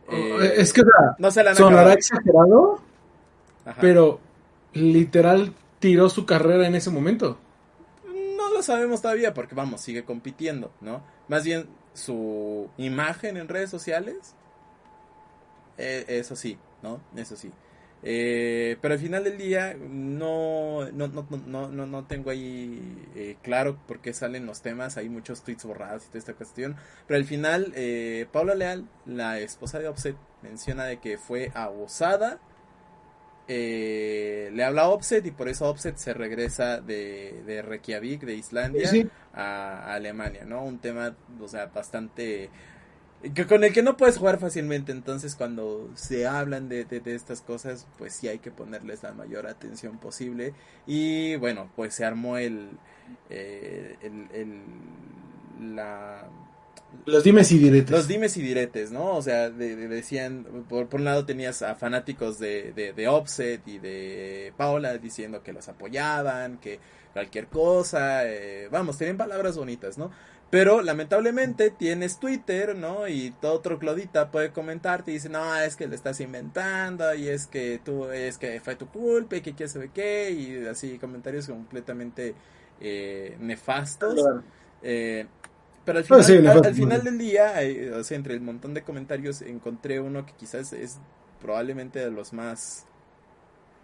Oh, 0.07 0.13
eh, 0.13 0.53
es 0.57 0.73
que 0.73 0.83
no 1.17 1.31
se 1.31 1.43
la 1.43 1.55
sonará 1.55 1.93
exagerado, 1.93 2.81
pero 3.79 4.19
literal 4.73 5.53
tiró 5.79 6.09
su 6.09 6.25
carrera 6.25 6.67
en 6.67 6.75
ese 6.75 6.89
momento. 6.89 7.37
No 8.37 8.53
lo 8.53 8.61
sabemos 8.61 9.01
todavía 9.01 9.33
porque 9.33 9.55
vamos, 9.55 9.81
sigue 9.81 10.03
compitiendo, 10.03 10.71
¿no? 10.81 11.03
Más 11.27 11.43
bien 11.43 11.67
su 11.93 12.69
imagen 12.77 13.37
en 13.37 13.47
redes 13.47 13.69
sociales, 13.69 14.35
eh, 15.77 16.05
eso 16.07 16.35
sí, 16.35 16.57
¿no? 16.81 16.99
Eso 17.15 17.35
sí. 17.35 17.51
Eh, 18.05 18.77
pero 18.81 18.95
al 18.95 18.99
final 18.99 19.23
del 19.23 19.37
día 19.37 19.75
no, 19.79 20.91
no, 20.91 21.07
no, 21.07 21.25
no, 21.47 21.69
no, 21.69 21.85
no 21.85 22.05
tengo 22.05 22.31
ahí 22.31 23.07
eh, 23.15 23.37
claro 23.41 23.77
por 23.87 24.01
qué 24.01 24.13
salen 24.13 24.45
los 24.45 24.61
temas, 24.61 24.97
hay 24.97 25.07
muchos 25.07 25.41
tweets 25.43 25.63
borrados 25.63 26.03
y 26.03 26.07
toda 26.07 26.19
esta 26.19 26.33
cuestión, 26.33 26.75
pero 27.07 27.17
al 27.17 27.23
final 27.23 27.71
eh, 27.75 28.27
Paula 28.29 28.55
Leal, 28.55 28.89
la 29.05 29.39
esposa 29.39 29.79
de 29.79 29.87
Offset, 29.87 30.17
menciona 30.41 30.83
de 30.83 30.99
que 30.99 31.17
fue 31.17 31.51
abusada, 31.53 32.39
le 33.47 34.63
habla 34.63 34.83
a 34.83 34.89
Offset 34.89 35.25
y 35.25 35.31
por 35.31 35.47
eso 35.47 35.69
Offset 35.69 35.95
se 35.95 36.13
regresa 36.13 36.81
de, 36.81 37.41
de 37.45 37.61
Reykjavik, 37.61 38.23
de 38.23 38.35
Islandia, 38.35 38.89
a, 39.33 39.93
Alemania, 39.93 40.43
¿no? 40.43 40.63
Un 40.65 40.79
tema, 40.79 41.15
o 41.39 41.47
sea, 41.47 41.67
bastante 41.67 42.49
que 43.31 43.47
con 43.47 43.63
el 43.63 43.71
que 43.71 43.83
no 43.83 43.95
puedes 43.95 44.17
jugar 44.17 44.39
fácilmente. 44.39 44.91
Entonces, 44.91 45.35
cuando 45.35 45.89
se 45.95 46.27
hablan 46.27 46.67
de, 46.67 46.83
de, 46.83 47.15
estas 47.15 47.41
cosas, 47.41 47.87
pues 47.97 48.13
sí 48.13 48.27
hay 48.27 48.39
que 48.39 48.51
ponerles 48.51 49.03
la 49.03 49.13
mayor 49.13 49.47
atención 49.47 49.97
posible. 49.97 50.53
Y 50.85 51.35
bueno, 51.37 51.69
pues 51.75 51.93
se 51.93 52.05
armó 52.05 52.37
el. 52.37 52.69
Eh, 53.29 53.95
el, 54.01 54.27
el 54.33 55.75
la. 55.75 56.27
Los 57.05 57.23
dimes 57.23 57.51
y 57.51 57.57
diretes. 57.57 57.89
Los 57.89 58.07
dimes 58.07 58.37
y 58.37 58.41
diretes, 58.41 58.91
¿no? 58.91 59.15
O 59.15 59.21
sea, 59.21 59.49
decían, 59.49 60.65
por, 60.69 60.87
por, 60.87 60.99
un 60.99 61.05
lado 61.05 61.25
tenías 61.25 61.63
a 61.63 61.73
fanáticos 61.75 62.37
de, 62.37 62.71
de, 62.73 62.93
de 62.93 63.07
Offset 63.07 63.67
y 63.67 63.79
de 63.79 64.53
Paula 64.57 64.97
diciendo 64.99 65.41
que 65.41 65.53
los 65.53 65.67
apoyaban, 65.69 66.59
que 66.59 66.79
cualquier 67.13 67.47
cosa, 67.47 68.27
eh, 68.27 68.67
vamos, 68.69 68.97
tienen 68.97 69.17
palabras 69.17 69.57
bonitas, 69.57 69.97
¿no? 69.97 70.11
Pero 70.53 70.83
lamentablemente 70.83 71.71
tienes 71.71 72.19
Twitter, 72.19 72.75
¿no? 72.75 73.07
Y 73.07 73.31
todo 73.41 73.53
otro 73.53 73.79
Clodita 73.79 74.29
puede 74.29 74.51
comentarte 74.51 75.09
y 75.09 75.15
dice, 75.15 75.27
no, 75.27 75.55
es 75.55 75.75
que 75.75 75.87
le 75.87 75.95
estás 75.95 76.19
inventando 76.19 77.11
y 77.15 77.27
es 77.27 77.47
que 77.47 77.81
tú, 77.83 78.05
es 78.11 78.37
que 78.37 78.61
fue 78.61 78.75
tu 78.75 78.85
culpa 78.85 79.37
y 79.37 79.41
que 79.41 79.55
quién 79.55 79.67
sabe 79.67 79.89
qué. 79.91 80.29
Y 80.29 80.63
así 80.67 80.99
comentarios 80.99 81.47
completamente 81.47 82.35
eh, 82.79 83.35
nefastos. 83.39 84.13
Eh, 84.83 85.25
pero 85.85 85.97
al 85.97 86.03
final, 86.03 86.63
al, 86.63 86.75
final 86.75 87.03
del 87.03 87.17
día, 87.17 87.63
eh, 87.63 87.91
o 87.91 88.03
sea, 88.03 88.15
entre 88.15 88.35
el 88.35 88.41
montón 88.41 88.75
de 88.75 88.83
comentarios 88.83 89.41
encontré 89.41 89.99
uno 89.99 90.23
que 90.23 90.33
quizás 90.33 90.71
es 90.71 90.99
probablemente 91.41 91.97
de 91.97 92.11
los 92.11 92.31
más 92.31 92.85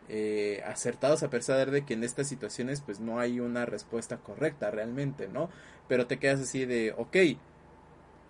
eh, 0.09 0.63
acertados 0.65 1.23
a 1.23 1.29
pesar 1.29 1.71
de 1.71 1.85
que 1.85 1.93
en 1.93 2.03
estas 2.03 2.27
situaciones 2.27 2.81
pues 2.81 2.99
no 2.99 3.19
hay 3.19 3.39
una 3.39 3.65
respuesta 3.65 4.17
correcta 4.17 4.71
realmente, 4.71 5.27
¿no? 5.27 5.49
Pero 5.87 6.07
te 6.07 6.17
quedas 6.17 6.41
así 6.41 6.65
de, 6.65 6.93
ok, 6.97 7.15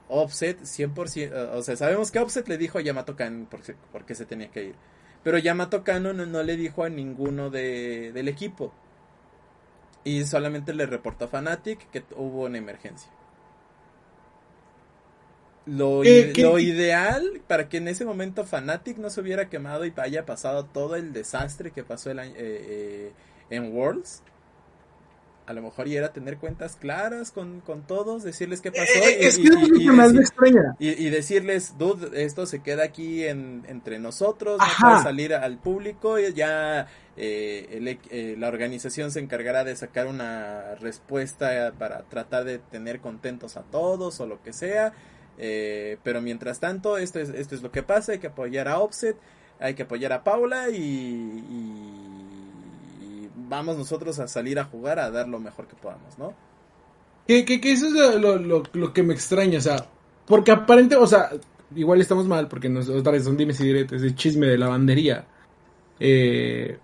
Offset 0.10 0.60
100%, 0.62 1.52
o 1.54 1.62
sea, 1.62 1.76
sabemos 1.76 2.12
que 2.12 2.20
Offset 2.20 2.48
le 2.48 2.58
dijo 2.58 2.80
a 2.80 2.82
Yamato 2.82 3.16
Kan 3.16 3.48
por, 3.48 4.06
qué 4.06 4.16
se 4.16 4.26
tenía 4.26 4.50
que 4.50 4.66
ir. 4.66 4.76
Pero 5.24 5.38
Yamato 5.38 5.84
Kano 5.84 6.14
no, 6.14 6.44
le 6.44 6.58
dijo 6.58 6.84
a 6.84 6.90
ninguno 6.90 7.50
de, 7.50 8.12
del 8.14 8.28
equipo. 8.28 8.74
Y 10.04 10.26
solamente 10.26 10.74
le 10.74 10.86
reportó 10.86 11.26
a 11.26 11.28
Fnatic 11.28 11.90
que 11.92 12.04
hubo 12.16 12.46
una 12.46 12.58
emergencia. 12.58 13.12
Lo, 15.70 16.04
ideal 16.04 17.42
para 17.48 17.70
que 17.70 17.78
en 17.78 17.88
ese 17.88 18.04
momento 18.04 18.44
Fnatic 18.44 18.98
no 18.98 19.10
se 19.10 19.22
hubiera 19.22 19.50
quemado 19.50 19.86
y 19.86 19.94
haya 19.98 20.26
pasado 20.26 20.66
todo 20.66 20.96
el 20.96 21.14
desastre 21.14 21.72
que 21.72 21.84
pasó 21.84 22.10
el, 22.10 22.20
eh, 22.20 22.34
eh, 22.38 23.12
en 23.52 23.76
Worlds. 23.76 24.24
A 25.46 25.54
lo 25.54 25.64
mejor 25.64 25.88
y 25.88 25.96
era 25.96 26.14
tener 26.14 26.38
cuentas 26.38 26.76
claras 26.76 27.32
con, 27.32 27.62
todos, 27.88 28.24
decirles 28.24 28.62
qué 28.62 28.72
pasó. 28.72 28.84
y, 30.80 31.10
decirles, 31.10 31.76
dude, 31.80 32.24
esto 32.24 32.46
se 32.46 32.60
queda 32.62 32.84
aquí 32.84 33.26
entre 33.26 33.98
nosotros, 33.98 34.60
no 34.60 34.88
puede 34.88 35.02
salir 35.02 35.34
al 35.34 35.58
público. 35.58 36.20
Y 36.20 36.34
ya 36.34 36.88
eh, 37.18 38.36
la 38.38 38.48
organización 38.48 39.12
se 39.12 39.22
encargará 39.22 39.64
de 39.64 39.76
sacar 39.76 40.06
una 40.06 40.76
respuesta 40.76 41.74
para 41.80 42.04
tratar 42.04 42.44
de 42.44 42.60
tener 42.60 43.00
contentos 43.00 43.58
a 43.58 43.64
todos 43.64 44.20
o 44.20 44.28
lo 44.28 44.44
que 44.44 44.54
sea. 44.54 44.94
Eh, 45.42 45.98
pero 46.04 46.22
mientras 46.22 46.60
tanto, 46.60 46.98
esto 46.98 47.20
es, 47.20 47.30
esto 47.30 47.56
es 47.56 47.62
lo 47.64 47.72
que 47.72 47.82
pasa, 47.82 48.12
hay 48.12 48.20
que 48.20 48.28
apoyar 48.28 48.68
a 48.68 48.80
Offset, 48.80 49.16
hay 49.60 49.74
que 49.74 49.84
apoyar 49.84 50.12
a 50.12 50.24
Paula 50.24 50.70
y, 50.70 51.44
vamos 53.48 53.78
nosotros 53.78 54.20
a 54.20 54.28
salir 54.28 54.60
a 54.60 54.66
jugar 54.66 55.00
a 55.00 55.10
dar 55.10 55.28
lo 55.28 55.40
mejor 55.40 55.68
que 55.68 55.76
podamos, 55.76 56.20
¿no? 56.20 56.34
Que, 57.26 57.46
que, 57.46 57.60
eso 57.72 57.88
es 57.88 58.22
lo, 58.22 58.38
lo, 58.38 58.94
que 58.94 59.02
me 59.02 59.14
extraña, 59.14 59.60
o 59.60 59.62
sea, 59.62 59.88
porque 60.26 60.52
aparente, 60.52 60.98
o 60.98 61.08
sea, 61.08 61.32
igual 61.76 62.02
estamos 62.02 62.28
mal 62.28 62.48
porque 62.48 62.68
nos, 62.68 62.88
son 62.88 63.38
dimes 63.38 63.60
y 63.62 63.66
diretes, 63.66 64.02
de 64.02 64.14
chisme 64.14 64.46
de 64.46 64.58
lavandería. 64.58 65.26
Eh, 66.00 66.78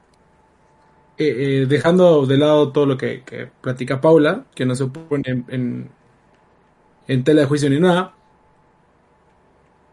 eh, 1.18 1.66
dejando 1.68 2.26
de 2.26 2.38
lado 2.38 2.72
todo 2.72 2.86
lo 2.86 2.98
que, 2.98 3.24
que 3.24 3.50
platica 3.62 4.02
Paula, 4.02 4.46
que 4.54 4.66
no 4.66 4.76
se 4.76 4.86
pone 4.88 5.44
en, 5.48 5.90
en 7.08 7.24
tela 7.24 7.42
de 7.42 7.48
juicio 7.48 7.70
ni 7.70 7.80
nada, 7.80 8.15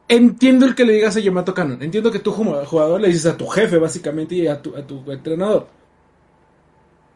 entiendo 0.08 0.66
el 0.66 0.74
que 0.74 0.84
le 0.84 0.94
digas 0.94 1.16
a 1.16 1.20
Yamato 1.20 1.54
Cannon. 1.54 1.82
Entiendo 1.82 2.10
que 2.10 2.18
tú 2.18 2.34
como 2.34 2.54
jugador 2.64 3.00
le 3.00 3.08
dices 3.08 3.26
a 3.26 3.36
tu 3.36 3.46
jefe, 3.46 3.78
básicamente, 3.78 4.34
y 4.34 4.46
a 4.46 4.60
tu, 4.60 4.74
entrenador. 5.10 5.66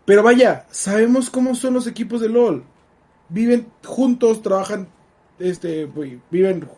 Pero 0.05 0.23
vaya, 0.23 0.67
sabemos 0.71 1.31
cómo 1.31 1.55
son 1.55 1.75
los 1.75 1.87
equipos 1.87 2.21
de 2.21 2.29
LOL. 2.29 2.65
Viven 3.29 3.67
juntos, 3.85 4.41
trabajan, 4.41 4.89
este, 5.39 5.89
viven, 6.31 6.69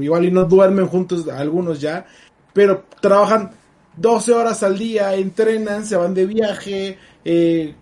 igual 0.00 0.24
y 0.24 0.30
no 0.30 0.44
duermen 0.44 0.86
juntos 0.86 1.28
algunos 1.28 1.80
ya, 1.80 2.06
pero 2.54 2.84
trabajan 3.00 3.50
12 3.96 4.32
horas 4.32 4.62
al 4.62 4.78
día, 4.78 5.14
entrenan, 5.14 5.84
se 5.84 5.96
van 5.96 6.14
de 6.14 6.24
viaje, 6.26 6.98
eh, 7.24 7.74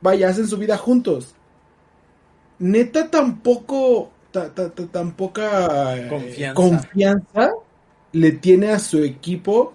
vaya, 0.00 0.28
hacen 0.28 0.46
su 0.46 0.56
vida 0.56 0.76
juntos. 0.76 1.34
Neta 2.60 3.10
tampoco 3.10 4.11
tan 4.32 5.12
poca 5.12 5.96
eh, 5.96 6.52
confianza. 6.54 7.52
le 8.12 8.32
tiene 8.32 8.70
a 8.70 8.78
su 8.78 9.02
equipo 9.04 9.74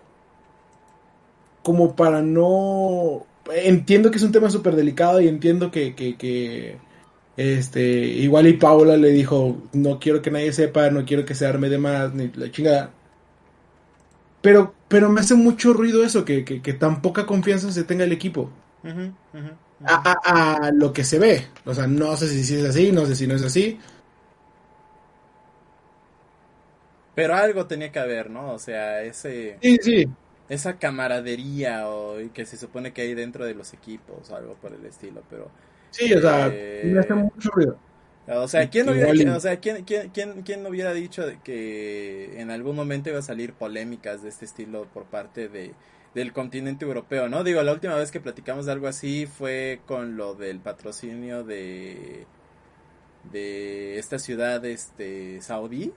como 1.64 1.96
para 1.96 2.22
no... 2.22 3.26
Entiendo 3.54 4.10
que 4.10 4.18
es 4.18 4.24
un 4.24 4.32
tema 4.32 4.50
súper 4.50 4.76
delicado 4.76 5.22
y 5.22 5.28
entiendo 5.28 5.70
que, 5.72 5.96
que, 5.96 6.78
este, 7.38 7.82
igual 7.82 8.48
y 8.48 8.54
Paula 8.54 8.98
le 8.98 9.10
dijo, 9.10 9.58
no 9.74 10.00
quiero 10.00 10.22
que 10.22 10.32
nadie 10.32 10.52
sepa, 10.54 10.90
no 10.90 11.06
quiero 11.06 11.26
que 11.26 11.36
se 11.36 11.46
arme 11.46 11.70
de 11.70 11.78
más, 11.78 12.14
ni 12.14 12.30
la 12.36 12.52
chingada. 12.52 12.92
Pero, 14.42 14.74
pero 14.88 15.10
me 15.10 15.22
hace 15.22 15.36
mucho 15.36 15.74
ruido 15.74 16.04
eso, 16.04 16.24
que, 16.24 16.46
que, 16.46 16.74
tan 16.74 17.02
poca 17.02 17.26
confianza 17.26 17.72
se 17.72 17.84
tenga 17.84 18.06
el 18.06 18.12
equipo. 18.12 18.50
A, 19.84 20.66
a, 20.66 20.72
lo 20.72 20.94
que 20.94 21.04
se 21.04 21.20
ve. 21.20 21.48
O 21.66 21.74
sea, 21.74 21.86
no 21.86 22.16
sé 22.16 22.28
si 22.30 22.56
es 22.56 22.64
así, 22.64 22.92
no 22.92 23.06
sé 23.06 23.16
si 23.16 23.28
no 23.28 23.36
es 23.36 23.44
así. 23.44 23.78
Pero 27.18 27.34
algo 27.34 27.66
tenía 27.66 27.92
que 27.92 27.98
haber, 27.98 28.30
¿no? 28.30 28.52
O 28.52 28.60
sea, 28.60 29.02
ese... 29.02 29.58
Sí, 29.60 29.78
sí. 29.82 30.08
Esa 30.50 30.78
camaradería 30.78 31.90
o 31.90 32.18
que 32.32 32.46
se 32.46 32.58
supone 32.58 32.94
que 32.94 33.02
hay 33.02 33.16
dentro 33.16 33.44
de 33.44 33.56
los 33.56 33.74
equipos 33.74 34.30
o 34.30 34.36
algo 34.36 34.54
por 34.54 34.72
el 34.72 34.86
estilo, 34.86 35.24
pero... 35.28 35.50
Sí, 35.90 36.14
o 36.14 36.22
sea, 36.22 36.48
eh, 36.54 36.84
me 36.86 37.00
hace 37.00 37.16
mucho 37.16 37.50
ruido. 37.50 37.80
O 38.28 38.48
sea, 38.48 38.70
¿quién, 38.70 38.88
hubiera, 38.88 39.36
o 39.36 39.40
sea 39.40 39.60
¿quién, 39.60 39.84
quién, 39.84 40.44
quién, 40.44 40.68
hubiera 40.68 40.94
dicho 40.94 41.24
que 41.44 42.40
en 42.40 42.52
algún 42.52 42.76
momento 42.76 43.10
iba 43.10 43.18
a 43.18 43.24
salir 43.24 43.54
polémicas 43.54 44.22
de 44.22 44.30
este 44.30 44.46
estilo 44.46 44.86
por 44.94 45.06
parte 45.06 45.50
de, 45.50 45.74
del 46.14 46.34
continente 46.34 46.86
europeo, 46.86 47.30
¿no? 47.30 47.44
Digo, 47.44 47.64
la 47.64 47.74
última 47.74 47.96
vez 47.96 48.12
que 48.12 48.20
platicamos 48.20 48.68
de 48.68 48.74
algo 48.74 48.88
así 48.88 49.26
fue 49.26 49.82
con 49.88 50.18
lo 50.18 50.36
del 50.36 50.60
patrocinio 50.60 51.44
de 51.44 52.28
de 53.32 53.98
esta 53.98 54.20
ciudad 54.20 54.64
este 54.64 55.42
saudí 55.42 55.92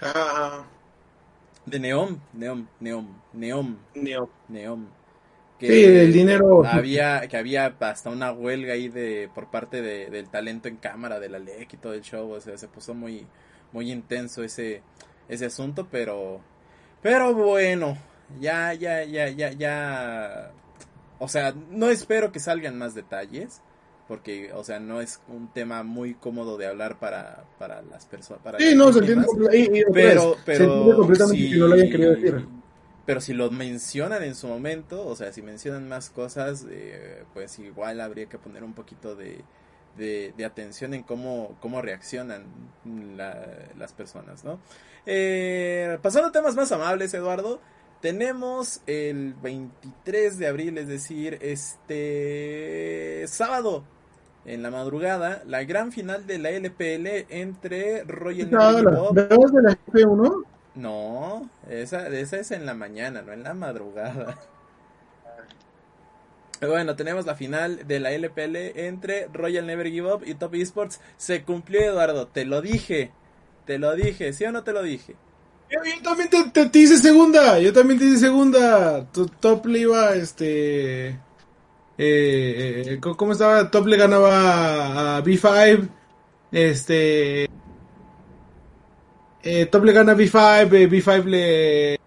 Ah. 0.00 0.64
De 1.66 1.78
Neom, 1.78 2.18
Neom, 2.32 2.66
Neom, 2.80 3.06
Neom. 3.32 3.76
Neom. 3.94 4.28
Neom. 4.48 4.86
Que 5.58 5.66
sí, 5.66 5.84
el 5.84 6.12
dinero. 6.12 6.64
Había, 6.64 7.28
que 7.28 7.36
había 7.36 7.74
hasta 7.80 8.08
una 8.08 8.32
huelga 8.32 8.72
ahí 8.72 8.88
de, 8.88 9.28
por 9.34 9.50
parte 9.50 9.82
de, 9.82 10.08
del 10.08 10.30
talento 10.30 10.68
en 10.68 10.76
cámara, 10.76 11.20
de 11.20 11.28
la 11.28 11.38
LEC 11.38 11.74
y 11.74 11.76
todo 11.76 11.92
el 11.92 12.00
show. 12.00 12.30
O 12.30 12.40
sea, 12.40 12.56
se 12.56 12.66
puso 12.66 12.94
muy, 12.94 13.26
muy 13.72 13.92
intenso 13.92 14.42
ese, 14.42 14.82
ese 15.28 15.46
asunto, 15.46 15.86
pero, 15.90 16.40
pero 17.02 17.34
bueno, 17.34 17.98
ya, 18.40 18.72
ya, 18.72 19.04
ya, 19.04 19.28
ya, 19.28 19.52
ya. 19.52 20.50
O 21.18 21.28
sea, 21.28 21.54
no 21.70 21.90
espero 21.90 22.32
que 22.32 22.40
salgan 22.40 22.78
más 22.78 22.94
detalles 22.94 23.60
porque, 24.10 24.52
o 24.52 24.64
sea, 24.64 24.80
no 24.80 25.00
es 25.00 25.20
un 25.28 25.52
tema 25.52 25.84
muy 25.84 26.14
cómodo 26.14 26.58
de 26.58 26.66
hablar 26.66 26.98
para, 26.98 27.44
para 27.60 27.80
las 27.80 28.06
personas. 28.06 28.42
Sí, 28.58 28.74
no, 28.74 28.92
se 28.92 28.98
entiende, 28.98 29.24
pero, 29.92 30.36
pero 30.44 30.96
completamente 30.96 31.48
si, 31.48 31.56
no 31.56 31.68
lo 31.68 31.74
hayan 31.74 31.90
querido 31.90 32.10
decir. 32.16 32.44
Pero 33.06 33.20
si 33.20 33.34
lo 33.34 33.52
mencionan 33.52 34.24
en 34.24 34.34
su 34.34 34.48
momento, 34.48 35.06
o 35.06 35.14
sea, 35.14 35.32
si 35.32 35.42
mencionan 35.42 35.88
más 35.88 36.10
cosas, 36.10 36.66
eh, 36.68 37.22
pues 37.34 37.60
igual 37.60 38.00
habría 38.00 38.26
que 38.26 38.36
poner 38.36 38.64
un 38.64 38.72
poquito 38.72 39.14
de, 39.14 39.44
de, 39.96 40.44
atención 40.44 40.92
en 40.92 41.04
cómo, 41.04 41.56
cómo 41.60 41.80
reaccionan 41.80 42.46
las 43.78 43.92
personas, 43.92 44.42
¿no? 44.42 44.58
Eh, 45.06 45.98
pasando 46.02 46.30
a 46.30 46.32
temas 46.32 46.56
más 46.56 46.72
amables, 46.72 47.14
Eduardo, 47.14 47.60
tenemos 48.00 48.80
el 48.88 49.34
23 49.34 50.36
de 50.36 50.48
abril, 50.48 50.78
es 50.78 50.88
decir, 50.88 51.38
este 51.42 53.24
sábado, 53.28 53.84
en 54.44 54.62
la 54.62 54.70
madrugada 54.70 55.42
la 55.46 55.64
gran 55.64 55.92
final 55.92 56.26
de 56.26 56.38
la 56.38 56.50
LPL 56.50 57.26
entre 57.28 58.04
Royal 58.04 58.50
no, 58.50 58.82
Bob. 58.82 59.14
de 59.14 59.62
la 59.62 59.78
FP1? 59.86 60.44
No, 60.76 61.50
esa, 61.68 62.08
esa 62.08 62.36
es 62.38 62.50
en 62.50 62.64
la 62.64 62.74
mañana, 62.74 63.22
no 63.22 63.32
en 63.32 63.42
la 63.42 63.54
madrugada. 63.54 64.38
Bueno, 66.60 66.94
tenemos 66.94 67.24
la 67.24 67.34
final 67.34 67.86
de 67.86 68.00
la 68.00 68.12
LPL 68.12 68.78
entre 68.78 69.28
Royal 69.32 69.66
Never 69.66 69.90
Give 69.90 70.12
Up 70.12 70.24
y 70.26 70.34
Top 70.34 70.54
Esports. 70.54 71.00
Se 71.16 71.42
cumplió, 71.42 71.80
Eduardo, 71.80 72.26
te 72.26 72.44
lo 72.44 72.60
dije. 72.60 73.12
Te 73.64 73.78
lo 73.78 73.94
dije, 73.94 74.34
¿sí 74.34 74.44
o 74.44 74.52
no 74.52 74.62
te 74.62 74.72
lo 74.72 74.82
dije? 74.82 75.16
Yo, 75.70 75.80
también 76.02 76.28
te, 76.28 76.68
te, 76.68 76.78
hice 76.78 76.98
segunda. 76.98 77.58
Yo 77.60 77.72
también 77.72 77.98
te 77.98 78.04
hice 78.04 78.18
segunda. 78.18 79.06
top 79.06 79.66
le 79.66 79.78
iba, 79.78 80.14
este. 80.14 81.18
Eh, 82.02 82.82
eh, 82.94 82.98
¿Cómo 82.98 83.32
estaba? 83.32 83.70
Top 83.70 83.86
le 83.86 83.98
ganaba 83.98 85.18
a 85.18 85.22
B5. 85.22 85.86
Este. 86.50 87.46
Eh, 89.42 89.66
Top 89.66 89.84
le 89.84 89.92
gana 89.92 90.12
a 90.12 90.16
B5. 90.16 90.72
Eh, 90.72 90.88
B5 90.88 91.24
le. 91.24 92.00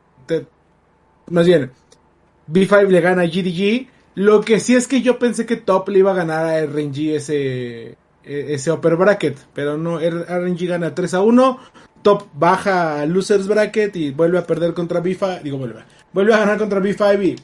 más 1.30 1.46
bien. 1.46 1.72
B5 2.52 2.88
le 2.88 3.02
gana 3.02 3.22
a 3.22 3.28
GDG. 3.28 3.88
Lo 4.16 4.42
que 4.42 4.60
sí 4.60 4.74
es 4.74 4.88
que 4.88 5.04
yo 5.04 5.20
pensé 5.20 5.46
que 5.46 5.58
Top 5.58 5.88
le 5.90 6.00
iba 6.00 6.12
a 6.12 6.16
ganar 6.16 6.46
a 6.48 6.66
RNG 6.66 7.14
ese. 7.14 7.96
ese 8.24 8.72
upper 8.72 8.96
bracket, 8.96 9.38
pero 9.54 9.78
no, 9.78 10.00
RNG 10.00 10.68
gana 10.68 10.96
3 10.96 11.14
a 11.14 11.22
1, 11.22 11.60
Top 12.02 12.30
baja 12.34 13.02
a 13.02 13.06
losers 13.06 13.48
bracket 13.48 13.96
y 13.96 14.12
vuelve 14.12 14.40
a 14.40 14.48
perder 14.48 14.74
contra 14.74 15.04
B5, 15.04 15.42
digo 15.42 15.58
vuelve, 15.58 15.84
vuelve 16.14 16.34
a 16.34 16.40
ganar 16.40 16.58
contra 16.58 16.80
B5 16.80 17.24
y 17.24 17.36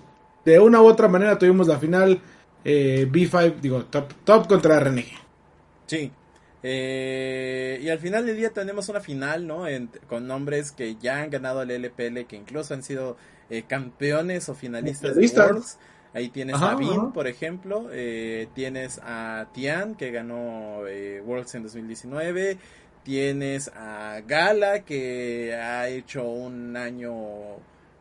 de 0.45 0.59
una 0.59 0.81
u 0.81 0.87
otra 0.87 1.07
manera 1.07 1.37
tuvimos 1.37 1.67
la 1.67 1.79
final 1.79 2.21
eh, 2.63 3.07
B5, 3.09 3.59
digo, 3.59 3.85
top, 3.85 4.13
top 4.23 4.47
contra 4.47 4.79
RNG. 4.79 5.05
Sí. 5.85 6.11
Eh, 6.61 7.79
y 7.81 7.89
al 7.89 7.99
final 7.99 8.25
del 8.25 8.35
día 8.35 8.49
tenemos 8.49 8.89
una 8.89 8.99
final, 8.99 9.47
¿no? 9.47 9.63
con 10.07 10.27
nombres 10.27 10.71
que 10.71 10.95
ya 10.97 11.21
han 11.21 11.29
ganado 11.29 11.61
el 11.61 11.71
LPL, 11.71 12.25
que 12.27 12.35
incluso 12.35 12.73
han 12.73 12.83
sido 12.83 13.17
eh, 13.49 13.63
campeones 13.67 14.49
o 14.49 14.55
finalistas 14.55 15.15
de 15.15 15.27
Worlds. 15.27 15.77
Ahí 16.13 16.29
tienes 16.29 16.55
a 16.59 16.75
Vin, 16.75 17.11
por 17.11 17.27
ejemplo. 17.27 17.87
Eh, 17.91 18.47
tienes 18.55 18.99
a 19.03 19.47
Tian, 19.53 19.95
que 19.95 20.11
ganó 20.11 20.79
Worlds 21.23 21.55
en 21.55 21.63
2019. 21.63 22.57
Tienes 23.03 23.71
a 23.75 24.21
Gala, 24.27 24.81
que 24.81 25.55
ha 25.55 25.87
hecho 25.87 26.23
un 26.27 26.75
año 26.75 27.13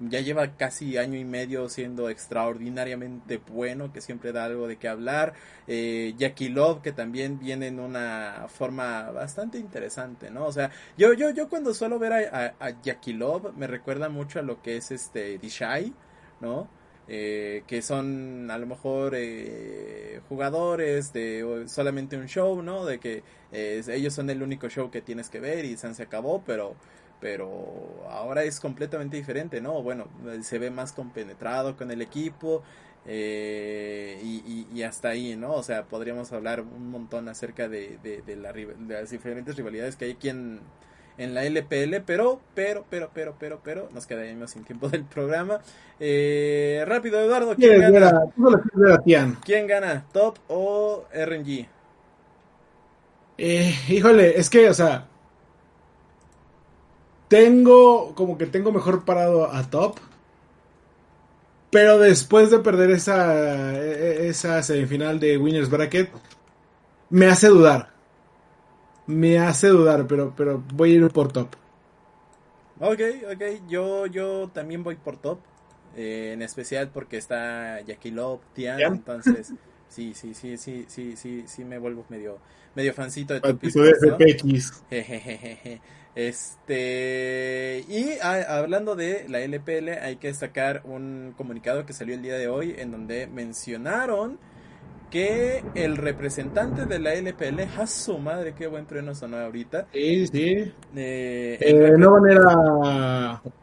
ya 0.01 0.21
lleva 0.21 0.57
casi 0.57 0.97
año 0.97 1.19
y 1.19 1.25
medio 1.25 1.69
siendo 1.69 2.09
extraordinariamente 2.09 3.41
bueno, 3.51 3.93
que 3.93 4.01
siempre 4.01 4.33
da 4.33 4.45
algo 4.45 4.69
de 4.69 4.77
qué 4.77 4.89
hablar. 4.89 5.35
Eh, 5.67 6.15
Jackie 6.17 6.49
Love, 6.49 6.83
que 6.83 6.93
también 6.93 7.39
viene 7.39 7.69
en 7.69 7.81
una 7.81 8.47
forma 8.49 9.11
bastante 9.11 9.59
interesante, 9.59 10.31
¿no? 10.31 10.47
O 10.47 10.53
sea, 10.53 10.71
yo, 10.97 11.13
yo, 11.15 11.31
yo 11.31 11.49
cuando 11.49 11.75
suelo 11.75 11.99
ver 11.99 12.13
a, 12.13 12.55
a, 12.59 12.81
Jackie 12.83 13.13
Love, 13.13 13.53
me 13.57 13.67
recuerda 13.67 14.09
mucho 14.09 14.39
a 14.39 14.43
lo 14.43 14.63
que 14.63 14.77
es 14.77 14.91
este 14.91 15.39
Dishai, 15.39 15.93
¿no? 16.41 16.69
Eh, 17.11 17.65
que 17.67 17.81
son 17.81 18.51
a 18.51 18.59
lo 18.59 18.67
mejor 18.67 19.15
eh, 19.17 20.21
jugadores 20.29 21.11
de 21.15 21.65
solamente 21.67 22.19
un 22.19 22.27
show, 22.27 22.61
¿no? 22.63 22.85
De 22.85 23.01
que 23.01 23.23
eh, 23.51 23.83
ellos 23.89 24.13
son 24.13 24.29
el 24.29 24.43
único 24.43 24.69
show 24.69 24.91
que 24.91 25.01
tienes 25.01 25.31
que 25.31 25.41
ver 25.41 25.65
y 25.65 25.75
se 25.79 26.03
acabó, 26.03 26.43
pero 26.45 26.77
pero 27.21 28.07
ahora 28.11 28.45
es 28.45 28.61
completamente 28.61 29.17
diferente, 29.17 29.61
¿no? 29.61 29.83
Bueno, 29.83 30.07
se 30.43 30.59
ve 30.59 30.71
más 30.71 30.93
compenetrado 30.93 31.77
con 31.77 31.91
el 31.91 32.03
equipo 32.03 32.63
eh, 33.07 34.21
y, 34.23 34.83
hasta 34.83 35.09
ahí, 35.09 35.35
¿no? 35.37 35.53
O 35.55 35.63
sea, 35.63 35.85
podríamos 35.85 36.33
hablar 36.33 36.61
un 36.61 36.91
montón 36.91 37.29
acerca 37.29 37.69
de, 37.69 37.99
de, 38.03 38.37
las 38.37 39.11
diferentes 39.11 39.57
rivalidades 39.57 39.97
que 39.97 40.05
hay 40.07 40.11
aquí 40.13 40.29
en, 40.29 40.61
la 41.17 41.45
LPL, 41.45 42.03
pero, 42.07 42.41
pero, 42.55 42.85
pero, 42.89 43.11
pero, 43.13 43.35
pero, 43.39 43.61
pero, 43.65 43.89
nos 43.93 44.07
quedaríamos 44.07 44.51
sin 44.53 44.65
tiempo 44.65 44.89
del 44.89 45.05
programa. 45.05 45.61
Eh, 45.99 46.85
rápido, 46.87 47.21
Eduardo, 47.21 47.57
¿quién 47.57 47.81
gana? 47.93 48.21
¿Quién 49.45 49.67
gana? 49.67 50.05
¿Top 50.13 50.39
o 50.47 51.07
RNG? 51.13 51.67
Eh, 53.39 53.75
híjole, 53.89 54.39
es 54.39 54.51
que, 54.51 54.69
o 54.69 54.75
sea, 54.75 55.09
tengo 57.29 58.15
como 58.15 58.39
que 58.39 58.47
tengo 58.47 58.73
mejor 58.73 59.05
parado 59.05 59.53
a 59.53 59.69
top. 59.69 59.97
Pero 61.71 61.99
después 61.99 62.51
de 62.51 62.61
perder 62.61 62.91
esa, 62.91 63.75
e, 63.79 64.29
esa 64.29 64.63
semifinal 64.63 65.21
de 65.21 65.37
Winners 65.37 65.69
Bracket, 65.69 66.11
me 67.11 67.27
hace 67.27 67.49
dudar. 67.49 67.91
Me 69.07 69.39
hace 69.39 69.69
dudar, 69.69 70.07
pero, 70.07 70.33
pero 70.37 70.63
voy 70.75 70.93
a 70.93 70.95
ir 70.97 71.09
por 71.11 71.33
top. 71.33 71.49
Ok, 72.81 73.01
ok, 73.33 73.69
yo, 73.69 74.07
yo 74.07 74.51
también 74.53 74.83
voy 74.83 74.97
por 74.97 75.17
top. 75.17 75.41
Eh, 75.97 76.33
en 76.35 76.43
especial 76.43 76.91
porque 76.91 77.17
está 77.17 77.81
Jackie 77.81 78.13
Love, 78.13 78.41
Tian, 78.53 78.81
entonces 78.81 79.53
sí, 79.89 80.15
sí, 80.15 80.33
sí, 80.35 80.57
sí, 80.57 80.85
sí, 80.87 81.17
sí, 81.17 81.43
sí 81.47 81.65
me 81.65 81.79
vuelvo 81.79 82.05
medio, 82.09 82.39
medio 82.77 82.95
fancito 82.95 83.35
de 83.35 83.41
Top 83.41 83.59
Este, 86.19 87.85
y 87.89 88.19
hablando 88.21 88.97
de 88.97 89.29
la 89.29 89.39
LPL, 89.39 89.91
hay 90.03 90.17
que 90.17 90.27
destacar 90.27 90.83
un 90.85 91.33
comunicado 91.37 91.87
que 91.87 91.93
salió 91.93 92.17
el 92.17 92.23
día 92.23 92.35
de 92.35 92.49
hoy 92.49 92.75
en 92.77 92.91
donde 92.91 93.29
mencionaron 93.29 94.41
que 95.13 95.63
el 95.77 95.97
representante 95.97 96.87
de 96.87 96.99
la 96.99 97.15
LPL, 97.15 97.61
a 97.79 97.87
su 97.87 98.19
madre, 98.19 98.53
qué 98.59 98.67
buen 98.67 98.85
trueno 98.87 99.15
sonó 99.15 99.37
ahorita. 99.37 99.87
Sí, 99.93 100.27
sí. 100.27 100.73
Eh, 100.97 101.59
eh, 101.61 101.95
no 101.97 102.11
van 102.11 102.27
a 102.27 102.33
ir 102.33 102.39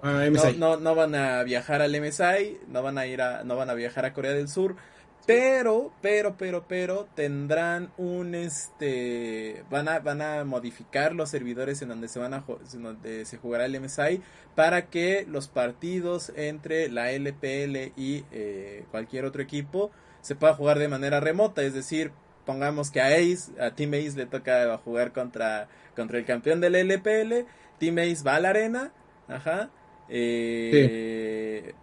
a, 0.01 0.29
MSI. 0.29 0.57
No, 0.57 0.77
no, 0.77 0.95
van 0.95 1.13
a 1.13 1.43
viajar 1.43 1.81
al 1.81 1.91
MSI, 1.91 2.59
no 2.69 2.81
van 2.81 2.97
a 2.97 3.05
ir 3.05 3.21
a, 3.21 3.43
no 3.43 3.57
van 3.57 3.69
a 3.69 3.73
viajar 3.73 4.05
a 4.05 4.13
Corea 4.13 4.31
del 4.31 4.47
Sur. 4.47 4.77
Pero, 5.25 5.91
pero, 6.01 6.35
pero, 6.37 6.65
pero 6.67 7.07
tendrán 7.15 7.91
un 7.97 8.35
este 8.35 9.63
van 9.71 9.87
a 9.87 9.99
van 9.99 10.21
a 10.21 10.43
modificar 10.43 11.15
los 11.15 11.29
servidores 11.29 11.81
en 11.81 11.89
donde 11.89 12.07
se 12.07 12.19
van 12.19 12.35
a 12.35 12.43
en 12.73 12.83
donde 12.83 13.25
se 13.25 13.37
jugará 13.37 13.65
el 13.65 13.79
MSI 13.81 14.21
para 14.53 14.87
que 14.87 15.25
los 15.27 15.47
partidos 15.47 16.31
entre 16.35 16.89
la 16.89 17.11
LPL 17.11 17.93
y 17.97 18.23
eh, 18.31 18.85
cualquier 18.91 19.25
otro 19.25 19.41
equipo 19.41 19.89
se 20.21 20.35
pueda 20.35 20.53
jugar 20.53 20.77
de 20.79 20.87
manera 20.87 21.19
remota, 21.19 21.63
es 21.63 21.73
decir, 21.73 22.11
pongamos 22.45 22.91
que 22.91 23.01
a 23.01 23.07
Ace, 23.07 23.51
a 23.59 23.71
Team 23.71 23.93
Ace 23.93 24.17
le 24.17 24.25
toca 24.27 24.77
jugar 24.77 25.11
contra 25.11 25.67
contra 25.95 26.19
el 26.19 26.25
campeón 26.25 26.61
de 26.61 26.69
la 26.69 26.79
LPL, 26.79 27.47
Team 27.79 27.97
Ace 27.97 28.23
va 28.23 28.35
a 28.35 28.39
la 28.39 28.49
arena, 28.49 28.91
ajá, 29.27 29.71
eh, 30.07 31.73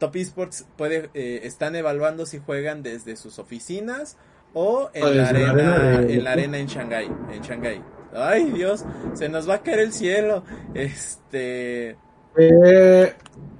Top 0.00 0.16
Esports 0.16 0.66
puede, 0.76 1.10
eh, 1.14 1.42
están 1.44 1.76
evaluando 1.76 2.26
si 2.26 2.38
juegan 2.38 2.82
desde 2.82 3.14
sus 3.14 3.38
oficinas 3.38 4.16
o 4.52 4.90
en, 4.92 5.16
la, 5.16 5.28
arena, 5.28 6.02
en 6.02 6.24
la 6.24 6.32
arena 6.32 6.58
en 6.58 6.66
Shanghai, 6.66 7.08
en 7.30 7.40
Shanghai. 7.42 7.80
Ay, 8.12 8.50
Dios, 8.50 8.84
se 9.14 9.28
nos 9.28 9.48
va 9.48 9.54
a 9.54 9.62
caer 9.62 9.78
el 9.78 9.92
cielo. 9.92 10.42
Este 10.74 11.96
eh, 12.36 13.14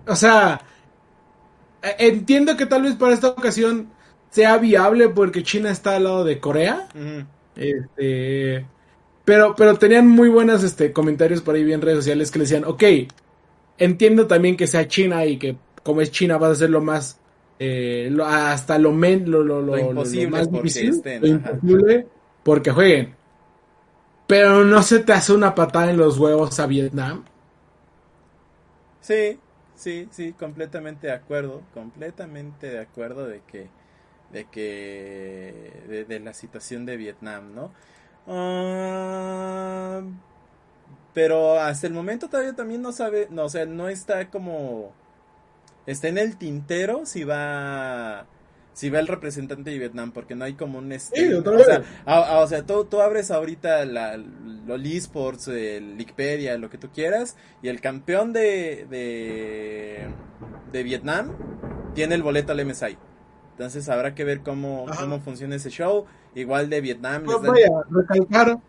o 0.06 0.16
sea, 0.16 0.60
eh, 1.82 1.94
entiendo 1.98 2.56
que 2.56 2.66
tal 2.66 2.82
vez 2.82 2.94
para 2.94 3.14
esta 3.14 3.28
ocasión 3.28 3.90
sea 4.30 4.58
viable 4.58 5.08
porque 5.08 5.42
China 5.42 5.70
está 5.70 5.96
al 5.96 6.04
lado 6.04 6.24
de 6.24 6.38
Corea. 6.40 6.88
Este, 7.56 8.66
pero, 9.24 9.54
pero 9.56 9.76
tenían 9.76 10.08
muy 10.08 10.28
buenos 10.28 10.62
este, 10.62 10.92
comentarios 10.92 11.42
por 11.42 11.54
ahí 11.54 11.72
en 11.72 11.82
redes 11.82 11.98
sociales 11.98 12.30
que 12.30 12.38
le 12.38 12.44
decían, 12.44 12.64
ok, 12.64 12.82
entiendo 13.78 14.26
también 14.26 14.56
que 14.56 14.66
sea 14.66 14.88
China 14.88 15.24
y 15.24 15.38
que 15.38 15.56
como 15.82 16.00
es 16.00 16.10
China, 16.10 16.38
vas 16.38 16.50
a 16.50 16.52
hacer 16.52 16.70
lo 16.70 16.80
más, 16.80 17.18
eh, 17.58 18.14
hasta 18.24 18.78
lo, 18.78 18.92
men, 18.92 19.30
lo, 19.30 19.42
lo, 19.42 19.60
lo, 19.60 19.78
imposible 19.78 20.28
más 20.28 20.50
difícil, 20.50 21.02
lo 21.20 21.26
imposible, 21.26 22.06
porque 22.42 22.70
jueguen. 22.70 23.14
Pero 24.26 24.64
no 24.64 24.82
se 24.82 25.00
te 25.00 25.12
hace 25.12 25.32
una 25.32 25.54
patada 25.54 25.90
en 25.90 25.96
los 25.96 26.16
huevos 26.18 26.60
a 26.60 26.66
Vietnam. 26.66 27.24
Sí, 29.00 29.38
sí, 29.74 30.08
sí, 30.10 30.32
completamente 30.34 31.08
de 31.08 31.12
acuerdo, 31.14 31.62
completamente 31.74 32.70
de 32.70 32.78
acuerdo 32.78 33.26
de 33.26 33.40
que, 33.46 33.68
de 34.32 34.44
que, 34.44 36.04
de, 36.06 36.20
la 36.20 36.32
situación 36.32 36.86
de 36.86 36.96
Vietnam, 36.96 37.54
¿no? 37.54 37.72
Ah, 38.28 40.02
pero 41.12 41.58
hasta 41.58 41.86
el 41.88 41.94
momento 41.94 42.28
todavía 42.28 42.54
también 42.54 42.82
no 42.82 42.92
sabe, 42.92 43.26
no, 43.30 43.46
o 43.46 43.48
sea, 43.48 43.66
no 43.66 43.88
está 43.88 44.30
como 44.30 44.92
está 45.90 46.08
en 46.08 46.18
el 46.18 46.36
tintero 46.36 47.06
si 47.06 47.24
va 47.24 48.26
si 48.72 48.88
va 48.88 49.00
el 49.00 49.08
representante 49.08 49.70
de 49.70 49.78
Vietnam, 49.78 50.12
porque 50.12 50.34
no 50.34 50.44
hay 50.44 50.54
como 50.54 50.78
un... 50.78 50.90
Este, 50.92 51.34
o, 51.34 52.46
sea, 52.46 52.64
tú, 52.64 53.00
abres 53.00 53.30
ahorita 53.30 53.84
la, 53.84 54.16
los 54.16 54.80
esports, 54.84 55.48
el 55.48 55.96
Wikipedia, 55.98 56.56
lo 56.56 56.70
que 56.70 56.78
tú 56.78 56.88
quieras, 56.88 57.36
y 57.62 57.68
el 57.68 57.80
campeón 57.80 58.32
de, 58.32 58.86
de, 60.72 60.82
Vietnam 60.82 61.32
tiene 61.94 62.14
el 62.14 62.22
boleto 62.22 62.52
al 62.52 62.64
MSI. 62.64 62.96
Entonces 63.52 63.88
habrá 63.90 64.14
que 64.14 64.24
ver 64.24 64.40
cómo, 64.40 64.86
cómo 64.98 65.20
funciona 65.20 65.56
ese 65.56 65.68
show. 65.68 66.06
Igual 66.34 66.70
de 66.70 66.80
Vietnam. 66.80 67.24
No, 67.24 67.40
vaya, 67.40 67.68
recalcar, 67.90 68.60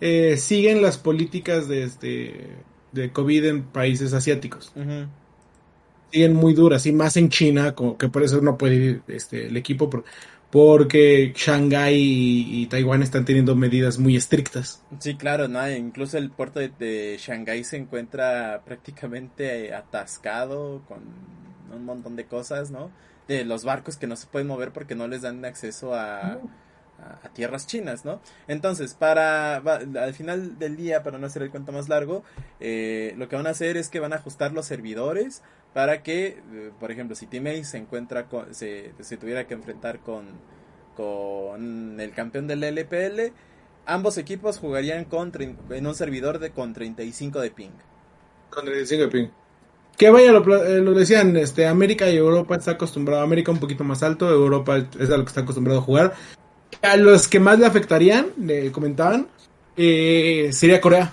eh, 0.00 0.36
siguen 0.36 0.80
las 0.80 0.98
políticas 0.98 1.66
de, 1.66 1.82
este, 1.82 2.56
de 2.92 3.10
COVID 3.10 3.46
en 3.46 3.64
países 3.64 4.12
asiáticos 4.12 4.72
siguen 6.10 6.34
muy 6.34 6.54
duras 6.54 6.86
y 6.86 6.92
más 6.92 7.16
en 7.16 7.28
China, 7.28 7.74
que 7.98 8.08
por 8.08 8.22
eso 8.22 8.40
no 8.40 8.56
puede 8.56 8.74
ir 8.74 9.02
este, 9.08 9.46
el 9.46 9.56
equipo 9.56 9.90
porque 10.50 11.32
Shanghái 11.34 11.96
y, 11.96 12.66
Taiwán 12.66 13.02
están 13.02 13.24
teniendo 13.24 13.56
medidas 13.56 13.98
muy 13.98 14.16
estrictas. 14.16 14.82
Sí, 15.00 15.16
claro, 15.16 15.48
no, 15.48 15.68
incluso 15.70 16.18
el 16.18 16.30
puerto 16.30 16.60
de, 16.60 17.16
Shanghái 17.18 17.64
se 17.64 17.76
encuentra 17.76 18.62
prácticamente 18.64 19.74
atascado 19.74 20.82
con 20.88 21.00
un 21.74 21.84
montón 21.84 22.16
de 22.16 22.26
cosas, 22.26 22.70
¿no? 22.70 22.90
De 23.28 23.44
los 23.44 23.64
barcos 23.64 23.96
que 23.96 24.06
no 24.06 24.16
se 24.16 24.28
pueden 24.28 24.46
mover 24.46 24.72
porque 24.72 24.94
no 24.94 25.08
les 25.08 25.22
dan 25.22 25.44
acceso 25.44 25.94
a, 25.94 26.38
a, 27.22 27.28
tierras 27.34 27.66
chinas, 27.66 28.04
¿no? 28.04 28.20
Entonces, 28.46 28.94
para 28.94 29.56
al 29.56 30.14
final 30.14 30.58
del 30.58 30.76
día, 30.76 31.02
para 31.02 31.18
no 31.18 31.26
hacer 31.26 31.42
el 31.42 31.50
cuento 31.50 31.72
más 31.72 31.88
largo, 31.88 32.22
eh, 32.60 33.14
lo 33.18 33.28
que 33.28 33.36
van 33.36 33.46
a 33.46 33.50
hacer 33.50 33.76
es 33.76 33.88
que 33.88 34.00
van 34.00 34.12
a 34.12 34.16
ajustar 34.16 34.52
los 34.52 34.66
servidores 34.66 35.42
para 35.76 36.02
que, 36.02 36.28
eh, 36.28 36.70
por 36.80 36.90
ejemplo, 36.90 37.14
si 37.14 37.26
Team 37.26 37.62
se 37.62 37.76
encuentra 37.76 38.30
con, 38.30 38.54
se, 38.54 38.94
tuviera 39.20 39.46
que 39.46 39.52
enfrentar 39.52 39.98
con, 40.00 40.24
con 40.96 42.00
el 42.00 42.12
campeón 42.12 42.46
del 42.46 42.64
LPL, 42.64 43.34
ambos 43.84 44.16
equipos 44.16 44.58
jugarían 44.58 45.04
con, 45.04 45.30
en 45.68 45.86
un 45.86 45.94
servidor 45.94 46.38
de 46.38 46.48
con 46.48 46.72
35 46.72 47.40
de 47.40 47.50
ping. 47.50 47.72
Con 48.48 48.64
35 48.64 49.02
de 49.02 49.08
ping. 49.08 49.28
Que 49.98 50.08
vaya, 50.08 50.32
lo, 50.32 50.64
eh, 50.64 50.78
lo, 50.80 50.94
decían, 50.94 51.36
este, 51.36 51.66
América 51.66 52.08
y 52.08 52.16
Europa 52.16 52.56
está 52.56 52.70
acostumbrado, 52.70 53.20
América 53.20 53.52
un 53.52 53.60
poquito 53.60 53.84
más 53.84 54.02
alto, 54.02 54.30
Europa 54.30 54.78
es 54.78 55.10
a 55.10 55.18
lo 55.18 55.24
que 55.24 55.28
está 55.28 55.42
acostumbrado 55.42 55.80
a 55.80 55.82
jugar. 55.82 56.14
A 56.80 56.96
los 56.96 57.28
que 57.28 57.38
más 57.38 57.58
le 57.58 57.66
afectarían, 57.66 58.28
le 58.38 58.72
comentaban, 58.72 59.28
eh, 59.76 60.48
sería 60.52 60.80
Corea. 60.80 61.12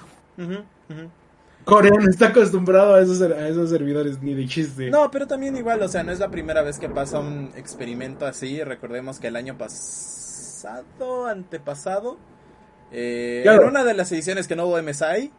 Corea 1.66 1.92
no 1.92 2.10
está 2.10 2.28
acostumbrado 2.28 2.96
a 2.96 3.02
esos, 3.02 3.22
a 3.22 3.48
esos 3.48 3.70
servidores, 3.70 4.22
ni 4.22 4.34
de 4.34 4.48
chiste. 4.48 4.90
No, 4.90 5.10
pero 5.12 5.28
también 5.28 5.56
igual, 5.56 5.82
o 5.82 5.88
sea, 5.88 6.04
no 6.04 6.12
es 6.12 6.20
la 6.20 6.30
primera 6.30 6.62
vez 6.62 6.80
que 6.80 6.90
pasa 6.90 7.20
un 7.20 7.52
experimento 7.56 8.26
así. 8.26 8.64
Recordemos 8.64 9.20
que 9.20 9.28
el 9.28 9.36
año 9.36 9.58
pasado, 9.58 11.28
antepasado, 11.28 12.18
eh, 12.92 13.44
en 13.46 13.64
una 13.64 13.84
de 13.84 13.94
las 13.94 14.12
ediciones 14.12 14.48
que 14.48 14.56
no 14.56 14.68
hubo 14.68 14.82
MSI, 14.82 15.32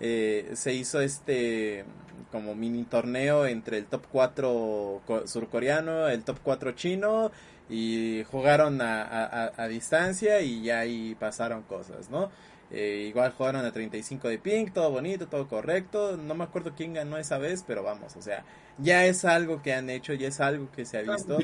eh, 0.00 0.50
se 0.54 0.72
hizo 0.72 1.00
este 1.00 1.84
como 2.32 2.54
mini 2.54 2.84
torneo 2.84 3.46
entre 3.46 3.78
el 3.78 3.86
top 3.86 4.02
4 4.10 5.02
surcoreano, 5.24 6.08
el 6.08 6.22
top 6.22 6.38
4 6.42 6.72
chino 6.72 7.32
y 7.68 8.24
jugaron 8.30 8.80
a, 8.82 9.52
a, 9.56 9.68
distancia 9.68 10.40
y 10.40 10.62
ya 10.62 10.80
ahí 10.80 11.16
pasaron 11.18 11.62
cosas, 11.62 12.10
¿no? 12.10 12.30
Eh, 12.72 13.06
igual 13.08 13.32
jugaron 13.36 13.64
a 13.64 13.72
35 13.72 14.28
de 14.28 14.38
ping, 14.38 14.66
todo 14.66 14.90
bonito, 14.90 15.26
todo 15.26 15.48
correcto. 15.48 16.16
No 16.16 16.34
me 16.34 16.44
acuerdo 16.44 16.72
quién 16.76 16.94
ganó 16.94 17.18
esa 17.18 17.38
vez, 17.38 17.64
pero 17.66 17.82
vamos, 17.82 18.16
o 18.16 18.22
sea, 18.22 18.44
ya 18.78 19.04
es 19.06 19.24
algo 19.24 19.60
que 19.62 19.74
han 19.74 19.90
hecho, 19.90 20.14
ya 20.14 20.28
es 20.28 20.40
algo 20.40 20.70
que 20.70 20.84
se 20.84 20.98
ha 20.98 21.02
visto. 21.02 21.38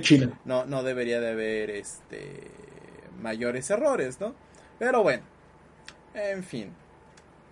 No, 0.44 0.66
no 0.66 0.82
debería 0.82 1.20
de 1.20 1.30
haber 1.30 1.70
este 1.70 2.50
mayores 3.20 3.68
errores, 3.70 4.20
¿no? 4.20 4.34
Pero 4.78 5.02
bueno, 5.02 5.22
en 6.14 6.44
fin, 6.44 6.70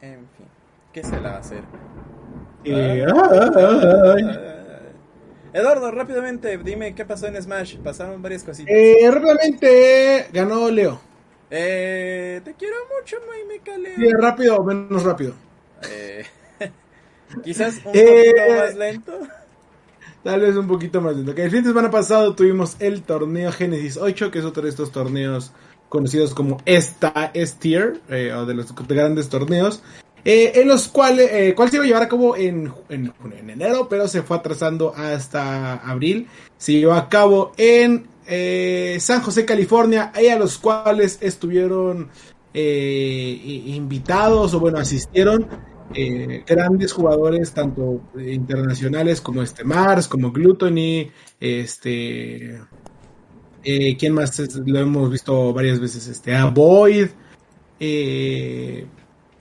en 0.01 0.29
fin, 0.37 0.47
¿qué 0.93 1.03
se 1.03 1.21
la 1.21 1.31
va 1.31 1.37
a 1.37 1.39
hacer? 1.39 1.63
Eh, 2.65 3.05
Eduardo, 5.53 5.91
rápidamente, 5.93 6.59
dime 6.59 6.95
qué 6.95 7.05
pasó 7.05 7.27
en 7.27 7.41
Smash. 7.41 7.79
Pasaron 7.79 8.21
varias 8.21 8.43
cositas. 8.43 8.75
Eh, 8.75 9.09
rápidamente 9.11 10.27
ganó 10.33 10.69
Leo. 10.71 11.01
Eh, 11.57 12.41
te 12.45 12.55
quiero 12.55 12.75
mucho, 12.99 13.17
me 13.49 13.61
caleo. 13.61 13.95
Sí, 13.97 14.11
rápido 14.19 14.57
o 14.57 14.65
menos 14.65 15.05
rápido. 15.05 15.35
Eh, 15.89 16.25
quizás 17.45 17.81
un 17.85 17.93
eh, 17.95 18.33
poquito 18.35 18.61
más 18.61 18.75
lento. 18.75 19.19
Tal 20.25 20.41
vez 20.41 20.57
un 20.57 20.67
poquito 20.67 21.01
más 21.01 21.15
lento. 21.15 21.33
Que 21.33 21.45
el 21.45 21.53
fin 21.53 21.63
de 21.63 21.69
semana 21.69 21.93
pasado 21.93 22.35
tuvimos 22.35 22.75
el 22.81 23.03
torneo 23.03 23.53
Genesis 23.53 23.97
8, 23.97 24.33
que 24.33 24.41
es 24.41 24.45
otro 24.45 24.65
de 24.65 24.71
estos 24.71 24.91
torneos 24.91 25.53
conocidos 25.89 26.35
como 26.35 26.57
esta 26.65 27.31
S-Tier, 27.33 28.01
eh, 28.09 28.33
o 28.33 28.47
de 28.47 28.55
los 28.55 28.75
grandes 28.75 29.29
torneos. 29.29 29.81
Eh, 30.25 30.53
en 30.57 30.67
los 30.67 30.89
cuales, 30.89 31.31
eh, 31.31 31.55
cual 31.55 31.71
se 31.71 31.77
iba 31.77 31.85
a 31.85 31.87
llevar 31.87 32.03
a 32.03 32.09
cabo 32.09 32.35
en, 32.35 32.73
en, 32.89 33.13
en, 33.39 33.51
enero, 33.51 33.89
pero 33.89 34.09
se 34.09 34.23
fue 34.23 34.39
atrasando 34.39 34.93
hasta 34.97 35.75
abril. 35.75 36.27
Se 36.57 36.73
llevó 36.73 36.95
a 36.95 37.09
cabo 37.09 37.53
en 37.59 38.09
eh, 38.27 38.97
San 39.01 39.21
José, 39.23 39.45
California, 39.45 40.13
y 40.21 40.29
a 40.29 40.39
los 40.39 40.59
cuales 40.59 41.19
estuvieron 41.21 42.11
eh, 42.53 43.63
invitados 43.67 44.55
o 44.55 44.61
bueno, 44.61 44.79
asistieron 44.79 45.47
eh, 45.95 46.45
grandes 46.47 46.93
jugadores, 46.93 47.53
tanto 47.53 48.01
internacionales 48.19 49.21
como 49.21 49.43
este 49.43 49.65
Mars, 49.65 50.09
como 50.09 50.33
Gluttony, 50.33 51.11
este... 51.41 52.61
¿Quién 53.99 54.13
más? 54.13 54.39
Lo 54.67 54.79
hemos 54.79 55.11
visto 55.11 55.55
varias 55.55 55.81
veces, 55.81 56.07
este, 56.07 56.37
a 56.37 56.53
eh, 57.81 58.87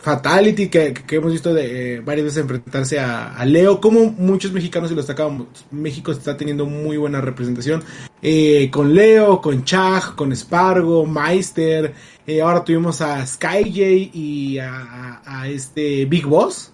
Fatality, 0.04 0.68
que, 0.68 0.94
hemos 1.12 1.32
visto 1.32 1.54
de, 1.54 1.96
eh, 1.96 2.00
varias 2.02 2.26
veces 2.26 2.42
enfrentarse 2.42 3.00
a, 3.00 3.42
Leo, 3.46 3.80
como 3.80 4.12
muchos 4.12 4.52
mexicanos, 4.52 4.92
y 4.92 4.96
lo 4.96 4.98
destacamos, 4.98 5.48
México 5.72 6.12
está 6.12 6.36
teniendo 6.36 6.66
muy 6.66 6.98
buena 6.98 7.22
representación, 7.22 7.82
eh, 8.22 8.70
con 8.70 8.94
Leo, 8.94 9.40
con 9.40 9.64
Chag, 9.64 10.16
con 10.16 10.36
Spargo, 10.36 11.06
Meister, 11.06 11.94
eh, 12.28 12.42
ahora 12.42 12.66
tuvimos 12.66 13.00
a 13.00 13.26
SkyJ 13.26 14.12
y 14.14 14.58
a, 14.60 15.48
este 15.48 16.04
Big 16.04 16.26
Boss, 16.26 16.74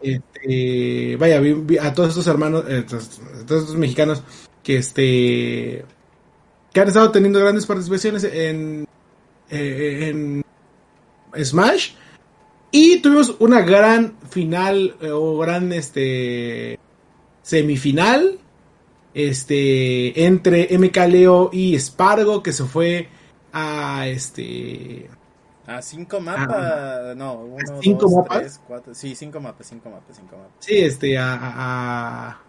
Este, 0.00 1.16
vaya, 1.16 1.40
a 1.80 1.94
todos 1.94 2.08
estos 2.08 2.26
hermanos, 2.26 2.64
a 2.64 2.84
todos 2.84 3.62
estos 3.62 3.76
mexicanos 3.76 4.20
que 4.64 4.78
este 4.78 5.84
que 6.72 6.80
han 6.80 6.88
estado 6.88 7.12
teniendo 7.12 7.38
grandes 7.38 7.66
participaciones 7.66 8.24
en, 8.24 8.86
en 9.48 10.44
Smash 11.40 11.92
y 12.72 13.00
tuvimos 13.00 13.36
una 13.38 13.60
gran 13.60 14.14
final 14.28 14.96
eh, 15.00 15.10
o 15.10 15.38
gran 15.38 15.72
este 15.72 16.78
semifinal 17.42 18.38
este 19.14 20.24
entre 20.24 20.76
MK 20.76 20.96
Leo 21.08 21.50
y 21.52 21.78
Spargo 21.78 22.42
que 22.42 22.52
se 22.52 22.64
fue 22.64 23.08
a 23.52 24.08
este 24.08 25.10
a 25.66 25.80
cinco 25.80 26.20
mapas, 26.20 27.16
no, 27.16 27.34
uno, 27.34 27.80
cinco 27.80 28.10
mapas, 28.10 28.60
sí, 28.94 29.14
cinco 29.14 29.40
mapas, 29.40 29.66
cinco 29.68 29.90
mapas, 29.90 30.16
cinco 30.16 30.36
mapas. 30.36 30.52
Sí, 30.58 30.78
este, 30.78 31.16
a, 31.16 31.38
a, 31.40 32.40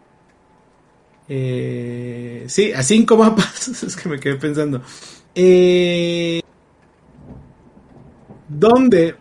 eh, 1.29 2.45
sí, 2.47 2.73
a 2.73 2.81
cinco 2.81 3.15
mapas, 3.17 3.83
es 3.83 3.95
que 3.95 4.09
me 4.09 4.19
quedé 4.19 4.35
pensando. 4.35 4.81
Eh, 5.35 6.41
donde 8.49 9.15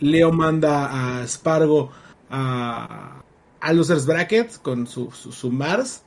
Leo 0.00 0.32
manda 0.32 1.20
a 1.20 1.26
Spargo 1.26 1.90
a, 2.30 3.22
a 3.60 3.72
Losers 3.72 4.06
Bracket 4.06 4.60
con 4.62 4.86
su, 4.86 5.10
su, 5.10 5.50
Mars. 5.50 6.02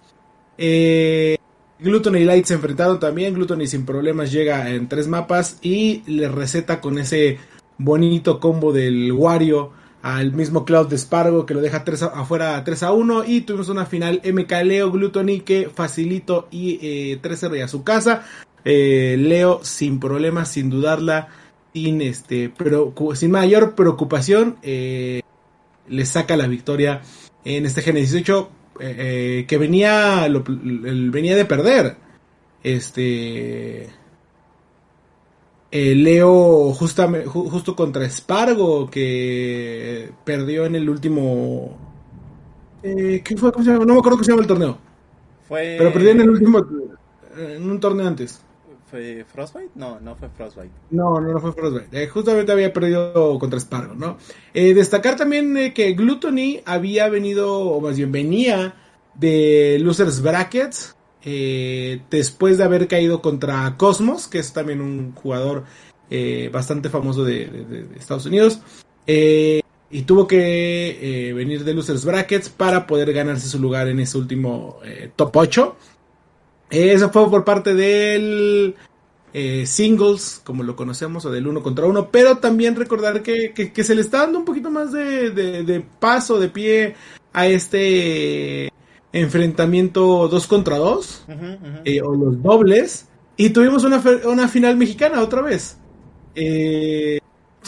Eh, 0.58 1.38
Gluttony 1.80 2.20
y 2.20 2.26
Light 2.26 2.46
se 2.46 2.54
enfrentaron 2.54 3.00
también. 3.00 3.34
Gluttony 3.34 3.68
sin 3.68 3.86
problemas 3.86 4.32
llega 4.32 4.70
en 4.70 4.88
tres 4.88 5.08
mapas 5.08 5.58
y 5.62 6.04
le 6.06 6.28
receta 6.30 6.80
con 6.82 6.98
ese 6.98 7.40
bonito 7.78 8.40
combo 8.40 8.72
del 8.72 9.12
Wario 9.12 9.72
al 10.02 10.34
mismo 10.34 10.66
Cloud 10.66 10.88
de 10.88 10.98
Spargo 10.98 11.46
que 11.46 11.54
lo 11.54 11.62
deja 11.62 11.84
tres 11.84 12.02
afuera 12.02 12.64
3 12.64 12.84
a 12.84 12.92
1 12.92 13.26
y 13.26 13.42
tuvimos 13.42 13.70
una 13.70 13.86
final 13.86 14.22
MK 14.24 14.52
Leo 14.64 14.92
Gluttony 14.92 15.42
que 15.42 15.70
facilito 15.74 16.48
y 16.52 16.80
eh, 16.82 17.20
3-0 17.22 17.58
y 17.58 17.62
a 17.62 17.68
su 17.68 17.84
casa. 17.84 18.26
Eh, 18.64 19.16
Leo 19.18 19.60
sin 19.64 20.00
problemas, 20.00 20.50
sin 20.50 20.70
dudarla, 20.70 21.30
sin 21.74 22.02
este 22.02 22.52
pero 22.56 22.94
sin 23.16 23.32
mayor 23.32 23.76
preocupación 23.76 24.58
eh, 24.62 25.22
le 25.88 26.06
saca 26.06 26.38
la 26.38 26.48
victoria 26.48 27.02
en 27.46 27.66
este 27.66 27.82
Genesis 27.82 28.12
18 28.12 28.50
eh, 28.80 28.96
eh, 28.98 29.46
que 29.48 29.58
venía 29.58 30.28
venía 30.30 31.36
de 31.36 31.46
perder 31.46 31.98
este 32.64 33.90
Leo 35.72 36.74
justamente 36.74 37.28
justo 37.28 37.76
contra 37.76 38.10
Spargo 38.10 38.90
que 38.90 40.12
perdió 40.26 40.66
en 40.66 40.76
el 40.76 40.90
último 40.90 41.78
¿qué 42.82 43.36
fue? 43.38 43.52
No 43.64 43.86
me 43.86 44.00
acuerdo 44.00 44.12
cómo 44.12 44.24
se 44.24 44.32
llama 44.32 44.42
el 44.42 44.48
torneo. 44.48 44.78
Pero 45.48 45.94
perdió 45.94 46.12
en 46.12 46.22
el 46.22 46.30
último 46.30 46.66
en 47.38 47.70
un 47.70 47.80
torneo 47.80 48.08
antes 48.08 48.42
¿Fue 48.92 49.24
Frostbite? 49.24 49.72
No, 49.76 50.02
no 50.02 50.18
fue 50.18 50.28
Frostbite. 50.28 50.74
No, 50.90 51.22
no, 51.22 51.32
no 51.32 51.40
fue 51.40 51.54
Frostbite. 51.54 52.04
Eh, 52.04 52.08
justamente 52.08 52.52
había 52.52 52.74
perdido 52.74 53.40
contra 53.40 53.58
Sparrow, 53.58 53.96
¿no? 53.96 54.18
Eh, 54.54 54.74
destacar 54.74 55.16
también 55.16 55.56
eh, 55.56 55.74
que 55.74 55.94
Gluttony 55.94 56.60
había 56.66 57.08
venido, 57.08 57.58
o 57.58 57.80
más 57.80 57.96
bien 57.96 58.12
venía 58.12 58.76
de 59.16 59.80
Losers 59.80 60.22
Brackets, 60.22 60.98
después 61.24 62.58
de 62.58 62.64
haber 62.66 62.88
caído 62.88 63.22
contra 63.22 63.78
Cosmos, 63.78 64.28
que 64.28 64.40
es 64.40 64.52
también 64.52 64.82
un 64.82 65.14
jugador 65.14 65.64
bastante 66.52 66.90
famoso 66.90 67.24
de, 67.24 67.88
Estados 67.98 68.26
Unidos. 68.26 68.60
y 69.06 70.02
tuvo 70.04 70.26
que 70.28 71.32
venir 71.36 71.64
de 71.64 71.74
Losers 71.76 72.04
Brackets 72.06 72.50
para 72.50 72.88
poder 72.88 73.14
ganarse 73.14 73.48
su 73.48 73.60
lugar 73.60 73.88
en 73.88 74.00
ese 74.00 74.18
último 74.18 74.80
top 75.16 75.36
8. 75.36 75.76
Eso 76.72 77.10
fue 77.12 77.30
por 77.30 77.44
parte 77.44 77.76
del 77.76 78.76
eh, 79.34 79.66
singles, 79.66 80.42
como 80.44 80.64
lo 80.64 80.78
conocemos, 80.78 81.26
o 81.26 81.32
del 81.32 81.48
uno 81.48 81.62
contra 81.62 81.86
uno, 81.86 82.10
pero 82.10 82.38
también 82.38 82.78
recordar 82.78 83.22
que, 83.22 83.54
se 83.76 83.96
le 83.96 84.02
está 84.02 84.20
dando 84.20 84.40
un 84.40 84.46
poquito 84.46 84.72
más 84.72 84.94
de, 84.94 85.84
paso, 86.00 86.40
de 86.40 86.48
pie 86.48 86.96
a 87.34 87.48
este 87.48 88.72
enfrentamiento 89.12 90.30
dos 90.30 90.48
contra 90.48 90.78
dos, 90.78 91.26
eh, 91.84 92.02
o 92.02 92.16
los 92.16 92.42
dobles, 92.42 93.08
y 93.36 93.50
tuvimos 93.50 93.84
una, 93.84 94.02
una 94.26 94.48
final 94.48 94.78
mexicana 94.78 95.22
otra 95.22 95.42
vez. 95.42 95.78
Eh, 96.36 97.20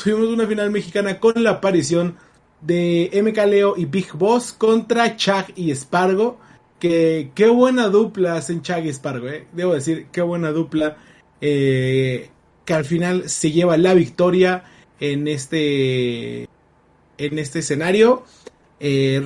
tuvimos 0.01 0.29
una 0.29 0.47
final 0.47 0.71
mexicana 0.71 1.19
con 1.19 1.43
la 1.43 1.51
aparición 1.51 2.15
de 2.61 3.09
MK 3.21 3.45
Leo 3.47 3.73
y 3.75 3.83
Big 3.83 4.13
Boss 4.13 4.53
contra 4.53 5.17
Chag 5.17 5.51
y 5.57 5.75
Spargo 5.75 6.37
que 6.83 7.31
qué 7.33 7.47
buena 7.47 7.87
dupla 7.87 8.35
hacen 8.35 8.61
Chag 8.61 8.85
y 8.85 8.91
Spargo, 8.91 9.29
eh. 9.29 9.47
Debo 9.53 9.73
decir, 9.73 10.07
qué 10.11 10.21
buena 10.21 10.51
dupla. 10.51 10.97
Eh, 11.39 12.29
que 12.65 12.73
al 12.73 12.83
final 12.83 13.29
se 13.29 13.51
lleva 13.51 13.77
la 13.77 13.93
victoria 13.93 14.65
en 14.99 15.29
este, 15.29 16.41
en 17.17 17.39
este 17.39 17.59
escenario. 17.59 18.25
Eh, 18.81 19.21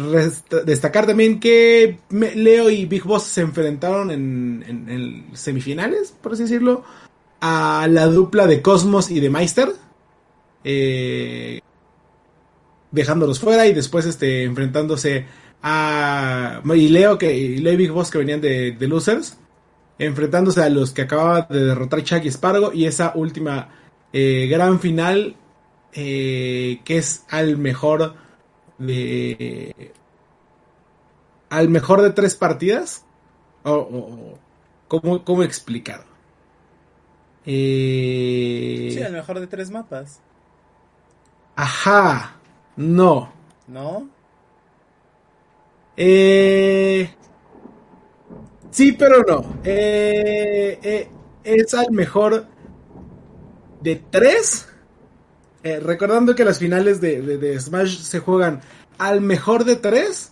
destacar 0.68 1.08
también 1.08 1.40
que 1.40 1.98
Leo 2.12 2.70
y 2.70 2.86
Big 2.86 3.04
Boss 3.04 3.24
se 3.24 3.42
enfrentaron 3.42 4.12
en, 4.12 4.64
en, 4.68 5.36
semifinales, 5.36 6.14
por 6.22 6.34
así 6.34 6.44
decirlo, 6.44 6.84
a 7.42 7.88
la 7.90 8.06
dupla 8.06 8.46
de 8.46 8.62
Cosmos 8.62 9.10
y 9.10 9.20
de 9.20 9.32
Meister. 9.32 9.70
Eh, 10.64 11.60
dejándolos 12.92 13.40
fuera 13.40 13.66
y 13.66 13.74
después 13.74 14.06
este, 14.06 14.44
enfrentándose 14.44 15.26
a... 15.62 16.62
Y 16.76 16.90
Leo, 16.90 17.18
que, 17.18 17.36
y 17.36 17.58
Leo 17.58 17.74
y 17.74 17.78
Big 17.78 17.92
Boss 17.92 18.12
que 18.12 18.18
venían 18.18 18.42
de, 18.42 18.72
de 18.72 18.88
Losers 18.88 19.38
enfrentándose 20.00 20.62
a 20.62 20.70
los 20.70 20.92
que 20.92 21.04
acababa 21.04 21.42
de 21.50 21.66
derrotar 21.66 22.04
Chuck 22.04 22.24
y 22.24 22.32
Spargo 22.32 22.72
y 22.74 22.86
esa 22.86 23.14
última 23.16 23.70
eh, 24.14 24.48
gran 24.48 24.80
final 24.80 25.36
eh, 25.94 26.82
que 26.84 26.98
es 26.98 27.26
al 27.30 27.58
mejor 27.58 28.16
de 28.78 29.92
al 31.50 31.70
mejor 31.70 32.02
de 32.02 32.12
tres 32.12 32.36
partidas 32.36 33.06
o, 33.64 34.38
¿cómo, 34.88 35.24
cómo 35.24 35.44
explicar 35.44 36.04
eh, 37.46 38.90
sí 38.94 39.02
al 39.02 39.14
mejor 39.14 39.40
de 39.40 39.48
tres 39.48 39.72
mapas. 39.72 40.22
ajá 41.56 42.36
no. 42.76 43.34
No 43.68 44.08
eh 45.98 47.10
Sí, 48.78 48.92
pero 48.92 49.24
no. 49.28 49.60
Eh, 49.64 50.78
eh, 50.84 51.10
es 51.44 51.74
al 51.74 51.92
mejor 51.92 52.46
de 53.82 53.96
tres. 54.12 54.68
Eh, 55.64 55.80
recordando 55.80 56.36
que 56.36 56.46
las 56.46 56.60
finales 56.60 57.02
de, 57.02 57.60
Smash 57.60 57.98
se 57.98 58.20
juegan 58.20 58.62
al 59.00 59.22
mejor 59.22 59.66
de 59.66 59.78
tres. 59.78 60.32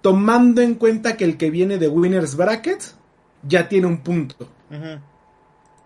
Tomando 0.00 0.62
en 0.62 0.76
cuenta 0.76 1.16
que 1.16 1.24
el 1.24 1.36
que 1.36 1.50
viene 1.50 1.78
de 1.78 1.88
Winners 1.88 2.36
Bracket 2.36 2.82
ya 3.42 3.68
tiene 3.68 3.88
un 3.88 4.04
punto. 4.04 4.48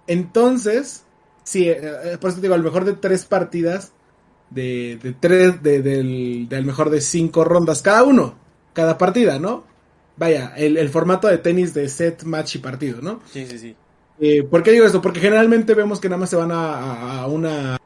Entonces, 0.06 1.04
sí, 1.44 1.72
por 2.20 2.28
eso 2.28 2.42
digo, 2.42 2.52
al 2.52 2.62
mejor 2.62 2.84
de 2.84 2.92
tres 2.92 3.24
partidas. 3.24 3.92
De, 4.50 4.98
de 5.02 5.12
tres, 5.14 5.62
de, 5.62 5.80
del, 5.80 6.46
del 6.50 6.64
mejor 6.66 6.90
de 6.90 7.00
cinco 7.00 7.42
rondas 7.42 7.80
cada 7.80 8.04
uno. 8.04 8.36
Cada 8.76 8.98
partida, 8.98 9.38
¿no? 9.38 9.64
vaya, 10.16 10.52
el, 10.56 10.88
formato 10.88 11.28
de 11.28 11.38
tenis 11.38 11.74
de 11.74 11.88
set, 11.88 12.24
match 12.24 12.56
y 12.56 12.58
partido, 12.58 13.00
¿no? 13.00 13.20
Sí, 13.30 13.46
sí, 13.46 13.58
sí. 13.58 13.76
Eh, 14.18 14.42
¿Por 14.42 14.62
qué 14.62 14.72
digo 14.72 14.86
esto? 14.86 15.02
Porque 15.02 15.20
generalmente 15.20 15.74
vemos 15.74 16.00
que 16.00 16.08
nada 16.08 16.20
más 16.20 16.30
se 16.30 16.36
van 16.36 16.50
a, 16.52 17.26
una... 17.26 17.78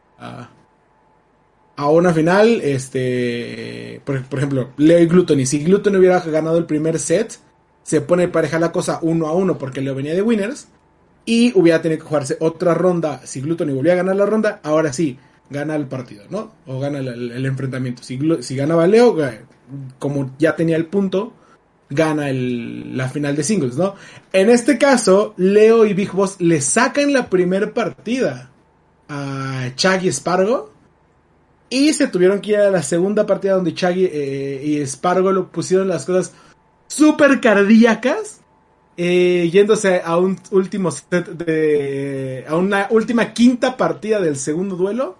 A, 1.76 1.88
una 1.88 2.12
final, 2.12 2.60
este... 2.62 4.00
Por, 4.04 4.16
ejemplo, 4.16 4.70
Leo 4.76 5.00
y 5.00 5.06
Glutton. 5.06 5.40
Y 5.40 5.46
si 5.46 5.64
Glutton 5.64 5.96
hubiera 5.96 6.20
ganado 6.20 6.58
el 6.58 6.66
primer 6.66 6.98
set, 6.98 7.38
se 7.82 8.00
pone 8.00 8.28
pareja 8.28 8.58
la 8.58 8.70
cosa 8.70 8.98
uno 9.02 9.26
a 9.26 9.34
uno 9.34 9.58
porque 9.58 9.80
Leo 9.80 9.94
venía 9.94 10.14
de 10.14 10.22
winners. 10.22 10.68
Y 11.24 11.58
hubiera 11.58 11.82
tenido 11.82 12.02
que 12.02 12.08
jugarse 12.08 12.36
otra 12.40 12.74
ronda. 12.74 13.22
Si 13.24 13.40
Glutton 13.40 13.74
volvía 13.74 13.94
a 13.94 13.96
ganar 13.96 14.16
la 14.16 14.26
ronda, 14.26 14.60
ahora 14.62 14.92
sí, 14.92 15.18
gana 15.48 15.74
el 15.74 15.86
partido, 15.86 16.24
¿no? 16.28 16.52
O 16.66 16.78
gana 16.80 16.98
el, 16.98 17.46
enfrentamiento. 17.46 18.02
Si, 18.02 18.18
si 18.42 18.56
ganaba 18.56 18.86
Leo, 18.86 19.16
como 19.98 20.30
ya 20.38 20.56
tenía 20.56 20.76
el 20.76 20.86
punto, 20.86 21.32
gana 21.90 22.30
el, 22.30 22.96
la 22.96 23.08
final 23.08 23.36
de 23.36 23.42
singles, 23.42 23.76
¿no? 23.76 23.94
En 24.32 24.48
este 24.48 24.78
caso, 24.78 25.34
Leo 25.36 25.84
y 25.84 25.92
Big 25.92 26.12
Boss 26.12 26.36
le 26.40 26.60
sacan 26.60 27.12
la 27.12 27.28
primera 27.28 27.74
partida 27.74 28.50
a 29.08 29.70
Chaggy 29.74 30.12
Spargo. 30.12 30.70
Y 31.68 31.92
se 31.92 32.08
tuvieron 32.08 32.40
que 32.40 32.52
ir 32.52 32.56
a 32.56 32.70
la 32.70 32.82
segunda 32.82 33.26
partida 33.26 33.54
donde 33.54 33.74
Chaggy 33.74 34.04
eh, 34.04 34.62
y 34.64 34.86
Spargo 34.86 35.30
lo 35.30 35.52
pusieron 35.52 35.88
las 35.88 36.04
cosas 36.04 36.32
súper 36.88 37.40
cardíacas. 37.40 38.40
Eh, 38.96 39.48
yéndose 39.50 40.02
a 40.04 40.18
un 40.18 40.38
último 40.50 40.90
set 40.90 41.26
de. 41.28 42.44
a 42.46 42.56
una 42.56 42.88
última 42.90 43.32
quinta 43.32 43.76
partida 43.76 44.20
del 44.20 44.36
segundo 44.36 44.76
duelo. 44.76 45.16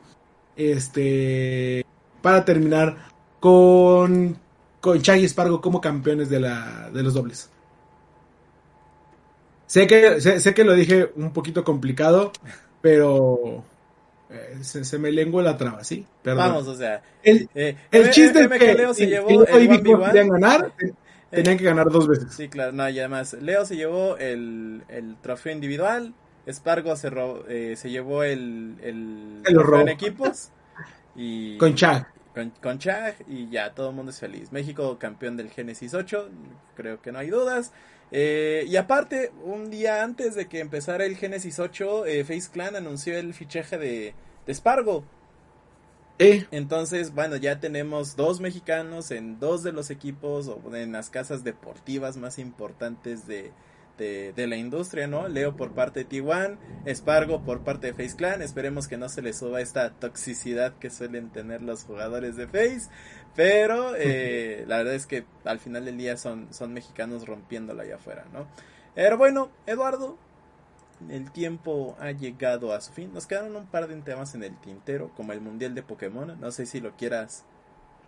Este. 0.57 1.87
Para 2.21 2.45
terminar 2.45 3.10
con 3.41 4.39
con 4.81 5.01
Chaggy 5.01 5.29
Spargo 5.29 5.61
como 5.61 5.81
campeones 5.81 6.29
de, 6.29 6.41
la, 6.41 6.91
de 6.93 7.03
los 7.03 7.15
dobles. 7.15 7.51
Sé 9.67 9.87
que, 9.87 10.21
sé, 10.21 10.55
que 10.55 10.65
lo 10.65 10.75
dije 10.75 11.13
un 11.15 11.33
poquito 11.33 11.63
complicado, 11.63 12.33
pero 12.81 13.63
eh, 14.31 14.59
se, 14.63 14.99
me 14.99 15.13
lengua 15.13 15.43
la 15.43 15.57
traba, 15.57 15.85
¿sí? 15.85 16.05
Vamos, 16.25 16.67
o 16.67 16.75
sea. 16.75 17.03
El, 17.23 17.49
eh, 17.55 17.77
chiste 18.11 18.41
es 18.41 18.49
que, 18.49 18.75
Leo 18.75 18.95
se 18.95 19.07
llevó 19.07 19.47
el 19.47 20.29
ganar, 20.29 20.73
tenían 21.31 21.57
que 21.57 21.65
ganar 21.65 21.89
dos 21.89 22.09
veces. 22.09 22.35
Sí, 22.35 22.49
claro, 22.49 22.73
no, 22.73 22.89
y 22.89 22.99
además, 22.99 23.35
Leo 23.35 23.65
se 23.65 23.77
llevó 23.77 24.17
el, 24.17 24.83
el 24.89 25.15
trofeo 25.23 25.53
individual, 25.53 26.15
Spargo 26.51 26.97
se, 26.97 27.13
eh, 27.49 27.77
se 27.77 27.91
llevó 27.91 28.25
el, 28.25 28.75
el, 28.83 29.43
trofeo 29.45 29.83
en 29.83 29.89
equipos. 29.89 30.49
Y, 31.15 31.59
con 31.59 31.77
Chag 31.77 32.09
con, 32.35 32.51
con 32.63 32.79
Chag 32.79 33.17
y 33.29 33.49
ya 33.49 33.75
todo 33.75 33.91
el 33.91 33.97
mundo 33.97 34.11
es 34.11 34.21
feliz. 34.21 34.53
México 34.53 34.99
campeón 34.99 35.37
del 35.37 35.51
Genesis 35.51 35.95
8, 35.95 36.29
creo 36.77 37.01
que 37.01 37.13
no 37.13 37.19
hay 37.19 37.31
dudas. 37.31 37.73
Eh, 38.13 38.65
y 38.67 38.77
aparte, 38.77 39.33
un 39.45 39.71
día 39.71 40.03
antes 40.03 40.35
de 40.35 40.49
que 40.49 40.61
empezara 40.61 41.05
el 41.05 41.17
Genesis 41.17 41.59
8, 41.59 42.07
eh, 42.07 42.25
Face 42.25 42.51
Clan 42.53 42.77
anunció 42.77 43.17
el 43.17 43.35
fichaje 43.35 43.79
de, 43.79 44.15
de 44.47 44.55
Spargo. 44.55 45.05
¿Eh? 46.19 46.47
Entonces, 46.51 47.15
bueno, 47.15 47.37
ya 47.37 47.61
tenemos 47.61 48.15
dos 48.15 48.41
mexicanos 48.41 49.11
en 49.11 49.41
dos 49.41 49.63
de 49.63 49.73
los 49.73 49.91
equipos 49.91 50.49
o 50.49 50.77
en 50.77 50.93
las 50.93 51.09
casas 51.09 51.45
deportivas 51.45 52.19
más 52.19 52.39
importantes 52.39 53.27
de, 53.27 53.53
de, 54.01 54.47
la 54.47 54.57
industria, 54.57 55.07
¿no? 55.07 55.29
Leo 55.29 55.57
por 55.57 55.73
parte 55.73 56.05
de 56.05 56.09
T1, 56.09 56.57
Spargo 56.87 57.43
por 57.43 57.61
parte 57.61 57.89
de 57.89 57.93
Face 57.93 58.17
Clan. 58.17 58.43
Esperemos 58.43 58.89
que 58.89 58.97
no 58.97 59.09
se 59.09 59.23
les 59.23 59.39
suba 59.39 59.61
esta 59.61 59.91
toxicidad 59.91 60.75
que 60.79 60.91
suelen 60.91 61.31
tener 61.31 61.63
los 61.63 61.85
jugadores 61.85 62.37
de 62.37 62.47
Face. 62.47 62.89
Pero 63.37 63.95
eh, 63.99 64.65
la 64.67 64.79
verdad 64.79 64.95
es 64.95 65.07
que 65.07 65.25
al 65.45 65.59
final 65.59 65.85
del 65.85 65.99
día 65.99 66.17
son, 66.17 66.53
son 66.53 66.73
mexicanos 66.73 67.27
rompiéndola 67.27 67.83
allá 67.83 67.97
afuera, 67.97 68.25
¿no? 68.33 68.47
Pero 68.95 69.19
bueno, 69.19 69.51
Eduardo, 69.67 70.19
el 71.09 71.31
tiempo 71.31 71.97
ha 72.01 72.11
llegado 72.13 72.73
a 72.73 72.81
su 72.81 72.93
fin. 72.93 73.13
Nos 73.13 73.27
quedaron 73.27 73.55
un 73.55 73.67
par 73.67 73.87
de 73.87 73.97
temas 73.97 74.35
en 74.35 74.45
el 74.45 74.57
tintero, 74.61 75.13
como 75.15 75.33
el 75.33 75.41
Mundial 75.41 75.75
de 75.75 75.83
Pokémon. 75.83 76.39
No 76.41 76.51
sé 76.51 76.67
si 76.67 76.81
lo 76.81 76.97
quieras 76.97 77.45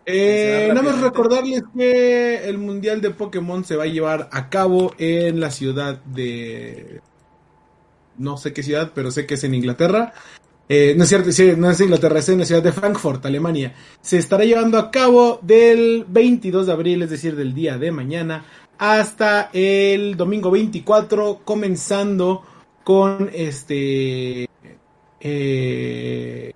eh, 0.04 0.66
nada 0.68 0.82
más 0.82 1.00
recordarles 1.00 1.62
que 1.76 2.48
el 2.48 2.58
Mundial 2.58 3.00
de 3.00 3.10
Pokémon 3.10 3.64
se 3.64 3.76
va 3.76 3.84
a 3.84 3.86
llevar 3.86 4.28
a 4.32 4.48
cabo 4.48 4.94
en 4.98 5.40
la 5.40 5.50
ciudad 5.50 6.02
de... 6.04 7.00
No 8.18 8.36
sé 8.36 8.52
qué 8.52 8.62
ciudad, 8.62 8.92
pero 8.94 9.10
sé 9.10 9.26
que 9.26 9.34
es 9.34 9.44
en 9.44 9.54
Inglaterra. 9.54 10.12
Eh, 10.68 10.94
no 10.96 11.04
es 11.04 11.08
cierto, 11.08 11.30
no 11.56 11.70
es 11.70 11.80
Inglaterra, 11.80 12.18
es 12.18 12.28
en 12.28 12.40
la 12.40 12.44
ciudad 12.44 12.62
de 12.62 12.72
Frankfurt, 12.72 13.24
Alemania. 13.26 13.74
Se 14.00 14.18
estará 14.18 14.44
llevando 14.44 14.78
a 14.78 14.90
cabo 14.90 15.38
del 15.42 16.04
22 16.08 16.66
de 16.66 16.72
abril, 16.72 17.02
es 17.02 17.10
decir, 17.10 17.36
del 17.36 17.54
día 17.54 17.78
de 17.78 17.90
mañana, 17.90 18.44
hasta 18.78 19.50
el 19.52 20.16
domingo 20.16 20.50
24, 20.50 21.40
comenzando 21.44 22.42
con 22.84 23.30
este... 23.32 24.48
Eh, 25.24 26.52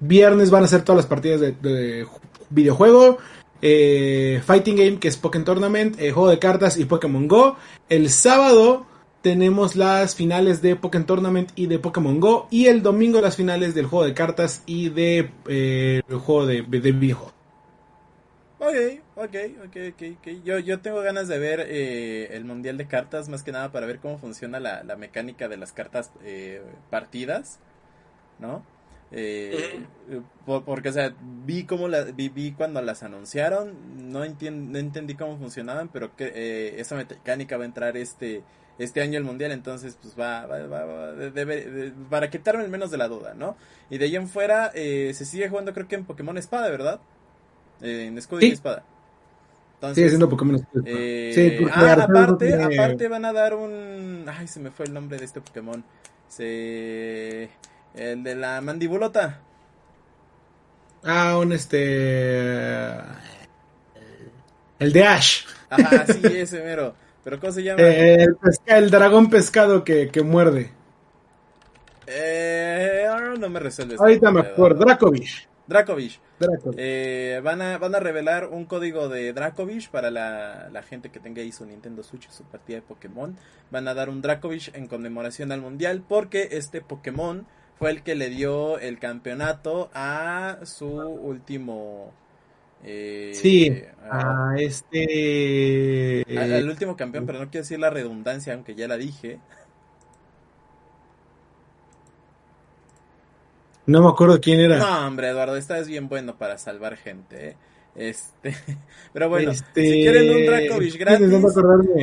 viernes 0.00 0.50
van 0.50 0.64
a 0.64 0.68
ser 0.68 0.82
todas 0.82 0.98
las 0.98 1.06
partidas 1.06 1.40
de, 1.40 1.52
de 1.52 2.06
videojuego, 2.50 3.18
eh, 3.62 4.42
Fighting 4.44 4.76
Game, 4.76 4.98
que 4.98 5.08
es 5.08 5.16
Pokémon 5.16 5.44
Tournament, 5.44 5.98
eh, 5.98 6.12
juego 6.12 6.28
de 6.28 6.38
cartas 6.38 6.76
y 6.76 6.84
Pokémon 6.84 7.26
Go. 7.28 7.56
El 7.88 8.10
sábado 8.10 8.86
tenemos 9.22 9.74
las 9.74 10.14
finales 10.14 10.60
de 10.60 10.76
Pokémon 10.76 11.06
Tournament 11.06 11.50
y 11.54 11.66
de 11.66 11.78
Pokémon 11.78 12.20
Go. 12.20 12.46
Y 12.50 12.66
el 12.66 12.82
domingo 12.82 13.20
las 13.20 13.36
finales 13.36 13.74
del 13.74 13.86
juego 13.86 14.04
de 14.04 14.12
cartas 14.12 14.62
y 14.66 14.90
de 14.90 15.30
eh, 15.48 16.02
juego 16.08 16.46
de, 16.46 16.62
de 16.62 16.92
videojuego. 16.92 17.32
Ok, 18.58 19.00
ok, 19.16 19.36
ok, 19.66 19.76
ok. 20.18 20.28
Yo, 20.44 20.58
yo 20.58 20.80
tengo 20.80 21.00
ganas 21.00 21.28
de 21.28 21.38
ver 21.38 21.60
el 21.60 22.44
Mundial 22.44 22.78
de 22.78 22.86
Cartas, 22.86 23.28
más 23.28 23.42
que 23.42 23.52
nada 23.52 23.72
para 23.72 23.86
ver 23.86 23.98
cómo 23.98 24.18
funciona 24.18 24.58
la 24.58 24.96
mecánica 24.96 25.48
de 25.48 25.58
las 25.58 25.72
cartas 25.72 26.10
partidas, 26.88 27.58
¿no? 28.38 28.62
Eh, 29.16 29.86
porque, 30.44 30.88
o 30.88 30.92
sea, 30.92 31.14
vi 31.46 31.64
cómo 31.64 31.86
la, 31.86 32.02
vi, 32.02 32.52
cuando 32.52 32.82
las 32.82 33.04
anunciaron, 33.04 34.10
no, 34.10 34.24
no 34.24 34.78
entendí 34.78 35.14
cómo 35.14 35.38
funcionaban, 35.38 35.88
pero 35.88 36.16
que 36.16 36.32
eh, 36.34 36.80
esa 36.80 36.96
mecánica 36.96 37.56
va 37.56 37.62
a 37.62 37.66
entrar 37.66 37.96
este 37.96 38.42
este 38.76 39.02
año 39.02 39.16
el 39.16 39.22
mundial, 39.22 39.52
entonces 39.52 39.96
pues 40.02 40.18
va, 40.18 40.46
va, 40.46 40.66
va, 40.66 41.14
para 42.10 42.28
quitarme 42.28 42.64
el 42.64 42.70
menos 42.70 42.90
de 42.90 42.96
la 42.96 43.06
duda, 43.06 43.32
¿no? 43.34 43.56
Y 43.88 43.98
de 43.98 44.06
ahí 44.06 44.16
en 44.16 44.26
fuera 44.26 44.72
eh, 44.74 45.12
se 45.14 45.24
sigue 45.24 45.48
jugando 45.48 45.72
creo 45.72 45.86
que 45.86 45.94
en 45.94 46.04
Pokémon 46.04 46.36
Espada, 46.36 46.68
¿verdad? 46.70 47.00
en 47.80 48.18
escudo 48.18 48.40
y 48.40 48.50
espada. 48.50 48.84
Entonces, 49.74 49.94
sigue 49.94 50.08
siendo 50.08 50.28
Pokémon 50.28 50.56
Espada. 50.56 50.84
sí, 50.84 51.66
ah, 51.72 51.96
aparte, 52.02 52.60
aparte 52.60 53.06
van 53.06 53.24
a 53.26 53.32
dar 53.32 53.54
un... 53.54 54.24
Ay, 54.26 54.48
se 54.48 54.58
me 54.58 54.72
fue 54.72 54.86
el 54.86 54.92
nombre 54.92 55.18
de 55.18 55.24
este 55.24 55.40
Pokémon. 55.40 55.84
Se... 56.26 57.48
El 57.94 58.22
de 58.24 58.34
la 58.34 58.60
mandibulota. 58.60 59.40
Ah, 61.04 61.38
un 61.38 61.52
este. 61.52 62.98
El 64.78 64.92
de 64.92 65.04
Ash. 65.04 65.44
Ajá, 65.70 66.06
sí, 66.06 66.20
ese 66.24 66.62
mero. 66.62 66.94
¿Pero 67.22 67.40
cómo 67.40 67.52
se 67.52 67.62
llama? 67.62 67.80
Eh, 67.82 68.22
el, 68.22 68.36
pesca- 68.36 68.78
el 68.78 68.90
dragón 68.90 69.30
pescado 69.30 69.84
que, 69.84 70.08
que 70.10 70.22
muerde. 70.22 70.72
Eh, 72.06 73.06
no 73.38 73.48
me 73.48 73.60
resuelves. 73.60 74.00
Ahorita 74.00 74.30
me 74.30 74.40
acuerdo. 74.40 74.84
Dracovish. 74.84 75.48
Dracovish. 75.66 76.20
Dracovish. 76.38 76.78
Eh, 76.78 77.40
van, 77.42 77.62
a, 77.62 77.78
van 77.78 77.94
a 77.94 78.00
revelar 78.00 78.48
un 78.48 78.66
código 78.66 79.08
de 79.08 79.32
Dracovish 79.32 79.88
para 79.88 80.10
la, 80.10 80.68
la 80.70 80.82
gente 80.82 81.10
que 81.10 81.20
tenga 81.20 81.40
ahí 81.40 81.52
su 81.52 81.64
Nintendo 81.64 82.02
Switch, 82.02 82.28
su 82.30 82.44
partida 82.44 82.76
de 82.76 82.82
Pokémon. 82.82 83.36
Van 83.70 83.88
a 83.88 83.94
dar 83.94 84.10
un 84.10 84.20
Dracovish 84.20 84.70
en 84.74 84.86
conmemoración 84.86 85.52
al 85.52 85.60
mundial 85.62 86.04
porque 86.06 86.48
este 86.52 86.82
Pokémon 86.82 87.46
fue 87.84 87.90
el 87.90 88.02
que 88.02 88.14
le 88.14 88.30
dio 88.30 88.78
el 88.78 88.98
campeonato 88.98 89.90
a 89.92 90.60
su 90.64 90.86
último. 90.86 92.14
eh, 92.82 93.32
sí. 93.34 93.84
a- 94.10 94.54
este. 94.56 96.24
al, 96.38 96.50
al 96.54 96.68
último 96.70 96.96
campeón, 96.96 97.26
pero 97.26 97.40
no 97.40 97.50
quiero 97.50 97.64
decir 97.64 97.78
la 97.78 97.90
redundancia, 97.90 98.54
aunque 98.54 98.74
ya 98.74 98.88
la 98.88 98.96
dije. 98.96 99.38
No 103.86 104.00
me 104.02 104.08
acuerdo 104.08 104.40
quién 104.40 104.60
era. 104.60 104.78
No, 104.78 105.06
hombre, 105.06 105.28
Eduardo, 105.28 105.56
esta 105.56 105.78
es 105.78 105.88
bien 105.88 106.08
bueno 106.08 106.36
para 106.38 106.56
salvar 106.56 106.96
gente, 106.96 107.48
¿eh? 107.50 107.56
Este, 107.96 108.54
pero 109.12 109.28
bueno, 109.28 109.52
Este, 109.52 109.82
si 109.86 110.00
quieren 110.00 110.30
un 110.30 110.44
Dracovish 110.46 110.96
gratis, 110.98 111.28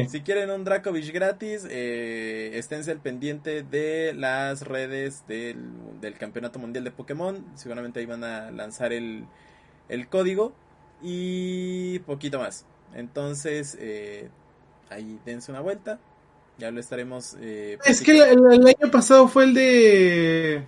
si 0.05 0.21
quieren 0.21 0.49
un 0.49 0.63
Dracovish 0.63 1.11
gratis, 1.11 1.67
eh, 1.69 2.51
esténse 2.53 2.91
al 2.91 2.99
pendiente 2.99 3.63
de 3.63 4.13
las 4.13 4.61
redes 4.67 5.25
del, 5.27 5.57
del 5.99 6.17
Campeonato 6.17 6.59
Mundial 6.59 6.83
de 6.85 6.91
Pokémon. 6.91 7.45
Seguramente 7.55 7.99
ahí 7.99 8.05
van 8.05 8.23
a 8.23 8.51
lanzar 8.51 8.93
el, 8.93 9.25
el 9.89 10.07
código 10.07 10.53
y 11.01 11.99
poquito 11.99 12.39
más. 12.39 12.65
Entonces, 12.93 13.77
eh, 13.79 14.29
ahí 14.89 15.19
dense 15.25 15.51
una 15.51 15.61
vuelta. 15.61 15.99
Ya 16.57 16.71
lo 16.71 16.79
estaremos. 16.79 17.35
eh, 17.41 17.77
Es 17.85 18.01
que 18.01 18.11
el, 18.11 18.21
el- 18.21 18.53
el 18.61 18.67
año 18.67 18.91
pasado 18.91 19.27
fue 19.27 19.45
el 19.45 19.53
de. 19.53 20.63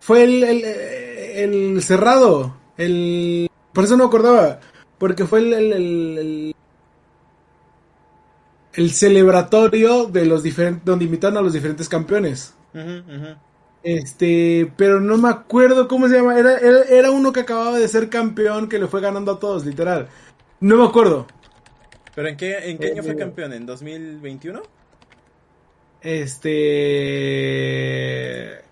Fue 0.00 0.24
el, 0.24 0.42
el, 0.44 0.64
el 0.64 1.82
cerrado. 1.82 2.59
El. 2.80 3.48
Por 3.72 3.84
eso 3.84 3.96
no 3.96 4.04
me 4.04 4.08
acordaba. 4.08 4.60
Porque 4.98 5.24
fue 5.26 5.40
el. 5.40 5.52
el, 5.54 5.72
el, 5.72 6.18
el- 6.18 6.54
el 8.72 8.90
celebratorio 8.92 10.06
de 10.06 10.24
los 10.26 10.42
diferentes. 10.42 10.84
donde 10.84 11.04
invitaron 11.04 11.38
a 11.38 11.42
los 11.42 11.52
diferentes 11.52 11.88
campeones. 11.88 12.54
Este, 13.82 14.70
pero 14.76 15.00
no 15.00 15.16
me 15.16 15.30
acuerdo 15.30 15.88
cómo 15.88 16.08
se 16.08 16.16
llama. 16.16 16.38
Era, 16.38 16.58
era, 16.58 16.82
era 16.84 17.10
uno 17.10 17.32
que 17.32 17.40
acababa 17.40 17.78
de 17.78 17.88
ser 17.88 18.08
campeón 18.10 18.68
que 18.68 18.78
le 18.78 18.86
fue 18.88 19.00
ganando 19.00 19.32
a 19.32 19.38
todos, 19.38 19.64
literal. 19.64 20.08
No 20.60 20.76
me 20.76 20.84
acuerdo. 20.84 21.26
¿Pero 22.14 22.28
en 22.28 22.36
qué, 22.36 22.70
en 22.70 22.78
qué 22.78 22.88
año 22.88 23.02
fue 23.02 23.12
Eh, 23.12 23.16
campeón? 23.16 23.52
¿En 23.52 23.66
2021? 23.66 24.62
Este. 26.00 28.62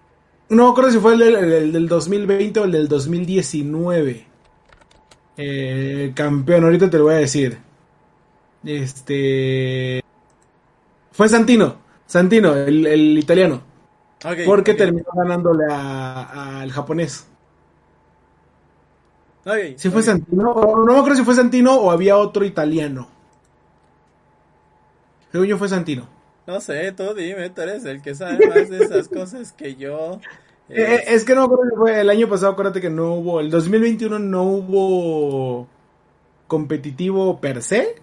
No 0.50 0.64
me 0.64 0.70
acuerdo 0.70 0.90
si 0.90 0.98
fue 0.98 1.12
el 1.12 1.18
del, 1.18 1.34
el 1.36 1.72
del 1.72 1.88
2020 1.88 2.60
o 2.60 2.64
el 2.64 2.72
del 2.72 2.88
2019. 2.88 4.26
Eh, 5.36 6.12
campeón, 6.14 6.64
ahorita 6.64 6.90
te 6.90 6.98
lo 6.98 7.04
voy 7.04 7.14
a 7.14 7.18
decir. 7.18 7.58
Este. 8.64 10.02
Fue 11.12 11.28
Santino. 11.28 11.76
Santino, 12.06 12.54
el, 12.56 12.86
el 12.86 13.18
italiano. 13.18 13.62
Porque 14.46 14.74
terminó 14.74 15.06
ganándole 15.14 15.64
al 15.70 16.70
japonés. 16.72 17.26
Ok, 19.44 19.76
Si 19.76 19.90
fue. 19.90 20.02
Santino, 20.02 20.54
no 20.54 20.84
me 20.92 20.98
acuerdo 20.98 21.16
si 21.16 21.24
fue 21.24 21.34
Santino 21.34 21.74
o 21.76 21.90
había 21.90 22.16
otro 22.16 22.44
italiano. 22.44 23.08
Según 25.30 25.46
yo 25.46 25.58
fue 25.58 25.68
Santino. 25.68 26.17
No 26.48 26.62
sé, 26.62 26.92
tú 26.92 27.12
dime, 27.14 27.50
tú 27.50 27.60
eres 27.60 27.84
el 27.84 28.00
que 28.00 28.14
sabe 28.14 28.48
más 28.48 28.70
de 28.70 28.82
esas 28.82 29.06
cosas 29.14 29.52
que 29.52 29.76
yo. 29.76 30.18
Eh, 30.70 30.82
eh, 30.82 31.04
es 31.08 31.22
que 31.22 31.34
no 31.34 31.46
me 31.46 31.52
acuerdo 31.52 31.76
fue 31.76 32.00
el 32.00 32.08
año 32.08 32.26
pasado, 32.26 32.52
acuérdate 32.52 32.80
que 32.80 32.88
no 32.88 33.16
hubo, 33.16 33.40
el 33.40 33.50
2021 33.50 34.18
no 34.18 34.44
hubo 34.44 35.68
competitivo 36.46 37.38
per 37.38 37.62
se, 37.62 37.96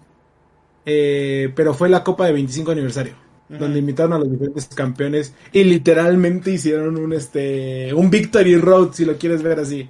eh, 0.86 1.52
pero 1.56 1.74
fue 1.74 1.90
la 1.90 2.04
Copa 2.04 2.28
de 2.28 2.34
25 2.34 2.70
aniversario, 2.70 3.16
donde 3.50 3.80
invitaron 3.80 4.14
a 4.14 4.20
los 4.20 4.30
diferentes 4.30 4.68
campeones 4.68 5.34
y 5.52 5.64
literalmente 5.64 6.52
hicieron 6.52 6.98
un 7.00 7.14
este 7.14 7.96
un 7.96 8.12
Victory 8.12 8.58
Road, 8.58 8.94
si 8.94 9.06
lo 9.06 9.18
quieres 9.18 9.42
ver 9.42 9.60
así. 9.60 9.90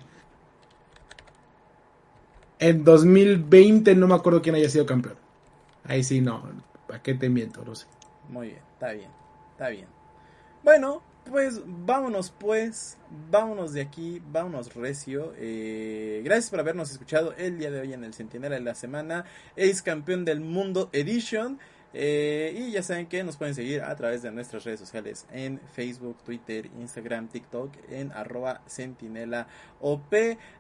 En 2.60 2.86
2020 2.86 3.96
no 3.96 4.08
me 4.08 4.16
acuerdo 4.16 4.42
quién 4.42 4.56
haya 4.56 4.70
sido 4.70 4.86
campeón. 4.86 5.16
Ahí 5.84 6.06
sí 6.06 6.22
no, 6.22 6.42
¿para 6.88 7.04
qué 7.04 7.16
te 7.16 7.28
miento? 7.28 7.62
No 7.66 7.76
sé. 7.76 7.86
Muy 8.30 8.48
bien, 8.48 8.62
está 8.74 8.92
bien, 8.92 9.10
está 9.52 9.70
bien. 9.70 9.88
Bueno, 10.64 11.02
pues 11.30 11.62
vámonos 11.66 12.32
pues, 12.32 12.98
vámonos 13.32 13.74
de 13.74 13.82
aquí, 13.82 14.22
vámonos 14.32 14.74
recio. 14.74 15.34
Eh, 15.38 16.22
gracias 16.24 16.50
por 16.50 16.60
habernos 16.60 16.92
escuchado 16.92 17.34
el 17.38 17.58
día 17.58 17.72
de 17.72 17.82
hoy 17.82 17.94
en 17.94 18.04
el 18.04 18.14
Centinela 18.14 18.56
de 18.56 18.62
la 18.62 18.76
Semana, 18.76 19.26
Ace 19.58 19.82
Campeón 19.84 20.26
del 20.26 20.42
Mundo 20.42 20.90
Edition. 20.94 21.60
Eh, 21.98 22.54
y 22.54 22.72
ya 22.72 22.84
saben 22.84 23.08
que 23.08 23.24
nos 23.24 23.38
pueden 23.38 23.56
seguir 23.56 23.82
a 23.82 23.96
través 23.96 24.22
de 24.22 24.30
nuestras 24.30 24.66
redes 24.66 24.82
sociales 24.82 25.26
en 25.32 25.62
Facebook, 25.72 26.18
Twitter, 26.26 26.66
Instagram, 26.78 27.30
TikTok, 27.30 27.72
en 27.90 28.12
arroba. 28.12 28.62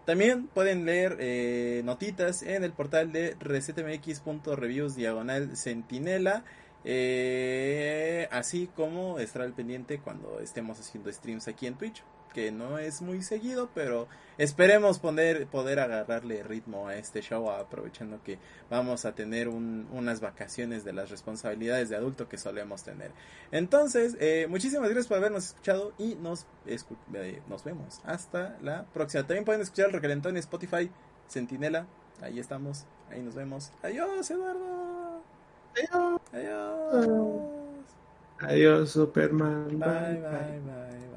También 0.05 0.47
pueden 0.47 0.85
leer 0.85 1.17
eh, 1.19 1.81
notitas 1.83 2.41
en 2.41 2.63
el 2.63 2.71
portal 2.71 3.11
de 3.11 3.35
resetmx.reviews 3.37 4.95
diagonal 4.95 5.57
centinela. 5.57 6.45
Eh, 6.87 8.27
así 8.31 8.69
como 8.75 9.19
estar 9.19 9.41
al 9.41 9.53
pendiente 9.53 9.99
cuando 9.99 10.39
estemos 10.39 10.79
haciendo 10.79 11.11
streams 11.11 11.47
aquí 11.47 11.65
en 11.67 11.75
Twitch, 11.75 12.03
que 12.33 12.51
no 12.51 12.77
es 12.77 13.01
muy 13.01 13.21
seguido, 13.23 13.69
pero 13.73 14.07
esperemos 14.37 14.99
poder, 14.99 15.47
poder 15.47 15.79
agarrarle 15.79 16.43
ritmo 16.43 16.87
a 16.87 16.95
este 16.97 17.21
show, 17.21 17.49
aprovechando 17.49 18.21
que 18.23 18.37
vamos 18.69 19.05
a 19.05 19.15
tener 19.15 19.47
un- 19.47 19.87
unas 19.93 20.19
vacaciones 20.19 20.83
de 20.83 20.93
las 20.93 21.09
responsabilidades 21.09 21.89
de 21.89 21.95
adulto 21.95 22.27
que 22.27 22.37
solemos 22.37 22.83
tener. 22.83 23.11
Entonces, 23.51 24.17
eh, 24.19 24.47
muchísimas 24.49 24.89
gracias 24.89 25.07
por 25.07 25.17
habernos 25.17 25.45
escuchado 25.45 25.93
y 25.97 26.15
nos, 26.15 26.45
eh, 26.67 27.41
nos 27.47 27.63
vemos 27.63 28.01
hasta 28.03 28.57
la 28.61 28.83
próxima. 28.93 29.23
También 29.25 29.45
pueden 29.45 29.61
escuchar 29.61 29.87
el 29.87 29.93
recalentón 29.93 30.31
en 30.33 30.37
Spotify, 30.39 30.91
Centinela, 31.29 31.87
ahí 32.21 32.37
estamos, 32.39 32.85
ahí 33.09 33.21
nos 33.21 33.33
vemos. 33.33 33.71
Adiós, 33.81 34.29
Eduardo. 34.29 35.23
Adiós. 36.31 37.87
Adiós, 38.39 38.91
Superman. 38.91 39.79
Bye, 39.79 40.15
bye, 40.29 40.59
bye, 40.63 41.09
bye. 41.11 41.14